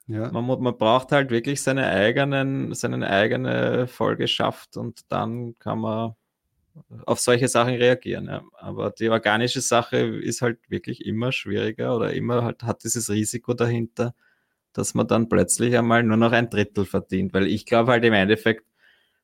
Ja. 0.05 0.31
Man, 0.31 0.45
man 0.45 0.77
braucht 0.77 1.11
halt 1.11 1.31
wirklich 1.31 1.61
seine 1.61 1.87
eigenen, 1.87 2.73
seine 2.75 3.07
eigene 3.07 3.87
Folgeschaft 3.87 4.77
und 4.77 5.01
dann 5.09 5.57
kann 5.57 5.79
man 5.79 6.13
auf 7.05 7.19
solche 7.19 7.47
Sachen 7.47 7.75
reagieren. 7.75 8.25
Ja. 8.25 8.43
Aber 8.57 8.91
die 8.91 9.09
organische 9.09 9.61
Sache 9.61 9.97
ist 9.97 10.41
halt 10.41 10.59
wirklich 10.69 11.05
immer 11.05 11.31
schwieriger 11.31 11.95
oder 11.95 12.13
immer 12.13 12.43
halt 12.43 12.63
hat 12.63 12.83
dieses 12.83 13.09
Risiko 13.09 13.53
dahinter, 13.53 14.15
dass 14.73 14.93
man 14.93 15.07
dann 15.07 15.29
plötzlich 15.29 15.77
einmal 15.77 16.03
nur 16.03 16.17
noch 16.17 16.31
ein 16.31 16.49
Drittel 16.49 16.85
verdient. 16.85 17.33
Weil 17.33 17.47
ich 17.47 17.65
glaube 17.65 17.91
halt 17.91 18.05
im 18.05 18.13
Endeffekt, 18.13 18.65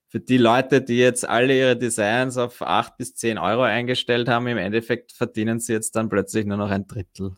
für 0.08 0.20
die 0.20 0.38
Leute, 0.38 0.82
die 0.82 0.98
jetzt 0.98 1.28
alle 1.28 1.58
ihre 1.58 1.78
Designs 1.78 2.38
auf 2.38 2.62
acht 2.62 2.98
bis 2.98 3.16
zehn 3.16 3.38
Euro 3.38 3.64
eingestellt 3.64 4.30
haben, 4.30 4.48
im 4.48 4.58
Endeffekt 4.58 5.12
verdienen 5.12 5.60
sie 5.60 5.74
jetzt 5.74 5.96
dann 5.96 6.10
plötzlich 6.10 6.46
nur 6.46 6.58
noch 6.58 6.70
ein 6.70 6.88
Drittel. 6.88 7.36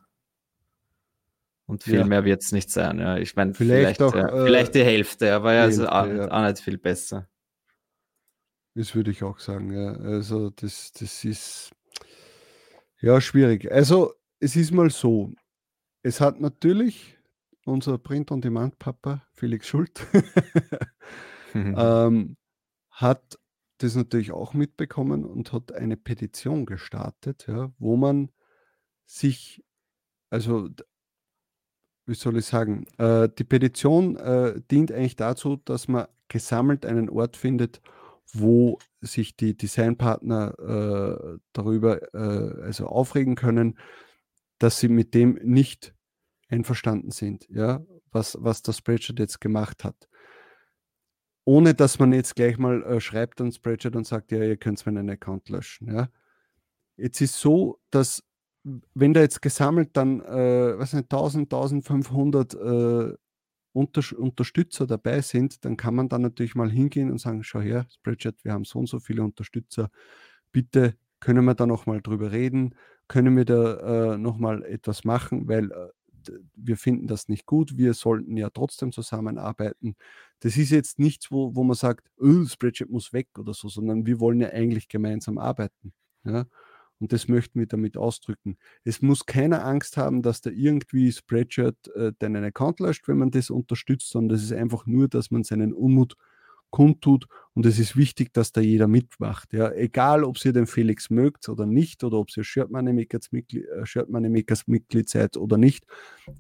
Und 1.66 1.84
viel 1.84 1.96
ja. 1.96 2.06
mehr 2.06 2.24
wird 2.24 2.44
es 2.44 2.52
nicht 2.52 2.70
sein. 2.70 3.00
Ja. 3.00 3.18
Ich 3.18 3.36
meine, 3.36 3.54
vielleicht, 3.54 3.98
vielleicht, 3.98 4.16
ja, 4.16 4.30
äh, 4.30 4.46
vielleicht, 4.46 4.76
die 4.76 4.84
Hälfte, 4.84 5.34
aber 5.34 5.54
ja, 5.54 5.64
also 5.64 5.88
auch, 5.88 6.08
auch 6.08 6.44
nicht 6.44 6.60
viel 6.60 6.78
besser. 6.78 7.28
Das 8.78 8.94
würde 8.94 9.10
ich 9.10 9.24
auch 9.24 9.40
sagen. 9.40 9.74
Ja. 9.74 9.94
Also 9.94 10.52
das, 10.52 10.92
das 10.92 11.26
ist 11.26 11.72
ja 13.02 13.20
schwierig. 13.20 13.72
Also 13.72 14.14
es 14.40 14.56
ist 14.56 14.72
mal 14.72 14.92
so. 14.92 15.34
Es 16.04 16.22
hat 16.22 16.40
natürlich 16.40 17.18
unser 17.66 17.98
Print-on-Demand-Papa 17.98 19.26
Felix 19.34 19.68
Schult 19.68 20.06
ähm, 21.56 22.38
hat 22.92 23.40
das 23.80 23.96
natürlich 23.96 24.32
auch 24.32 24.54
mitbekommen 24.54 25.26
und 25.26 25.54
hat 25.54 25.72
eine 25.72 25.98
Petition 25.98 26.68
gestartet, 26.68 27.48
ja, 27.48 27.74
wo 27.80 27.98
man 27.98 28.30
sich, 29.08 29.66
also 30.30 30.70
wie 32.06 32.14
soll 32.14 32.38
ich 32.38 32.46
sagen, 32.46 32.86
äh, 33.00 33.28
die 33.28 33.44
Petition 33.44 34.18
äh, 34.18 34.62
dient 34.70 34.92
eigentlich 34.92 35.16
dazu, 35.16 35.56
dass 35.56 35.88
man 35.88 36.06
gesammelt 36.28 36.86
einen 36.86 37.10
Ort 37.10 37.38
findet, 37.38 37.82
wo 38.34 38.80
sich 39.02 39.36
die 39.36 39.56
Designpartner 39.56 40.54
äh, 40.60 41.38
darüber 41.54 42.02
äh, 42.14 42.64
also 42.64 42.88
aufregen 42.88 43.36
können, 43.36 43.78
dass 44.60 44.80
sie 44.80 44.90
mit 44.90 45.14
dem 45.14 45.40
nicht 45.44 45.94
einverstanden 46.50 47.12
sind, 47.12 47.48
ja, 47.50 47.82
was, 48.12 48.38
was 48.40 48.62
das 48.62 48.78
Spreadshirt 48.78 49.20
jetzt 49.20 49.42
gemacht 49.42 49.84
hat. 49.84 50.08
Ohne 51.46 51.74
dass 51.74 52.00
man 52.00 52.12
jetzt 52.12 52.36
gleich 52.36 52.58
mal 52.58 52.84
äh, 52.84 53.00
schreibt 53.00 53.40
an 53.40 53.52
Spreadshirt 53.52 53.96
und 53.96 54.06
sagt, 54.06 54.32
ja, 54.32 54.44
ihr 54.44 54.58
könnt 54.58 54.86
meinen 54.86 55.10
Account 55.10 55.50
löschen. 55.50 55.94
Ja. 55.94 56.10
Jetzt 56.98 57.22
ist 57.22 57.40
so, 57.40 57.80
dass 57.90 58.24
wenn 58.94 59.14
da 59.14 59.22
jetzt 59.22 59.42
gesammelt 59.42 59.92
dann, 59.94 60.20
äh, 60.22 60.78
was 60.78 60.94
nicht, 60.94 61.06
1000, 61.06 61.54
1500 61.54 62.54
äh, 62.54 63.18
unter, 63.74 64.02
Unterstützer 64.18 64.88
dabei 64.88 65.22
sind, 65.22 65.64
dann 65.66 65.78
kann 65.78 65.96
man 65.96 66.10
dann 66.10 66.22
natürlich 66.22 66.56
mal 66.56 66.72
hingehen 66.72 67.12
und 67.12 67.20
sagen, 67.20 67.44
schau 67.44 67.62
her, 67.62 67.86
Spreadshirt, 67.90 68.44
wir 68.44 68.54
haben 68.54 68.66
so 68.66 68.80
und 68.80 68.90
so 68.90 69.00
viele 69.00 69.24
Unterstützer, 69.24 69.90
bitte 70.52 70.96
können 71.20 71.46
wir 71.46 71.56
da 71.56 71.66
nochmal 71.66 72.02
drüber 72.02 72.32
reden, 72.32 72.76
können 73.08 73.36
wir 73.38 73.46
da 73.46 74.14
äh, 74.14 74.18
nochmal 74.18 74.64
etwas 74.64 75.04
machen, 75.04 75.48
weil 75.48 75.72
äh, 75.72 75.90
wir 76.56 76.78
finden 76.78 77.08
das 77.08 77.30
nicht 77.30 77.46
gut, 77.46 77.78
wir 77.78 77.94
sollten 77.94 78.38
ja 78.38 78.50
trotzdem 78.50 78.92
zusammenarbeiten. 78.92 79.96
Das 80.40 80.58
ist 80.58 80.72
jetzt 80.72 81.00
nichts, 81.00 81.32
wo, 81.32 81.56
wo 81.56 81.64
man 81.64 81.76
sagt, 81.76 82.10
oh, 82.18 82.46
Spreadshirt 82.46 82.90
muss 82.90 83.14
weg 83.14 83.30
oder 83.38 83.54
so, 83.54 83.70
sondern 83.70 84.06
wir 84.06 84.20
wollen 84.20 84.42
ja 84.42 84.50
eigentlich 84.50 84.90
gemeinsam 84.90 85.38
arbeiten. 85.38 85.94
Ja? 86.26 86.46
Und 87.00 87.14
das 87.14 87.28
möchten 87.28 87.60
wir 87.60 87.68
damit 87.68 87.98
ausdrücken. 87.98 88.58
Es 88.84 89.02
muss 89.02 89.26
keiner 89.26 89.66
Angst 89.66 89.98
haben, 89.98 90.22
dass 90.22 90.42
da 90.42 90.50
irgendwie 90.50 91.12
Spreadshirt 91.12 91.78
äh, 91.96 92.12
deinen 92.20 92.44
Account 92.44 92.80
löscht, 92.80 93.08
wenn 93.08 93.18
man 93.18 93.32
das 93.32 93.50
unterstützt, 93.50 94.10
sondern 94.10 94.36
das 94.36 94.44
ist 94.44 94.54
einfach 94.54 94.86
nur, 94.86 95.08
dass 95.08 95.32
man 95.32 95.44
seinen 95.44 95.74
Unmut 95.74 96.16
kundtut 96.70 97.28
und 97.54 97.66
es 97.66 97.80
ist 97.80 97.96
wichtig, 97.96 98.34
dass 98.34 98.52
da 98.52 98.62
jeder 98.62 98.88
mitmacht. 98.88 99.54
Ja. 99.54 99.72
Egal, 99.72 100.24
ob 100.24 100.44
ihr 100.44 100.54
den 100.54 100.68
Felix 100.68 101.10
mögt 101.10 101.48
oder 101.50 101.66
nicht 101.66 102.04
oder 102.04 102.18
ob 102.18 102.36
ihr 102.36 102.44
Shirt 102.44 102.72
Money 102.72 102.94
Makers 102.94 103.32
Mitglied, 103.32 103.66
äh, 103.68 103.86
Shirt 103.86 104.10
Money 104.10 104.30
Makers 104.30 104.68
Mitglied 104.68 105.10
seid 105.10 105.38
oder 105.38 105.58
nicht. 105.58 105.86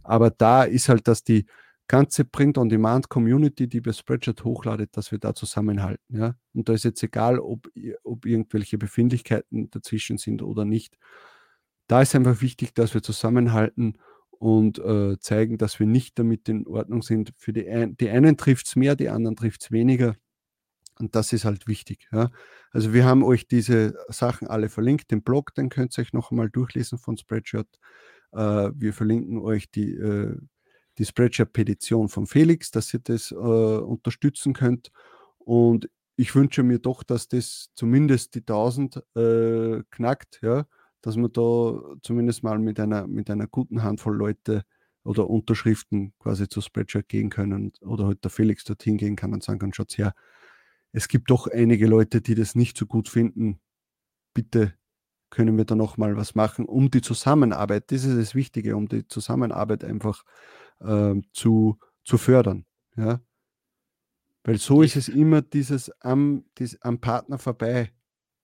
Aber 0.04 0.30
da 0.30 0.64
ist 0.64 0.90
halt, 0.90 1.08
dass 1.08 1.24
die 1.24 1.46
ganze 1.88 2.26
Print-on-Demand-Community, 2.26 3.68
die 3.68 3.82
bei 3.82 3.94
Spreadshirt 3.94 4.44
hochladet, 4.44 4.96
dass 4.98 5.12
wir 5.12 5.20
da 5.20 5.34
zusammenhalten. 5.34 6.18
Ja? 6.18 6.36
Und 6.54 6.70
da 6.70 6.74
ist 6.74 6.84
jetzt 6.84 7.02
egal, 7.04 7.40
ob, 7.40 7.70
ob 8.04 8.26
irgendwelche 8.26 8.78
Befindlichkeiten 8.78 9.70
dazwischen 9.70 10.18
sind 10.18 10.42
oder 10.42 10.66
nicht. 10.66 10.98
Da 11.88 12.02
ist 12.02 12.16
einfach 12.16 12.42
wichtig, 12.42 12.74
dass 12.74 12.94
wir 12.94 13.02
zusammenhalten 13.02 13.98
und 14.30 14.80
äh, 14.80 15.18
zeigen, 15.20 15.58
dass 15.58 15.80
wir 15.80 15.88
nicht 15.88 16.20
damit 16.20 16.50
in 16.50 16.68
Ordnung 16.68 17.02
sind. 17.02 17.34
Für 17.38 17.54
die, 17.54 17.68
ein, 17.68 17.96
die 17.98 18.10
einen 18.10 18.38
trifft 18.38 18.68
es 18.68 18.76
mehr, 18.76 18.96
die 18.96 19.10
anderen 19.10 19.36
trifft 19.36 19.64
es 19.64 19.72
weniger. 19.72 20.16
Und 21.00 21.16
das 21.16 21.32
ist 21.32 21.46
halt 21.46 21.68
wichtig. 21.68 22.10
Ja? 22.12 22.32
Also 22.72 22.94
wir 22.94 23.06
haben 23.06 23.24
euch 23.24 23.48
diese 23.48 23.96
Sachen 24.10 24.48
alle 24.48 24.68
verlinkt, 24.70 25.12
den 25.12 25.24
Blog, 25.24 25.54
den 25.56 25.70
könnt 25.70 25.98
ihr 25.98 26.02
euch 26.02 26.14
noch 26.14 26.32
einmal 26.32 26.50
durchlesen 26.50 26.98
von 26.98 27.18
Spreadshirt. 27.18 27.68
Äh, 28.34 28.72
wir 28.76 28.94
verlinken 28.94 29.40
euch 29.40 29.72
die 29.72 29.94
äh, 29.94 30.38
die 30.98 31.06
Spreadshirt-Petition 31.06 32.10
von 32.10 32.26
Felix, 32.28 32.72
dass 32.72 32.94
ihr 32.94 33.00
das 33.00 33.32
äh, 33.32 33.36
unterstützen 33.36 34.54
könnt. 34.54 34.92
Und 35.38 35.90
ich 36.16 36.34
wünsche 36.36 36.64
mir 36.64 36.80
doch, 36.80 37.04
dass 37.04 37.28
das 37.28 37.70
zumindest 37.76 38.36
die 38.36 38.40
1000 38.40 39.04
äh, 39.16 39.84
knackt, 39.92 40.40
ja, 40.42 40.66
dass 41.02 41.16
wir 41.16 41.30
da 41.30 41.80
zumindest 42.02 42.44
mal 42.44 42.58
mit 42.60 42.80
einer, 42.80 43.08
mit 43.08 43.30
einer 43.30 43.48
guten 43.48 43.84
Handvoll 43.84 44.18
Leute 44.18 44.64
oder 45.04 45.30
Unterschriften 45.30 46.14
quasi 46.20 46.50
zu 46.50 46.60
Spreadshirt 46.60 47.08
gehen 47.08 47.30
können 47.30 47.72
oder 47.82 48.08
halt 48.08 48.24
der 48.24 48.32
Felix 48.32 48.64
dorthin 48.64 48.98
gehen 48.98 49.16
kann 49.16 49.34
und 49.34 49.44
sagen 49.44 49.60
kann, 49.60 49.74
schaut 49.74 49.98
her, 49.98 50.14
es 50.92 51.08
gibt 51.08 51.30
doch 51.30 51.48
einige 51.48 51.88
Leute, 51.88 52.22
die 52.22 52.36
das 52.36 52.56
nicht 52.56 52.78
so 52.78 52.88
gut 52.88 53.08
finden. 53.08 53.60
Bitte 54.34 54.74
können 55.30 55.58
wir 55.58 55.66
da 55.66 55.76
noch 55.76 55.98
mal 55.98 56.18
was 56.18 56.36
machen, 56.36 56.66
um 56.66 56.90
die 56.90 57.02
Zusammenarbeit, 57.02 57.92
das 57.92 58.04
ist 58.06 58.18
das 58.18 58.34
Wichtige, 58.34 58.76
um 58.76 58.88
die 58.88 59.08
Zusammenarbeit 59.08 59.84
einfach 59.84 60.24
äh, 60.24 60.67
zu, 61.34 61.80
zu 62.04 62.18
fördern. 62.18 62.66
Ja? 62.96 63.22
Weil 64.44 64.58
so 64.58 64.82
ist 64.82 64.96
es 64.96 65.10
immer 65.10 65.42
dieses 65.42 65.92
am, 66.02 66.46
dies, 66.58 66.82
am 66.82 67.00
Partner 67.00 67.38
vorbei 67.38 67.92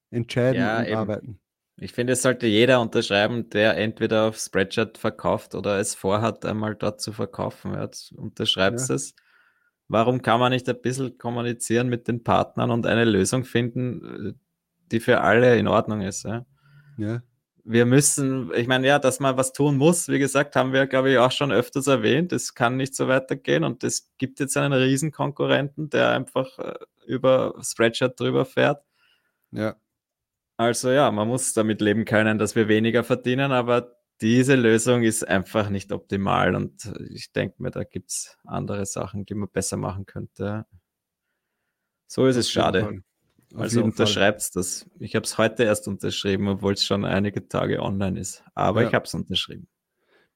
entscheiden 0.09 0.61
ja, 0.61 0.79
und 0.79 0.85
eben. 0.85 0.95
arbeiten. 0.95 1.39
Ich 1.77 1.93
finde, 1.93 2.13
es 2.13 2.21
sollte 2.21 2.45
jeder 2.45 2.81
unterschreiben, 2.81 3.49
der 3.49 3.77
entweder 3.77 4.27
auf 4.27 4.37
Spreadshirt 4.37 4.97
verkauft 4.97 5.55
oder 5.55 5.79
es 5.79 5.95
vorhat, 5.95 6.45
einmal 6.45 6.75
dort 6.75 7.01
zu 7.01 7.13
verkaufen. 7.13 7.73
Ja, 7.73 7.89
unterschreibst 8.15 8.89
ja. 8.89 8.95
es. 8.95 9.15
Warum 9.87 10.21
kann 10.21 10.39
man 10.39 10.51
nicht 10.51 10.69
ein 10.69 10.81
bisschen 10.81 11.17
kommunizieren 11.17 11.89
mit 11.89 12.07
den 12.07 12.23
Partnern 12.23 12.69
und 12.69 12.85
eine 12.85 13.05
Lösung 13.05 13.43
finden, 13.43 14.27
äh, 14.27 14.33
die 14.91 14.99
für 14.99 15.21
alle 15.21 15.57
in 15.57 15.67
Ordnung 15.67 16.01
ist? 16.01 16.23
Ja. 16.23 16.45
ja 16.97 17.23
wir 17.65 17.85
müssen, 17.85 18.51
ich 18.53 18.67
meine, 18.67 18.87
ja, 18.87 18.99
dass 18.99 19.19
man 19.19 19.37
was 19.37 19.53
tun 19.53 19.77
muss, 19.77 20.09
wie 20.09 20.19
gesagt, 20.19 20.55
haben 20.55 20.73
wir, 20.73 20.85
glaube 20.87 21.11
ich, 21.11 21.17
auch 21.17 21.31
schon 21.31 21.51
öfters 21.51 21.87
erwähnt. 21.87 22.33
Es 22.33 22.53
kann 22.53 22.75
nicht 22.75 22.95
so 22.95 23.07
weitergehen 23.07 23.63
und 23.63 23.83
es 23.83 24.11
gibt 24.17 24.39
jetzt 24.39 24.57
einen 24.57 24.73
Riesenkonkurrenten, 24.73 25.89
der 25.89 26.11
einfach 26.11 26.59
äh, 26.59 26.73
über 27.05 27.55
Spreadshirt 27.61 28.19
drüber 28.19 28.45
fährt. 28.45 28.83
Ja. 29.51 29.75
Also 30.57 30.91
ja, 30.91 31.09
man 31.11 31.27
muss 31.27 31.53
damit 31.53 31.81
leben 31.81 32.05
können, 32.05 32.37
dass 32.37 32.55
wir 32.55 32.67
weniger 32.67 33.03
verdienen, 33.03 33.51
aber 33.51 33.97
diese 34.21 34.55
Lösung 34.55 35.03
ist 35.03 35.27
einfach 35.27 35.69
nicht 35.69 35.91
optimal 35.91 36.55
und 36.55 36.93
ich 37.09 37.31
denke 37.31 37.61
mir, 37.61 37.71
da 37.71 37.83
gibt 37.83 38.11
es 38.11 38.37
andere 38.45 38.85
Sachen, 38.85 39.25
die 39.25 39.33
man 39.33 39.49
besser 39.49 39.77
machen 39.77 40.05
könnte. 40.05 40.65
So 42.07 42.27
ist 42.27 42.35
es 42.35 42.51
schade. 42.51 43.03
Fall. 43.53 43.63
Also 43.63 43.83
unterschreibst 43.83 44.55
das. 44.55 44.89
Ich 44.99 45.15
habe 45.15 45.25
es 45.25 45.37
heute 45.37 45.63
erst 45.63 45.87
unterschrieben, 45.87 46.47
obwohl 46.47 46.73
es 46.73 46.83
schon 46.83 47.05
einige 47.05 47.47
Tage 47.47 47.81
online 47.81 48.19
ist. 48.19 48.43
Aber 48.55 48.81
ja. 48.81 48.87
ich 48.87 48.93
habe 48.93 49.05
es 49.05 49.13
unterschrieben. 49.13 49.67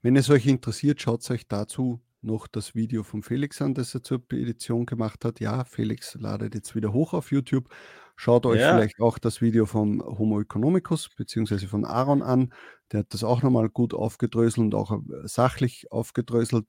Wenn 0.01 0.15
es 0.15 0.29
euch 0.29 0.45
interessiert, 0.45 1.01
schaut 1.01 1.29
euch 1.31 1.47
dazu 1.47 2.01
noch 2.21 2.47
das 2.47 2.75
Video 2.75 3.03
von 3.03 3.23
Felix 3.23 3.61
an, 3.61 3.73
das 3.73 3.93
er 3.93 4.03
zur 4.03 4.21
Edition 4.31 4.85
gemacht 4.85 5.25
hat. 5.25 5.39
Ja, 5.39 5.63
Felix 5.63 6.15
ladet 6.15 6.55
jetzt 6.55 6.75
wieder 6.75 6.93
hoch 6.93 7.13
auf 7.13 7.31
YouTube. 7.31 7.69
Schaut 8.15 8.45
euch 8.45 8.59
Ja. 8.59 8.75
vielleicht 8.75 8.99
auch 8.99 9.19
das 9.19 9.41
Video 9.41 9.65
vom 9.65 10.01
Homo 10.01 10.41
economicus 10.41 11.09
beziehungsweise 11.09 11.67
von 11.67 11.85
Aaron 11.85 12.21
an. 12.23 12.53
Der 12.91 13.01
hat 13.01 13.13
das 13.13 13.23
auch 13.23 13.43
nochmal 13.43 13.69
gut 13.69 13.93
aufgedröselt 13.93 14.65
und 14.65 14.75
auch 14.75 14.91
äh, 14.91 15.27
sachlich 15.27 15.91
aufgedröselt. 15.91 16.65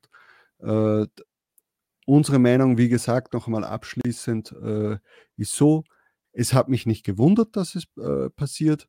Äh, 0.61 1.07
unsere 2.07 2.39
Meinung, 2.39 2.79
wie 2.79 2.89
gesagt, 2.89 3.35
noch 3.35 3.47
einmal 3.47 3.65
abschließend, 3.65 4.53
äh, 4.53 4.99
ist 5.37 5.55
so, 5.55 5.85
es 6.39 6.55
hat 6.55 6.69
mich 6.69 6.87
nicht 6.87 7.05
gewundert, 7.05 7.57
dass 7.57 7.75
es 7.75 7.85
äh, 7.97 8.31
passiert. 8.31 8.89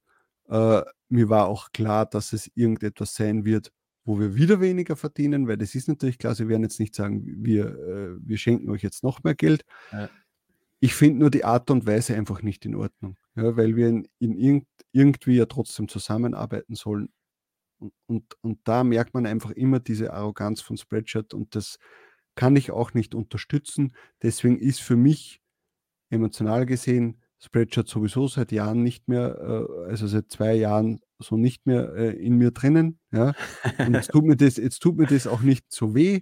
Äh, 0.50 0.84
mir 1.10 1.30
war 1.30 1.48
auch 1.48 1.72
klar, 1.72 2.06
dass 2.06 2.32
es 2.32 2.52
irgendetwas 2.54 3.16
sein 3.16 3.44
wird, 3.44 3.72
wo 4.06 4.20
wir 4.20 4.36
wieder 4.36 4.62
weniger 4.62 4.96
verdienen, 4.96 5.48
weil 5.48 5.58
das 5.58 5.74
ist 5.74 5.88
natürlich 5.88 6.20
klar, 6.20 6.36
sie 6.36 6.48
werden 6.48 6.62
jetzt 6.62 6.80
nicht 6.80 6.94
sagen, 6.94 7.24
wir, 7.26 7.66
äh, 7.66 8.18
wir 8.22 8.38
schenken 8.38 8.70
euch 8.70 8.84
jetzt 8.84 9.02
noch 9.02 9.24
mehr 9.24 9.34
Geld. 9.34 9.66
Ja. 9.92 10.12
Ich 10.80 10.94
finde 10.94 11.22
nur 11.22 11.32
die 11.32 11.44
Art 11.44 11.72
und 11.72 11.88
Weise 11.88 12.16
einfach 12.16 12.44
nicht 12.44 12.66
in 12.66 12.76
Ordnung, 12.76 13.18
ja, 13.36 13.58
weil 13.58 13.76
wir 13.76 13.90
in, 13.90 14.08
in 14.20 14.38
irgend, 14.38 14.68
irgendwie 14.92 15.36
ja 15.36 15.48
trotzdem 15.48 15.88
zusammenarbeiten 15.88 16.76
sollen. 16.76 17.10
Und, 17.80 17.94
und, 18.06 18.36
und 18.42 18.60
da 18.64 18.84
merkt 18.84 19.16
man 19.16 19.26
einfach 19.26 19.52
immer 19.52 19.80
diese 19.80 20.14
Arroganz 20.14 20.62
von 20.62 20.78
Spreadshirt 20.78 21.34
und 21.34 21.56
das 21.56 21.80
kann 22.36 22.56
ich 22.56 22.70
auch 22.70 22.94
nicht 22.94 23.16
unterstützen. 23.16 23.96
Deswegen 24.22 24.60
ist 24.60 24.82
für 24.82 24.96
mich 24.96 25.42
emotional 26.12 26.68
gesehen 26.68 27.20
Spreadshirt 27.40 27.88
sowieso 27.88 28.28
seit 28.28 28.52
Jahren 28.52 28.84
nicht 28.84 29.08
mehr, 29.08 29.38
äh, 29.40 29.90
also 29.90 30.08
seit 30.08 30.30
zwei 30.30 30.54
Jahren 30.56 31.00
so 31.20 31.38
nicht 31.38 31.66
mehr 31.66 31.94
äh, 31.96 32.12
in 32.12 32.38
mir 32.38 32.52
drinnen. 32.52 33.00
Ja? 33.12 33.34
Und 33.78 33.94
jetzt 33.94 34.12
tut 34.12 34.26
mir 34.26 34.36
das, 34.36 34.58
jetzt 34.58 34.80
tut 34.80 34.98
mir 34.98 35.08
das 35.08 35.28
auch 35.28 35.42
nicht 35.42 35.66
so 35.70 35.96
weh. 35.96 36.22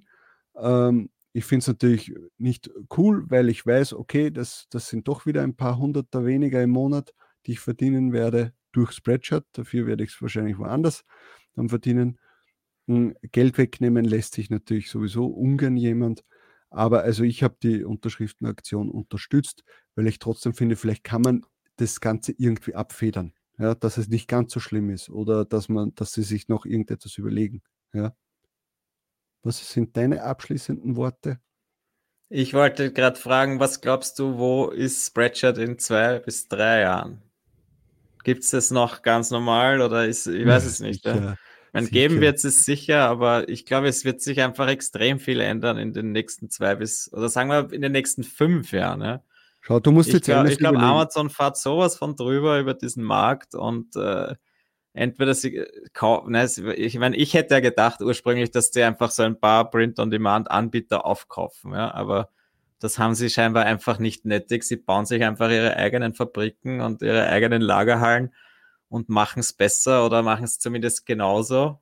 Ähm, 0.56 1.10
ich 1.34 1.46
finde 1.46 1.62
es 1.62 1.68
natürlich 1.68 2.16
nicht 2.38 2.72
cool, 2.98 3.30
weil 3.30 3.50
ich 3.50 3.66
weiß, 3.66 3.94
okay, 3.94 4.32
das, 4.32 4.68
das 4.70 4.88
sind 4.88 5.08
doch 5.08 5.26
wieder 5.26 5.44
ein 5.44 5.56
paar 5.56 5.78
Hunderter 5.78 6.26
weniger 6.26 6.62
im 6.64 6.72
Monat, 6.72 7.14
die 7.46 7.54
ich 7.54 7.60
verdienen 7.60 8.14
werde 8.14 8.54
durch 8.72 8.92
Spreadshirt. 8.92 9.46
Dafür 9.54 9.88
werde 9.88 10.04
ich 10.04 10.12
es 10.12 10.22
wahrscheinlich 10.22 10.58
woanders 10.58 11.04
dann 11.56 11.70
verdienen. 11.70 12.20
Hm, 12.88 13.16
Geld 13.32 13.58
wegnehmen 13.58 14.06
lässt 14.06 14.34
sich 14.34 14.50
natürlich 14.50 14.90
sowieso 14.90 15.28
ungern 15.28 15.78
jemand. 15.78 16.24
Aber 16.70 17.02
also 17.02 17.24
ich 17.24 17.44
habe 17.44 17.56
die 17.62 17.84
Unterschriftenaktion 17.84 18.90
unterstützt, 18.90 19.64
weil 19.98 20.08
ich 20.08 20.20
trotzdem 20.20 20.54
finde, 20.54 20.76
vielleicht 20.76 21.04
kann 21.04 21.24
man 21.24 21.46
das 21.76 22.00
Ganze 22.00 22.32
irgendwie 22.38 22.76
abfedern. 22.76 23.34
Ja, 23.58 23.74
dass 23.74 23.98
es 23.98 24.08
nicht 24.08 24.28
ganz 24.28 24.54
so 24.54 24.60
schlimm 24.60 24.92
ist 24.92 25.10
oder 25.10 25.44
dass 25.44 25.68
man, 25.68 25.96
dass 25.96 26.14
sie 26.14 26.22
sich 26.22 26.48
noch 26.48 26.66
irgendetwas 26.66 27.18
überlegen. 27.18 27.64
Ja. 27.92 28.16
Was 29.42 29.72
sind 29.72 29.98
deine 29.98 30.22
abschließenden 30.22 30.96
Worte? 30.96 31.40
Ich 32.30 32.54
wollte 32.54 32.94
gerade 32.94 33.20
fragen, 33.20 33.60
was 33.60 33.82
glaubst 33.82 34.20
du, 34.20 34.38
wo 34.38 34.68
ist 34.68 35.08
Spreadshirt 35.08 35.58
in 35.58 35.80
zwei 35.80 36.20
bis 36.20 36.48
drei 36.48 36.82
Jahren? 36.82 37.24
Gibt 38.24 38.44
es 38.44 38.52
das 38.52 38.70
noch 38.70 39.02
ganz 39.02 39.32
normal 39.32 39.82
oder 39.82 40.06
ist, 40.06 40.28
ich 40.28 40.46
weiß 40.46 40.66
es 40.66 40.80
nicht. 40.80 41.06
Ja. 41.06 41.14
Sicher, 41.14 41.38
Man 41.74 41.86
sicher. 41.86 41.94
geben 41.94 42.22
wird 42.22 42.44
es 42.44 42.66
sicher, 42.66 43.08
aber 43.08 43.50
ich 43.50 43.66
glaube, 43.66 43.88
es 43.88 44.06
wird 44.06 44.22
sich 44.22 44.42
einfach 44.42 44.68
extrem 44.68 45.20
viel 45.20 45.40
ändern 45.40 45.80
in 45.80 45.94
den 45.94 46.12
nächsten 46.12 46.52
zwei 46.52 46.76
bis, 46.76 47.12
oder 47.12 47.30
sagen 47.30 47.50
wir 47.50 47.74
in 47.74 47.82
den 47.82 47.94
nächsten 47.94 48.24
fünf 48.24 48.72
Jahren. 48.72 49.02
Ja. 49.02 49.24
Schau, 49.68 49.82
du 49.82 49.92
musst 49.92 50.08
Ich 50.08 50.14
jetzt 50.14 50.26
glaube, 50.28 50.50
glaub, 50.56 50.76
überlegen. 50.76 50.92
Amazon 50.92 51.30
fährt 51.30 51.58
sowas 51.58 51.98
von 51.98 52.16
drüber 52.16 52.58
über 52.58 52.74
diesen 52.74 53.04
Markt 53.04 53.54
und 53.54 53.98
äh, 53.98 54.36
entweder 54.94 55.34
sie 55.34 55.62
kaufen, 55.92 56.32
ne, 56.32 56.46
ich 56.78 56.98
meine, 56.98 57.18
ich 57.18 57.34
hätte 57.34 57.56
ja 57.56 57.60
gedacht 57.60 58.02
ursprünglich, 58.02 58.52
dass 58.52 58.72
die 58.72 58.82
einfach 58.82 59.12
so 59.12 59.24
ein 59.24 59.38
paar 59.38 59.70
Print-on-Demand-Anbieter 59.70 61.06
aufkaufen, 61.06 61.74
ja, 61.74 61.94
aber 61.94 62.30
das 62.80 62.98
haben 62.98 63.14
sie 63.14 63.30
scheinbar 63.30 63.66
einfach 63.66 64.00
nicht 64.00 64.24
nötig. 64.24 64.64
Sie 64.64 64.78
bauen 64.78 65.06
sich 65.06 65.22
einfach 65.22 65.50
ihre 65.50 65.76
eigenen 65.76 66.14
Fabriken 66.14 66.80
und 66.80 67.02
ihre 67.02 67.28
eigenen 67.28 67.62
Lagerhallen 67.62 68.34
und 68.88 69.10
machen 69.10 69.40
es 69.42 69.52
besser 69.52 70.06
oder 70.06 70.24
machen 70.24 70.46
es 70.46 70.60
zumindest 70.60 71.06
genauso. 71.06 71.82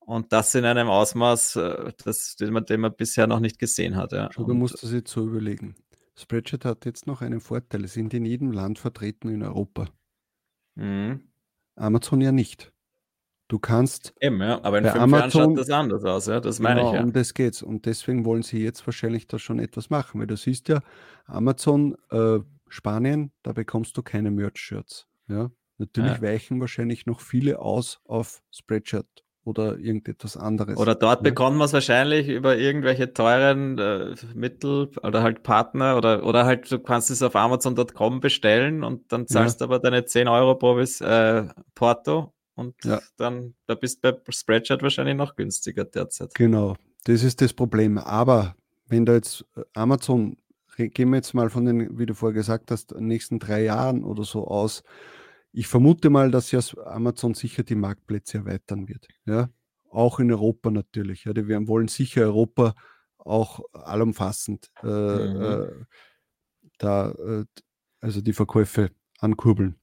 Und 0.00 0.32
das 0.34 0.54
in 0.54 0.66
einem 0.66 0.88
Ausmaß, 0.88 1.56
äh, 1.56 1.92
das, 2.04 2.36
den, 2.36 2.52
man, 2.52 2.66
den 2.66 2.80
man 2.80 2.94
bisher 2.94 3.26
noch 3.26 3.40
nicht 3.40 3.58
gesehen 3.58 3.96
hat. 3.96 4.12
Ja. 4.12 4.28
Schau, 4.30 4.44
du 4.44 4.52
musst 4.52 4.82
das 4.82 4.92
jetzt 4.92 5.10
so 5.10 5.26
überlegen. 5.26 5.74
Spreadshirt 6.18 6.64
hat 6.64 6.84
jetzt 6.86 7.06
noch 7.06 7.20
einen 7.22 7.40
Vorteil. 7.40 7.84
Es 7.84 7.92
sind 7.92 8.14
in 8.14 8.24
jedem 8.24 8.50
Land 8.52 8.78
vertreten 8.78 9.28
in 9.28 9.42
Europa. 9.42 9.88
Mhm. 10.74 11.28
Amazon 11.76 12.20
ja 12.20 12.32
nicht. 12.32 12.72
Du 13.48 13.58
kannst 13.60 14.12
Eben, 14.20 14.40
ja. 14.40 14.62
Aber 14.64 14.78
in 14.78 14.84
Bei 14.84 14.90
fünf 14.90 15.00
Jahren 15.02 15.14
Amazon- 15.14 15.30
schaut 15.30 15.58
das 15.58 15.70
anders 15.70 16.04
aus, 16.04 16.26
ja. 16.26 16.40
Das 16.40 16.58
meine 16.58 16.80
genau, 16.80 16.90
ich 16.92 16.96
ja. 16.98 17.02
um 17.04 17.12
das 17.12 17.34
geht's. 17.34 17.62
Und 17.62 17.86
deswegen 17.86 18.24
wollen 18.24 18.42
sie 18.42 18.58
jetzt 18.58 18.86
wahrscheinlich 18.86 19.26
da 19.28 19.38
schon 19.38 19.58
etwas 19.58 19.90
machen, 19.90 20.18
weil 20.20 20.26
du 20.26 20.36
siehst 20.36 20.68
ja, 20.68 20.80
Amazon 21.26 21.96
äh, 22.10 22.38
Spanien, 22.68 23.30
da 23.42 23.52
bekommst 23.52 23.96
du 23.96 24.02
keine 24.02 24.30
Merch-Shirts. 24.30 25.06
Ja? 25.28 25.50
Natürlich 25.78 26.14
Ja. 26.14 26.22
weichen 26.22 26.60
wahrscheinlich 26.60 27.06
noch 27.06 27.20
viele 27.20 27.60
aus 27.60 28.00
auf 28.04 28.42
Spreadshirt 28.50 29.06
oder 29.46 29.78
irgendetwas 29.78 30.36
anderes. 30.36 30.76
Oder 30.76 30.94
dort 30.94 31.20
Ja. 31.20 31.30
bekommt 31.30 31.56
man 31.56 31.66
es 31.66 31.72
wahrscheinlich 31.72 32.28
über 32.28 32.56
irgendwelche 32.56 33.12
teuren 33.12 33.78
äh, 33.78 34.14
Mittel 34.34 34.90
oder 35.02 35.22
halt 35.22 35.42
Partner 35.42 35.96
oder, 35.96 36.24
oder 36.26 36.44
halt 36.44 36.70
du 36.70 36.78
kannst 36.78 37.10
es 37.10 37.22
auf 37.22 37.36
Amazon.com 37.36 38.20
bestellen 38.20 38.82
und 38.82 39.12
dann 39.12 39.26
zahlst 39.26 39.60
du 39.60 39.64
aber 39.66 39.78
deine 39.78 40.04
10 40.04 40.28
Euro 40.28 40.56
pro 40.56 40.78
äh, 40.78 41.44
Porto 41.74 42.32
und 42.56 42.74
Ja. 42.84 43.00
dann 43.16 43.54
da 43.66 43.74
bist 43.74 44.04
du 44.04 44.12
bei 44.12 44.20
Spreadshirt 44.32 44.82
wahrscheinlich 44.82 45.16
noch 45.16 45.36
günstiger 45.36 45.84
derzeit. 45.84 46.34
Genau, 46.34 46.74
das 47.04 47.22
ist 47.22 47.40
das 47.40 47.52
Problem. 47.52 47.98
Aber 47.98 48.56
wenn 48.88 49.06
da 49.06 49.14
jetzt 49.14 49.44
äh, 49.56 49.62
Amazon, 49.74 50.36
gehen 50.76 51.10
wir 51.10 51.16
jetzt 51.16 51.34
mal 51.34 51.50
von 51.50 51.64
den, 51.64 51.98
wie 51.98 52.06
du 52.06 52.14
vorher 52.14 52.34
gesagt 52.34 52.70
hast, 52.70 52.94
nächsten 52.98 53.38
drei 53.38 53.62
Jahren 53.62 54.04
oder 54.04 54.24
so 54.24 54.46
aus. 54.46 54.82
Ich 55.56 55.68
vermute 55.68 56.10
mal, 56.10 56.30
dass 56.30 56.50
ja 56.50 56.60
Amazon 56.84 57.32
sicher 57.32 57.62
die 57.62 57.76
Marktplätze 57.76 58.36
erweitern 58.36 58.88
wird. 58.88 59.08
Ja, 59.24 59.48
auch 59.90 60.20
in 60.20 60.30
Europa 60.30 60.70
natürlich. 60.70 61.24
Ja, 61.24 61.32
die 61.32 61.48
wollen 61.48 61.88
sicher 61.88 62.24
Europa 62.24 62.74
auch 63.16 63.60
allumfassend 63.72 64.70
äh, 64.82 64.86
Mhm. 64.86 65.42
äh, 65.42 65.84
da, 66.76 67.10
äh, 67.12 67.44
also 68.00 68.20
die 68.20 68.34
Verkäufe 68.34 68.90
ankurbeln. 69.18 69.76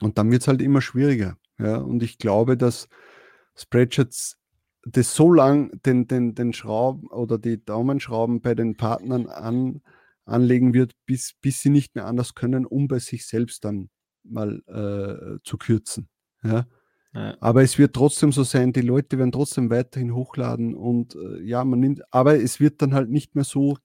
Und 0.00 0.16
dann 0.16 0.30
wird 0.30 0.42
es 0.42 0.48
halt 0.48 0.62
immer 0.62 0.80
schwieriger. 0.80 1.36
Ja, 1.58 1.78
und 1.78 2.04
ich 2.04 2.18
glaube, 2.18 2.56
dass 2.56 2.88
Spreadshirt 3.56 4.36
das 4.84 5.14
so 5.16 5.32
lang 5.32 5.72
den, 5.84 6.06
den, 6.06 6.36
den 6.36 6.52
Schrauben 6.52 7.08
oder 7.08 7.36
die 7.36 7.64
Daumenschrauben 7.64 8.40
bei 8.42 8.54
den 8.54 8.76
Partnern 8.76 9.26
an, 9.26 9.82
anlegen 10.24 10.72
wird, 10.72 10.92
bis, 11.04 11.34
bis 11.40 11.62
sie 11.62 11.70
nicht 11.70 11.96
mehr 11.96 12.06
anders 12.06 12.36
können, 12.36 12.64
um 12.64 12.86
bei 12.86 13.00
sich 13.00 13.26
selbst 13.26 13.64
dann 13.64 13.90
mal 14.24 14.62
äh, 14.66 15.38
zu 15.44 15.58
kürzen. 15.58 16.08
Ja? 16.42 16.66
Ja. 17.14 17.36
Aber 17.40 17.62
es 17.62 17.78
wird 17.78 17.94
trotzdem 17.94 18.32
so 18.32 18.42
sein, 18.42 18.72
die 18.72 18.80
Leute 18.80 19.18
werden 19.18 19.32
trotzdem 19.32 19.70
weiterhin 19.70 20.14
hochladen 20.14 20.74
und 20.74 21.14
äh, 21.14 21.42
ja, 21.42 21.64
man 21.64 21.80
nimmt, 21.80 22.02
aber 22.10 22.40
es 22.40 22.58
wird 22.58 22.80
dann 22.80 22.94
halt 22.94 23.10
nicht 23.10 23.34
mehr 23.34 23.44
so 23.44 23.76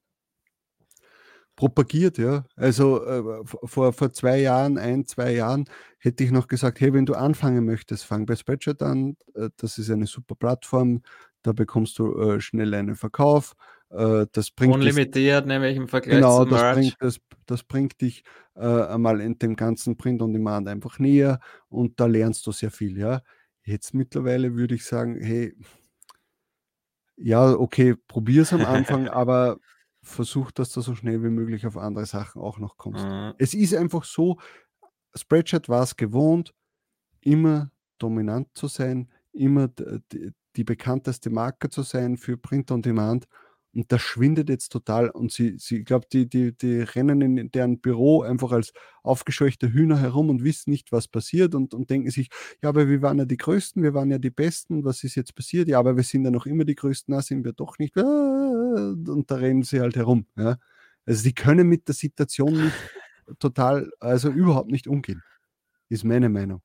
propagiert, 1.58 2.18
ja. 2.20 2.46
Also 2.56 3.04
äh, 3.04 3.44
vor, 3.46 3.92
vor 3.92 4.14
zwei 4.14 4.40
Jahren, 4.40 4.78
ein, 4.78 5.06
zwei 5.06 5.34
Jahren 5.34 5.66
hätte 6.00 6.24
ich 6.24 6.32
noch 6.32 6.48
gesagt, 6.48 6.80
hey, 6.80 6.94
wenn 6.94 7.06
du 7.06 7.16
anfangen 7.16 7.66
möchtest, 7.66 8.06
fang 8.06 8.26
bei 8.26 8.36
Spreadshirt 8.36 8.82
an. 8.84 9.18
Äh, 9.34 9.50
das 9.58 9.78
ist 9.78 9.90
eine 9.90 10.06
super 10.06 10.36
Plattform, 10.36 11.02
da 11.42 11.52
bekommst 11.54 12.00
du 12.00 12.16
äh, 12.20 12.40
schnell 12.40 12.74
einen 12.74 12.96
Verkauf. 12.96 13.56
Äh, 13.90 14.26
das 14.32 14.52
bringt 14.52 14.76
dich- 14.76 14.82
Unlimitiert, 14.90 15.46
nämlich 15.48 15.78
im 15.78 15.88
Vergleich 15.88 16.16
Genau, 16.16 16.44
zu 16.44 16.50
das 16.52 16.62
Merch. 16.62 16.76
bringt, 16.76 16.96
das, 17.00 17.20
das 17.46 17.64
bringt 17.64 18.02
dich 18.02 18.24
äh, 18.56 18.60
einmal 18.66 19.22
in 19.22 19.38
dem 19.40 19.56
ganzen 19.56 19.96
Print 19.98 20.22
on 20.22 20.34
Demand 20.34 20.68
einfach 20.68 21.00
näher 21.00 21.40
und 21.70 22.00
da 22.00 22.06
lernst 22.06 22.46
du 22.48 22.52
sehr 22.52 22.72
viel, 22.72 22.98
ja. 22.98 23.22
Jetzt 23.64 23.94
mittlerweile 23.94 24.56
würde 24.56 24.76
ich 24.76 24.86
sagen, 24.86 25.20
hey, 25.22 25.54
ja, 27.16 27.52
okay, 27.54 27.96
probier 28.08 28.44
es 28.44 28.54
am 28.54 28.66
Anfang, 28.66 29.08
aber 29.10 29.58
versuch, 30.04 30.52
dass 30.52 30.72
du 30.72 30.82
so 30.82 30.96
schnell 30.96 31.24
wie 31.24 31.30
möglich 31.30 31.66
auf 31.68 31.78
andere 31.78 32.06
Sachen 32.06 32.42
auch 32.42 32.60
noch 32.60 32.78
kommst. 32.78 33.06
Mhm. 33.06 33.34
Es 33.38 33.54
ist 33.54 33.74
einfach 33.74 34.04
so, 34.04 34.38
Spreadshirt 35.16 35.68
war 35.70 35.84
es 35.84 35.96
gewohnt, 35.96 36.54
immer 37.22 37.72
dominant 37.98 38.50
zu 38.54 38.68
sein, 38.68 39.12
immer 39.34 39.68
die, 39.68 40.32
die 40.56 40.64
bekannteste 40.64 41.30
Marke 41.30 41.70
zu 41.70 41.82
sein 41.82 42.18
für 42.18 42.38
Print 42.38 42.72
on 42.72 42.82
Demand. 42.82 43.28
Und 43.78 43.92
das 43.92 44.02
schwindet 44.02 44.50
jetzt 44.50 44.70
total. 44.70 45.12
Und 45.12 45.32
sie, 45.32 45.60
sie 45.60 45.82
ich 45.82 45.86
glaube, 45.86 46.08
die, 46.12 46.28
die, 46.28 46.58
die 46.58 46.80
rennen 46.80 47.38
in 47.38 47.52
deren 47.52 47.80
Büro 47.80 48.24
einfach 48.24 48.52
als 48.52 48.74
aufgescheuchte 49.04 49.72
Hühner 49.72 50.00
herum 50.00 50.32
und 50.32 50.44
wissen 50.44 50.72
nicht, 50.72 50.92
was 50.92 51.08
passiert 51.08 51.54
und, 51.54 51.76
und 51.76 51.88
denken 51.92 52.10
sich, 52.10 52.30
ja, 52.64 52.70
aber 52.70 52.88
wir 52.88 53.04
waren 53.04 53.20
ja 53.20 53.26
die 53.26 53.38
Größten, 53.38 53.84
wir 53.84 53.94
waren 53.94 54.10
ja 54.10 54.18
die 54.18 54.32
Besten, 54.32 54.84
was 54.84 55.04
ist 55.04 55.14
jetzt 55.14 55.36
passiert? 55.36 55.68
Ja, 55.68 55.78
aber 55.78 55.96
wir 55.96 56.02
sind 56.02 56.26
ja 56.26 56.32
noch 56.32 56.48
immer 56.48 56.66
die 56.66 56.74
Größten, 56.74 57.14
na, 57.14 57.22
sind 57.22 57.46
wir 57.46 57.54
doch 57.54 57.78
nicht. 57.78 57.96
Und 57.96 59.26
da 59.28 59.36
rennen 59.36 59.62
sie 59.62 59.80
halt 59.80 59.96
herum. 59.96 60.26
Ja. 60.36 60.58
Also 61.06 61.22
die 61.22 61.36
können 61.36 61.70
mit 61.70 61.88
der 61.88 61.94
Situation 61.94 62.64
nicht 62.64 62.76
total, 63.38 63.92
also 64.00 64.32
überhaupt 64.32 64.72
nicht 64.72 64.88
umgehen, 64.88 65.22
ist 65.88 66.04
meine 66.04 66.30
Meinung. 66.30 66.64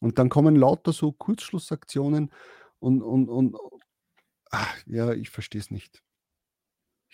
Und 0.00 0.18
dann 0.18 0.30
kommen 0.30 0.56
lauter 0.56 0.92
so 0.92 1.12
Kurzschlussaktionen 1.12 2.32
und, 2.80 3.02
und, 3.02 3.28
und 3.28 3.56
ach, 4.50 4.76
ja, 4.86 5.12
ich 5.12 5.30
verstehe 5.30 5.60
es 5.60 5.70
nicht. 5.70 6.02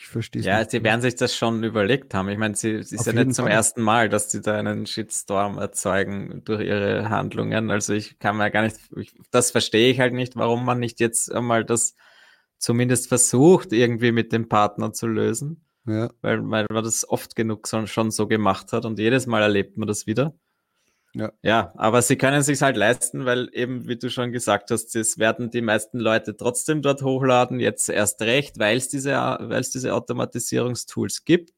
Ich 0.03 0.07
verstehe 0.09 0.41
es 0.41 0.47
Ja, 0.47 0.59
nicht. 0.61 0.71
sie 0.71 0.83
werden 0.83 1.03
sich 1.03 1.15
das 1.17 1.35
schon 1.37 1.63
überlegt 1.63 2.15
haben. 2.15 2.31
Ich 2.31 2.39
meine, 2.39 2.55
sie, 2.55 2.71
es 2.73 2.91
ist 2.91 3.01
Auf 3.01 3.07
ja 3.07 3.13
nicht 3.13 3.35
zum 3.35 3.45
Fall. 3.45 3.53
ersten 3.53 3.83
Mal, 3.83 4.09
dass 4.09 4.31
sie 4.31 4.41
da 4.41 4.57
einen 4.59 4.87
Shitstorm 4.87 5.59
erzeugen 5.59 6.41
durch 6.47 6.63
ihre 6.67 7.11
Handlungen. 7.11 7.71
Also 7.71 7.93
ich 7.93 8.19
kann 8.19 8.39
mir 8.39 8.51
gar 8.51 8.63
nicht, 8.63 8.77
ich, 8.97 9.13
das 9.31 9.51
verstehe 9.51 9.91
ich 9.91 10.01
halt 10.01 10.15
nicht, 10.15 10.37
warum 10.37 10.65
man 10.65 10.79
nicht 10.79 11.01
jetzt 11.01 11.31
einmal 11.31 11.67
das 11.67 11.97
zumindest 12.57 13.09
versucht, 13.09 13.73
irgendwie 13.75 14.11
mit 14.11 14.33
dem 14.33 14.49
Partner 14.49 14.95
zu 14.95 15.07
lösen, 15.07 15.67
Ja, 15.87 16.11
weil, 16.23 16.41
weil 16.51 16.67
man 16.71 16.83
das 16.85 17.07
oft 17.07 17.37
genug 17.37 17.67
so, 17.67 17.87
schon 17.87 18.11
so 18.11 18.27
gemacht 18.27 18.73
hat 18.73 18.87
und 18.87 18.99
jedes 18.99 19.27
Mal 19.27 19.43
erlebt 19.43 19.77
man 19.77 19.87
das 19.87 20.07
wieder. 20.07 20.35
Ja. 21.15 21.33
Ja, 21.43 21.73
aber 21.77 22.03
sie 22.03 22.17
können 22.17 22.39
es 22.39 22.47
sich 22.47 22.63
halt 22.63 22.77
leisten, 22.77 23.25
weil 23.25 23.49
eben, 23.53 23.89
wie 23.89 23.97
du 23.97 24.11
schon 24.11 24.31
gesagt 24.31 24.71
hast, 24.71 24.95
es 24.95 25.19
werden 25.19 25.51
die 25.51 25.63
meisten 25.63 25.99
Leute 25.99 26.37
trotzdem 26.37 26.83
dort 26.83 27.03
hochladen, 27.03 27.59
jetzt 27.59 27.89
erst 27.89 28.23
recht, 28.23 28.59
weil 28.59 28.77
es 28.77 28.89
diese, 28.89 29.13
weil 29.13 29.61
es 29.61 29.71
diese 29.71 29.95
Automatisierungstools 29.95 31.25
gibt. 31.25 31.53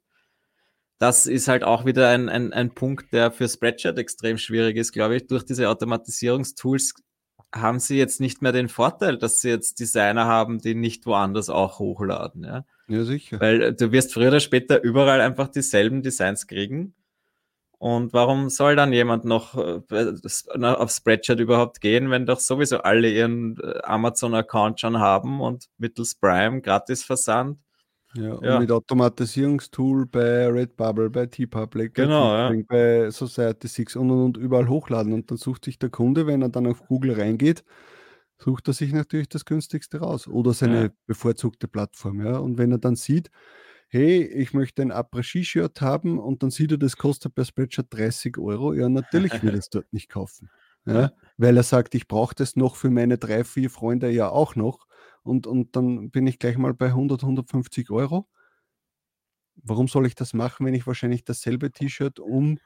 Das 0.99 1.27
ist 1.27 1.49
halt 1.49 1.65
auch 1.65 1.85
wieder 1.85 2.09
ein, 2.09 2.29
ein, 2.29 2.53
ein 2.53 2.75
Punkt, 2.75 3.13
der 3.13 3.33
für 3.33 3.49
Spreadshirt 3.49 3.99
extrem 3.99 4.39
schwierig 4.39 4.77
ist, 4.77 4.93
glaube 4.93 5.17
ich. 5.17 5.27
Durch 5.27 5.45
diese 5.45 5.69
Automatisierungstools 5.69 6.95
haben 7.55 7.81
sie 7.81 7.99
jetzt 7.99 8.21
nicht 8.21 8.41
mehr 8.41 8.53
den 8.53 8.69
Vorteil, 8.69 9.19
dass 9.19 9.41
sie 9.41 9.51
jetzt 9.51 9.81
Designer 9.81 10.25
haben, 10.25 10.61
die 10.61 10.75
nicht 10.75 11.05
woanders 11.05 11.51
auch 11.51 11.79
hochladen. 11.79 12.45
Ja? 12.45 12.65
ja, 12.89 13.05
sicher. 13.05 13.41
Weil 13.41 13.63
äh, 13.63 13.75
du 13.75 13.93
wirst 13.93 14.15
früher 14.15 14.29
oder 14.29 14.41
später 14.41 14.83
überall 14.83 15.21
einfach 15.21 15.49
dieselben 15.49 16.03
Designs 16.03 16.47
kriegen. 16.47 16.95
Und 17.83 18.13
warum 18.13 18.49
soll 18.49 18.77
dann 18.77 18.93
jemand 18.93 19.25
noch 19.25 19.57
äh, 19.57 19.81
auf 20.63 20.91
Spreadshirt 20.93 21.41
überhaupt 21.41 21.81
gehen, 21.81 22.11
wenn 22.11 22.27
doch 22.27 22.39
sowieso 22.39 22.79
alle 22.79 23.11
ihren 23.11 23.59
äh, 23.61 23.81
Amazon-Account 23.83 24.79
schon 24.79 25.01
haben 25.01 25.41
und 25.41 25.67
mittels 25.79 26.15
Prime 26.15 26.61
gratis 26.63 27.03
Versand? 27.03 27.59
Ja, 28.15 28.35
und 28.35 28.45
Ja. 28.47 28.59
mit 28.59 28.71
Automatisierungstool 28.71 30.05
bei 30.07 30.47
Redbubble, 30.49 31.09
bei 31.09 31.27
TeePublic, 31.27 31.97
bei, 31.97 32.09
Genau, 32.09 32.35
ja. 32.37 32.53
Teespring, 32.53 32.67
bei 32.67 33.11
Society 33.11 33.69
6 33.69 33.97
und, 33.97 34.11
und, 34.11 34.21
und 34.23 34.37
überall 34.37 34.69
hochladen. 34.69 35.15
Und 35.15 35.31
dann 35.31 35.39
sucht 35.39 35.65
sich 35.65 35.79
der 35.79 35.89
Kunde, 35.89 36.27
wenn 36.27 36.43
er 36.43 36.51
dann 36.51 36.67
auf 36.67 36.85
Google 36.87 37.15
reingeht, 37.15 37.65
sucht 38.39 38.69
er 38.69 38.75
sich 38.75 38.93
natürlich 38.93 39.29
das 39.31 39.45
günstigste 39.47 40.01
raus 40.01 40.29
oder 40.29 40.53
seine 40.55 40.91
Ja. 40.91 40.95
bevorzugte 41.07 41.69
Plattform. 41.69 42.21
Ja. 42.27 42.39
Und 42.39 42.59
wenn 42.59 42.73
er 42.73 42.79
dann 42.79 42.97
sieht, 42.97 43.31
hey, 43.93 44.25
ich 44.25 44.55
möchte 44.55 44.81
ein 44.81 44.91
Après-Ski-Shirt 44.91 45.83
haben 45.83 46.19
und 46.19 46.43
dann 46.43 46.51
sieht 46.51 46.73
er, 46.73 46.79
das 46.79 46.97
kostet 46.97 47.35
bei 47.35 47.45
Spreadshirt 47.45 47.89
30 47.91 48.39
Euro, 48.39 48.73
ja, 48.73 48.89
natürlich 48.89 49.35
wird 49.43 49.53
er 49.53 49.59
es 49.59 49.69
dort 49.69 49.93
nicht 49.93 50.09
kaufen. 50.09 50.49
Ja. 50.87 51.13
Weil 51.37 51.59
er 51.59 51.63
sagt, 51.63 51.95
ich 51.95 52.09
brauche 52.09 52.35
das 52.35 52.57
noch 52.57 52.75
für 52.77 52.89
meine 52.89 53.19
drei, 53.19 53.45
vier 53.45 53.69
Freunde 53.69 54.11
ja 54.11 54.31
auch 54.31 54.57
noch 54.57 54.87
und, 55.23 55.47
und 55.47 55.77
dann 55.77 56.11
bin 56.11 56.27
ich 56.27 56.39
gleich 56.39 56.57
mal 56.57 56.73
bei 56.73 56.87
100, 56.87 57.23
150 57.23 57.91
Euro. 57.91 58.27
Warum 59.57 59.89
soll 59.89 60.07
ich 60.07 60.15
das 60.15 60.33
machen, 60.33 60.65
wenn 60.65 60.75
ich 60.75 60.87
wahrscheinlich 60.87 61.25
dasselbe 61.25 61.71
T-Shirt 61.71 62.19
um 62.19 62.59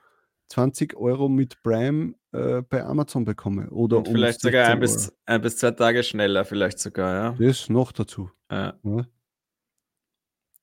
20 0.51 0.97
Euro 0.97 1.29
mit 1.29 1.61
Prime 1.65 2.15
äh, 2.31 2.63
bei 2.63 2.85
Amazon 2.85 3.25
bekomme? 3.25 3.69
Oder 3.71 3.99
Und 3.99 4.07
um 4.07 4.15
vielleicht 4.15 4.41
sogar 4.41 4.69
ein 4.69 4.81
16 4.81 4.81
bis, 4.81 5.13
ein 5.27 5.41
bis 5.43 5.57
zwei 5.57 5.73
Tage 5.73 6.05
schneller, 6.05 6.45
vielleicht 6.45 6.79
sogar, 6.79 7.15
ja. 7.15 7.47
Das 7.47 7.69
noch 7.69 7.91
dazu. 7.91 8.31
ja. 8.49 8.79
Ja. 8.85 9.07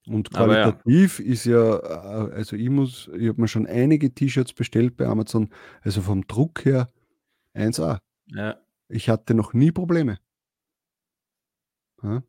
Und 0.08 0.36
Aber 0.36 0.58
ja. 0.58 0.64
qualitativ 0.72 1.20
ist 1.20 1.46
ja, 1.46 1.78
äh, 1.78 2.34
also 2.34 2.56
ich 2.56 2.70
muss, 2.70 3.10
ich 3.18 3.30
habe 3.30 3.40
mir 3.42 3.48
schon 3.48 3.68
einige 3.68 4.14
T-Shirts 4.14 4.54
bestellt 4.54 4.98
bei 4.98 5.06
Amazon, 5.06 5.50
also 5.82 6.02
vom 6.02 6.28
Druck 6.28 6.66
her 6.66 6.92
1A. 7.56 8.00
ja. 8.28 8.58
Ich 8.90 9.10
hatte 9.10 9.34
noch 9.34 9.54
nie 9.54 9.72
Probleme. 9.72 10.20
Ja, 12.04 12.24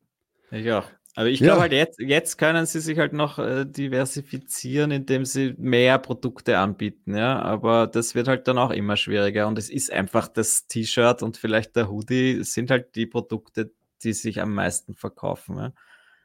Ich 0.51 0.71
auch. 0.73 0.89
Aber 1.17 1.29
ich 1.29 1.41
Ja. 1.41 1.47
glaube 1.49 1.61
halt, 1.63 1.73
jetzt, 1.73 2.01
jetzt 2.01 2.39
können 2.39 2.67
sie 2.67 2.81
sich 2.81 2.99
halt 2.99 3.13
noch 3.13 3.39
äh, 3.39 3.65
diversifizieren, 3.67 4.91
indem 4.91 5.25
sie 5.25 5.55
mehr 5.59 5.99
Produkte 5.99 6.59
anbieten, 6.59 7.17
ja. 7.17 7.41
Aber 7.41 7.87
das 7.87 8.15
wird 8.17 8.27
halt 8.29 8.49
dann 8.49 8.59
auch 8.59 8.71
immer 8.71 8.97
schwieriger. 8.97 9.47
Und 9.47 9.59
es 9.59 9.71
ist 9.71 9.93
einfach 9.93 10.27
das 10.29 10.67
T-Shirt 10.67 11.23
und 11.23 11.37
vielleicht 11.37 11.77
der 11.77 11.89
Hoodie 11.91 12.43
sind 12.45 12.71
halt 12.71 12.97
die 12.97 13.07
Produkte, 13.07 13.73
die 14.03 14.13
sich 14.13 14.41
am 14.41 14.55
meisten 14.55 14.95
verkaufen. 14.95 15.57
Ja? 15.59 15.73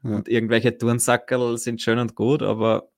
Ja. 0.03 0.11
Und 0.15 0.27
irgendwelche 0.29 0.77
Turnsackerl 0.77 1.57
sind 1.57 1.81
schön 1.81 1.99
und 1.99 2.15
gut, 2.15 2.41
aber 2.41 2.89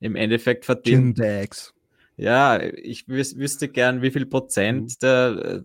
im 0.00 0.14
Endeffekt 0.16 0.64
verdienen 0.64 1.14
Gin 1.14 1.24
Bags. 1.24 1.74
ja, 2.16 2.60
ich 2.60 3.08
wüs 3.08 3.36
wüsste 3.36 3.68
gern, 3.68 4.02
wie 4.02 4.10
viel 4.10 4.26
Mhm. 4.26 4.30
Prozent 4.30 5.02
der, 5.02 5.62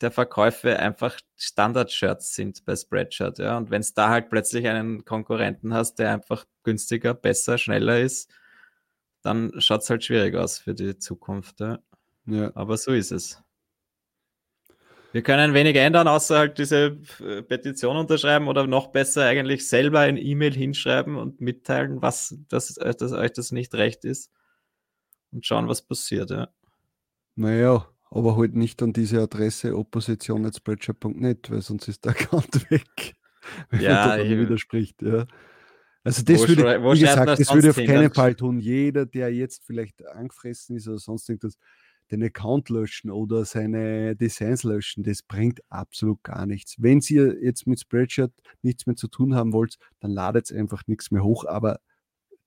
der 0.00 0.10
Verkäufe 0.10 0.78
einfach 0.78 1.18
Standard-Shirts 1.36 2.34
sind 2.34 2.64
bei 2.64 2.76
Spreadshirt. 2.76 3.38
Ja? 3.38 3.56
Und 3.56 3.70
wenn 3.70 3.80
es 3.80 3.94
da 3.94 4.10
halt 4.10 4.28
plötzlich 4.30 4.66
einen 4.68 5.04
Konkurrenten 5.04 5.72
hast, 5.74 5.94
der 5.98 6.12
einfach 6.12 6.44
günstiger, 6.64 7.14
besser, 7.14 7.56
schneller 7.58 8.00
ist, 8.00 8.30
dann 9.22 9.52
schaut 9.60 9.82
es 9.82 9.90
halt 9.90 10.04
schwierig 10.04 10.34
aus 10.36 10.58
für 10.58 10.74
die 10.74 10.98
Zukunft. 10.98 11.60
Ja? 11.60 11.78
Ja. 12.26 12.52
Aber 12.54 12.76
so 12.76 12.92
ist 12.92 13.10
es. 13.12 13.42
Wir 15.12 15.22
können 15.22 15.54
wenig 15.54 15.76
ändern, 15.76 16.08
außer 16.08 16.36
halt 16.38 16.58
diese 16.58 16.98
äh, 17.20 17.42
Petition 17.42 17.96
unterschreiben 17.96 18.48
oder 18.48 18.66
noch 18.66 18.88
besser 18.88 19.24
eigentlich 19.24 19.66
selber 19.66 20.00
ein 20.00 20.16
E-Mail 20.18 20.52
hinschreiben 20.52 21.16
und 21.16 21.40
mitteilen, 21.40 22.02
was 22.02 22.36
das, 22.48 22.76
äh, 22.76 22.94
dass 22.94 23.12
euch 23.12 23.32
das 23.32 23.50
nicht 23.52 23.74
recht 23.74 24.04
ist 24.04 24.30
und 25.32 25.46
schauen, 25.46 25.68
was 25.68 25.82
passiert. 25.82 26.30
Ja. 26.30 26.48
Naja, 27.34 27.86
aber 28.10 28.36
halt 28.36 28.54
nicht 28.54 28.82
an 28.82 28.92
diese 28.92 29.20
Adresse 29.22 29.76
opposition.spreadshirt.net, 29.76 31.50
weil 31.50 31.62
sonst 31.62 31.88
ist 31.88 32.04
der 32.04 32.12
Account 32.12 32.70
weg. 32.70 33.14
Wenn 33.70 33.80
Ja, 33.80 34.08
man 34.08 34.20
ich- 34.20 34.30
widerspricht, 34.38 35.00
ja. 35.02 35.26
Also 36.04 36.22
das 36.22 36.42
Wo 36.42 36.48
würde, 36.48 36.82
wo 36.84 36.92
wie 36.94 37.00
gesagt, 37.00 37.26
das 37.40 37.52
würde 37.52 37.70
auf 37.70 37.76
keinen 37.76 38.14
Fall 38.14 38.36
tun. 38.36 38.60
Jeder, 38.60 39.06
der 39.06 39.34
jetzt 39.34 39.64
vielleicht 39.64 40.06
angefressen 40.06 40.76
ist 40.76 40.86
oder 40.86 40.98
sonst 40.98 41.28
irgendwas, 41.28 41.58
den 42.10 42.22
Account 42.22 42.68
löschen 42.70 43.10
oder 43.10 43.44
seine 43.44 44.16
Designs 44.16 44.62
löschen, 44.62 45.02
das 45.04 45.22
bringt 45.22 45.60
absolut 45.70 46.22
gar 46.22 46.46
nichts. 46.46 46.76
Wenn 46.78 47.00
ihr 47.08 47.42
jetzt 47.42 47.66
mit 47.66 47.80
Spreadshirt 47.80 48.32
nichts 48.62 48.86
mehr 48.86 48.96
zu 48.96 49.08
tun 49.08 49.34
haben 49.34 49.52
wollt, 49.52 49.76
dann 50.00 50.10
ladet 50.12 50.52
einfach 50.52 50.82
nichts 50.86 51.10
mehr 51.10 51.24
hoch. 51.24 51.44
Aber 51.46 51.80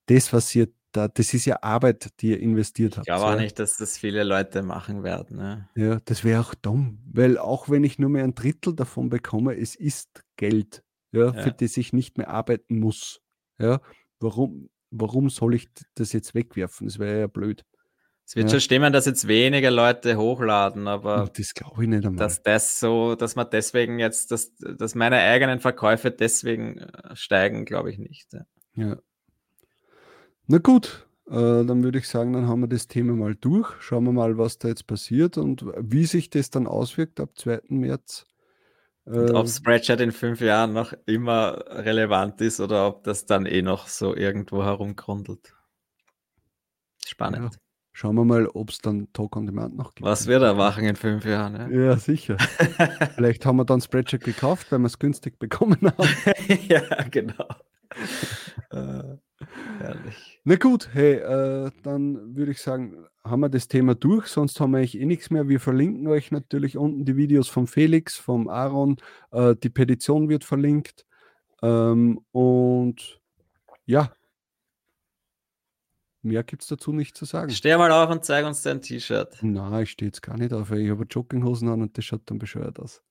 das, 0.08 0.34
was 0.34 0.54
ihr 0.56 0.70
da, 0.92 1.08
das 1.08 1.34
ist 1.36 1.46
ja 1.46 1.62
Arbeit, 1.62 2.10
die 2.20 2.32
ihr 2.32 2.40
investiert 2.40 2.94
Ich 2.94 2.98
habt. 2.98 3.06
glaube 3.06 3.26
auch 3.26 3.36
ja. 3.36 3.36
nicht, 3.36 3.60
dass 3.60 3.78
das 3.78 3.98
viele 3.98 4.24
Leute 4.24 4.64
machen 4.64 5.04
werden. 5.04 5.38
Ne? 5.38 5.70
Ja, 5.76 6.00
das 6.06 6.24
wäre 6.24 6.42
auch 6.42 6.56
dumm, 6.56 7.00
weil 7.12 7.38
auch 7.38 7.70
wenn 7.70 7.84
ich 7.84 8.00
nur 8.00 8.10
mehr 8.10 8.24
ein 8.24 8.34
Drittel 8.34 8.76
davon 8.76 9.10
bekomme, 9.10 9.56
es 9.56 9.76
ist 9.76 10.24
Geld, 10.36 10.84
ja, 11.12 11.32
für 11.34 11.50
Ja. 11.50 11.52
das 11.52 11.78
ich 11.78 11.94
nicht 11.94 12.18
mehr 12.18 12.30
arbeiten 12.30 12.80
muss. 12.80 13.22
Ja, 13.60 13.82
warum, 14.20 14.70
warum 14.90 15.30
soll 15.30 15.54
ich 15.54 15.68
das 15.94 16.12
jetzt 16.14 16.34
wegwerfen? 16.34 16.88
Das 16.88 16.98
wäre 16.98 17.20
ja 17.20 17.28
blöd. 17.28 17.66
Es 18.30 18.36
wird 18.36 18.46
Ja. 18.46 18.52
schon 18.52 18.62
stimmen, 18.62 18.94
dass 18.94 19.08
jetzt 19.08 19.28
weniger 19.28 19.72
Leute 19.72 20.16
hochladen, 20.16 20.88
aber 20.88 21.24
Und 21.24 21.40
das 21.40 21.56
glaube 21.56 21.82
ich 21.82 21.90
nicht 21.90 22.06
einmal. 22.06 22.20
dass 22.20 22.44
das 22.44 22.80
so, 22.80 23.16
dass 23.16 23.36
man 23.36 23.48
deswegen 23.52 23.98
jetzt, 23.98 24.30
dass, 24.30 24.54
dass 24.56 24.94
meine 24.94 25.18
eigenen 25.18 25.60
Verkäufe 25.60 26.12
deswegen 26.12 26.78
äh, 26.78 27.16
steigen, 27.16 27.66
glaube 27.66 27.90
ich 27.90 27.98
nicht. 27.98 28.32
Ja. 28.32 28.46
Ja. 28.76 28.98
Na 30.46 30.60
gut, 30.60 31.08
äh, 31.28 31.32
dann 31.66 31.84
würde 31.84 31.98
ich 31.98 32.08
sagen, 32.08 32.34
dann 32.34 32.48
haben 32.48 32.62
wir 32.62 32.68
das 32.68 32.88
Thema 32.88 33.14
mal 33.16 33.34
durch. 33.34 33.68
Schauen 33.82 34.04
wir 34.04 34.12
mal, 34.14 34.38
was 34.38 34.60
da 34.60 34.68
jetzt 34.68 34.86
passiert 34.86 35.40
und 35.40 35.66
wie 35.80 36.06
sich 36.06 36.30
das 36.30 36.52
dann 36.52 36.68
auswirkt 36.68 37.20
ab 37.20 37.32
2. 37.36 37.62
März. 37.70 38.28
Und 39.06 39.32
ob 39.34 39.50
Spreadshirt 39.50 40.02
in 40.02 40.12
fünf 40.12 40.40
Jahren 40.40 40.74
noch 40.74 40.94
immer 41.08 41.66
relevant 41.68 42.42
ist 42.42 42.60
oder 42.60 42.86
ob 42.86 43.04
das 43.06 43.26
dann 43.26 43.48
eh 43.48 43.64
noch 43.64 43.88
so 43.88 44.16
irgendwo 44.16 44.64
herumgrundelt. 44.64 45.56
Spannend. 47.08 47.58
Schauen 48.00 48.16
wir 48.16 48.24
mal, 48.24 48.48
ob 48.48 48.70
es 48.70 48.78
dann 48.80 49.12
Talk 49.12 49.36
on 49.36 49.46
Demand 49.46 49.76
noch 49.76 49.94
gibt. 49.94 50.08
Was 50.08 50.26
wir 50.26 50.40
da 50.40 50.54
machen 50.54 50.86
in 50.86 50.96
fünf 50.96 51.26
Jahren. 51.26 51.70
Ja, 51.70 51.88
Ja, 51.88 51.98
sicher. 51.98 52.38
Vielleicht 53.16 53.46
haben 53.46 53.58
wir 53.58 53.66
dann 53.66 53.82
Spreadshirt 53.82 54.24
gekauft, 54.24 54.72
weil 54.72 54.80
wir 54.80 54.86
es 54.86 55.00
günstig 55.00 55.38
bekommen 55.38 55.80
haben. 55.82 56.08
ja 56.70 56.82
genau. 57.12 57.46
äh, 58.72 59.18
herrlich. 59.80 60.40
Na 60.46 60.56
gut, 60.56 60.90
hey, 60.94 61.16
äh, 61.16 61.72
dann 61.84 62.38
würde 62.38 62.52
ich 62.54 62.62
sagen, 62.62 63.06
haben 63.26 63.42
wir 63.42 63.50
das 63.50 63.68
Thema 63.68 63.96
durch, 63.96 64.28
sonst 64.28 64.58
haben 64.62 64.72
wir 64.72 64.78
eigentlich 64.78 64.98
eh 64.98 65.06
nichts 65.06 65.30
mehr. 65.30 65.50
Wir 65.50 65.60
verlinken 65.60 66.08
euch 66.08 66.32
natürlich 66.32 66.78
unten 66.78 67.04
die 67.04 67.18
Videos 67.18 67.50
vom 67.50 67.68
Felix, 67.68 68.16
vom 68.16 68.48
Aaron, 68.48 68.96
äh, 69.32 69.56
die 69.62 69.70
Petition 69.70 70.30
wird 70.30 70.46
verlinkt. 70.46 71.06
Ähm, 71.62 72.22
und 72.32 73.20
ja, 73.86 74.14
mehr 76.22 76.44
gibt 76.44 76.64
es 76.64 76.68
dazu 76.68 76.92
nicht 76.92 77.18
zu 77.18 77.26
sagen. 77.26 77.52
Steh 77.52 77.76
mal 77.78 77.92
auf 77.92 78.10
und 78.10 78.24
zeig 78.24 78.46
uns 78.46 78.62
dein 78.62 78.82
T-Shirt. 78.82 79.38
Na, 79.42 79.82
ich 79.82 79.92
stehe 79.92 80.08
jetzt 80.08 80.22
gar 80.22 80.38
nicht 80.38 80.54
auf, 80.54 80.70
weil 80.70 80.80
ich 80.80 80.90
habe 80.90 81.06
Jogginghosen 81.10 81.70
an 81.70 81.82
und 81.82 81.98
das 81.98 82.06
schaut 82.06 82.22
dann 82.26 82.40
bescheuert 82.40 82.80
aus. 82.80 83.02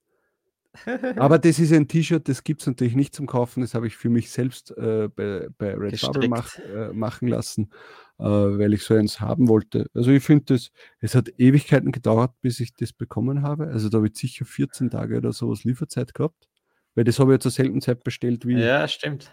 Aber 1.16 1.38
das 1.38 1.58
ist 1.58 1.72
ein 1.72 1.88
T-Shirt, 1.88 2.28
das 2.28 2.44
gibt 2.44 2.60
es 2.60 2.66
natürlich 2.66 2.94
nicht 2.94 3.14
zum 3.14 3.26
Kaufen. 3.26 3.62
Das 3.62 3.74
habe 3.74 3.86
ich 3.86 3.96
für 3.96 4.10
mich 4.10 4.30
selbst 4.30 4.76
äh, 4.76 5.08
bei, 5.14 5.48
bei 5.56 5.74
Redbubble 5.74 6.28
mach, 6.28 6.58
äh, 6.58 6.92
machen 6.92 7.28
lassen, 7.28 7.70
äh, 8.18 8.24
weil 8.24 8.74
ich 8.74 8.82
so 8.82 8.94
eins 8.94 9.20
haben 9.20 9.48
wollte. 9.48 9.86
Also 9.94 10.10
ich 10.10 10.22
finde 10.22 10.44
das, 10.54 10.70
es 11.00 11.14
hat 11.14 11.30
Ewigkeiten 11.38 11.90
gedauert, 11.90 12.32
bis 12.42 12.60
ich 12.60 12.74
das 12.74 12.92
bekommen 12.92 13.42
habe. 13.42 13.68
Also 13.68 13.88
da 13.88 13.98
habe 13.98 14.08
ich 14.08 14.16
sicher 14.16 14.44
14 14.44 14.90
Tage 14.90 15.16
oder 15.16 15.32
sowas 15.32 15.64
Lieferzeit 15.64 16.14
gehabt, 16.14 16.48
Weil 16.94 17.04
das 17.04 17.18
habe 17.18 17.32
ich 17.32 17.36
ja 17.36 17.40
zur 17.40 17.50
selben 17.50 17.80
Zeit 17.80 18.04
bestellt 18.04 18.46
wie, 18.46 18.60
Ja, 18.60 18.86
stimmt. 18.86 19.32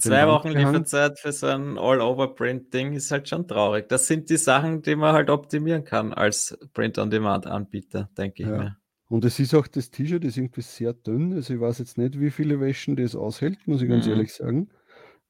Zwei 0.00 0.26
Wochen. 0.28 0.48
Lieferzeit 0.50 1.18
für 1.18 1.32
so 1.32 1.46
ein 1.46 1.76
All-Over-Print-Ding 1.78 2.92
ist 2.94 3.10
halt 3.10 3.28
schon 3.28 3.46
traurig. 3.48 3.88
Das 3.88 4.06
sind 4.06 4.30
die 4.30 4.36
Sachen, 4.36 4.82
die 4.82 4.96
man 4.96 5.12
halt 5.14 5.28
optimieren 5.30 5.84
kann 5.84 6.12
als 6.14 6.56
Print-on-Demand-Anbieter, 6.74 8.08
denke 8.16 8.42
ich 8.42 8.48
Ja. 8.48 8.56
mir. 8.58 8.76
Und 9.08 9.24
es 9.26 9.38
ist 9.38 9.54
auch 9.54 9.66
das 9.66 9.90
T-Shirt 9.90 10.24
ist 10.24 10.36
irgendwie 10.38 10.62
sehr 10.62 10.94
dünn. 10.94 11.34
Also 11.34 11.52
ich 11.54 11.60
weiß 11.60 11.78
jetzt 11.80 11.98
nicht, 11.98 12.18
wie 12.18 12.30
viele 12.30 12.60
Wäschen 12.60 12.96
das 12.96 13.14
aushält, 13.14 13.58
muss 13.66 13.82
ich 13.82 13.88
ganz 13.88 14.06
Mhm. 14.06 14.12
ehrlich 14.12 14.32
sagen. 14.32 14.70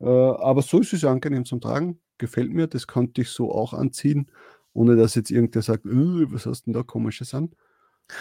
Äh, 0.01 0.07
aber 0.07 0.63
so 0.63 0.81
ist 0.81 0.93
es 0.93 1.05
angenehm 1.05 1.45
zum 1.45 1.61
Tragen. 1.61 1.99
Gefällt 2.19 2.53
mir. 2.53 2.69
Das 2.69 2.87
konnte 2.87 3.23
ich 3.23 3.29
so 3.31 3.51
auch 3.53 3.73
anziehen, 3.73 4.31
ohne 4.73 4.95
dass 4.97 5.15
jetzt 5.17 5.31
irgendwer 5.33 5.63
sagt, 5.63 5.85
"Äh, 5.87 5.91
was 6.33 6.47
hast 6.47 6.67
denn 6.67 6.73
da 6.75 6.83
komisches 6.85 7.35
an? 7.35 7.51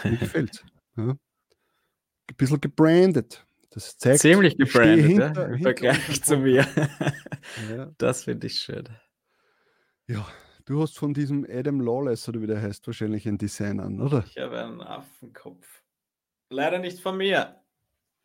Mir 0.04 0.16
gefällt. 0.50 0.64
Ja. 0.96 1.10
Ein 1.10 2.36
bisschen 2.36 2.60
gebrandet. 2.60 3.44
Das 3.74 3.96
zeigt, 3.96 4.20
Ziemlich 4.20 4.56
gebrandet, 4.58 5.06
hinter- 5.06 5.32
ja, 5.34 5.44
im 5.54 5.62
Vergleich 5.62 6.22
zu 6.22 6.36
mir. 6.36 6.66
Ja. 7.74 7.90
Das 7.98 8.24
finde 8.24 8.46
ich 8.46 8.60
schön. 8.60 8.88
ja, 10.06 10.26
du 10.64 10.80
hast 10.80 10.96
von 10.98 11.12
diesem 11.12 11.44
Adam 11.50 11.80
Lawless, 11.80 12.28
oder 12.28 12.40
wie 12.40 12.46
der 12.46 12.62
heißt, 12.62 12.86
wahrscheinlich 12.86 13.26
ein 13.26 13.36
Design 13.38 13.80
an, 13.80 14.00
oder? 14.00 14.24
Ich 14.28 14.38
habe 14.38 14.60
einen 14.62 14.80
Affenkopf. 14.80 15.82
Leider 16.50 16.78
nicht 16.78 17.00
von 17.00 17.16
mir. 17.16 17.56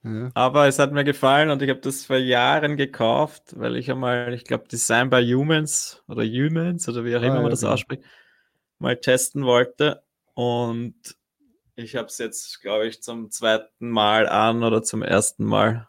Ja. 0.04 0.30
Aber 0.36 0.68
es 0.68 0.78
hat 0.80 0.92
mir 0.94 1.04
gefallen 1.04 1.50
und 1.50 1.62
ich 1.64 1.70
habe 1.70 1.80
das 1.80 2.06
vor 2.06 2.18
Jahren 2.18 2.78
gekauft, 2.78 3.58
weil 3.58 3.76
ich 3.76 3.90
einmal, 3.90 4.34
ich 4.34 4.44
glaube, 4.44 4.68
Design 4.68 5.10
by 5.10 5.24
Humans 5.26 6.04
oder 6.08 6.24
Humans 6.24 6.88
oder 6.88 7.04
wie 7.04 7.16
auch 7.18 7.22
Ah, 7.22 7.26
immer 7.26 7.36
ja, 7.38 7.42
man 7.42 7.50
das 7.50 7.62
genau. 7.62 7.74
ausspricht, 7.74 8.04
mal 8.80 8.98
testen 8.98 9.44
wollte. 9.46 10.04
Und 10.36 10.94
ich 11.78 11.96
habe 11.96 12.08
es 12.08 12.18
jetzt, 12.18 12.60
glaube 12.62 12.88
ich, 12.88 13.04
zum 13.04 13.30
zweiten 13.30 13.90
Mal 13.90 14.28
an 14.28 14.64
oder 14.64 14.82
zum 14.82 15.04
ersten 15.04 15.46
Mal. 15.46 15.88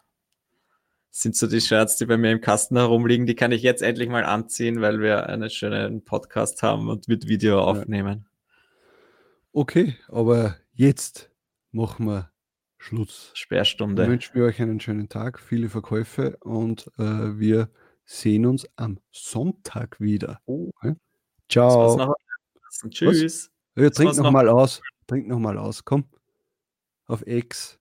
Das 1.10 1.22
sind 1.22 1.34
so 1.34 1.46
die 1.46 1.62
Shirts, 1.62 1.96
die 1.96 2.04
bei 2.04 2.18
mir 2.18 2.30
im 2.30 2.42
Kasten 2.42 2.76
herumliegen. 2.76 3.26
Die 3.26 3.34
kann 3.34 3.52
ich 3.52 3.62
jetzt 3.62 3.82
endlich 3.82 4.10
mal 4.10 4.24
anziehen, 4.24 4.82
weil 4.82 5.00
wir 5.00 5.26
einen 5.26 5.48
schönen 5.48 6.04
Podcast 6.04 6.62
haben 6.62 6.88
und 6.90 7.08
mit 7.08 7.26
Video 7.26 7.60
aufnehmen. 7.60 8.28
Okay, 9.52 9.96
aber 10.08 10.56
jetzt 10.74 11.30
machen 11.72 12.06
wir 12.06 12.30
Schluss. 12.76 13.30
Ich 13.32 13.40
Sperrstunde. 13.40 14.06
wünsche 14.06 14.36
mir 14.38 14.44
euch 14.44 14.60
einen 14.60 14.80
schönen 14.80 15.08
Tag, 15.08 15.40
viele 15.40 15.70
Verkäufe 15.70 16.36
und 16.40 16.86
äh, 16.98 17.38
wir 17.38 17.70
sehen 18.04 18.44
uns 18.44 18.68
am 18.76 19.00
Sonntag 19.10 19.98
wieder. 20.00 20.40
Oh, 20.44 20.70
Ciao. 21.48 22.14
Tschüss. 22.90 23.50
Ja, 23.74 23.88
das 23.88 23.96
trink 23.96 24.08
war's 24.08 24.16
noch 24.18 24.24
noch. 24.24 24.32
mal 24.32 24.48
aus. 24.50 24.82
Trink 25.08 25.26
noch 25.26 25.38
mal 25.38 25.58
aus. 25.58 25.84
Komm. 25.84 26.04
Auf 27.06 27.26
X. 27.26 27.78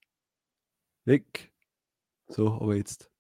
Weg. 1.05 1.51
So, 2.27 2.53
aber 2.53 2.75
jetzt. 2.75 3.11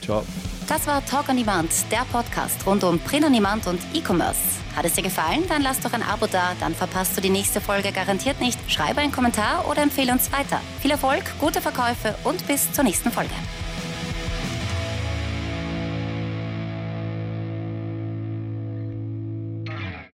Ciao. 0.00 0.24
Das 0.68 0.86
war 0.86 1.04
Talk 1.04 1.28
on 1.28 1.36
Demand, 1.36 1.70
der 1.90 2.04
Podcast 2.12 2.64
rund 2.66 2.84
um 2.84 2.98
Print 3.00 3.26
on 3.26 3.32
Demand 3.32 3.66
und 3.66 3.80
E-Commerce. 3.92 4.40
Hat 4.76 4.84
es 4.84 4.94
dir 4.94 5.02
gefallen? 5.02 5.42
Dann 5.48 5.62
lass 5.62 5.80
doch 5.80 5.92
ein 5.92 6.02
Abo 6.02 6.26
da, 6.26 6.54
dann 6.60 6.74
verpasst 6.74 7.16
du 7.16 7.20
die 7.20 7.30
nächste 7.30 7.60
Folge 7.60 7.90
garantiert 7.90 8.40
nicht. 8.40 8.58
Schreibe 8.70 9.00
einen 9.00 9.12
Kommentar 9.12 9.68
oder 9.68 9.82
empfehle 9.82 10.12
uns 10.12 10.30
weiter. 10.32 10.60
Viel 10.80 10.92
Erfolg, 10.92 11.24
gute 11.40 11.60
Verkäufe 11.60 12.14
und 12.22 12.46
bis 12.46 12.72
zur 12.72 12.84
nächsten 12.84 13.10
Folge. 13.10 13.34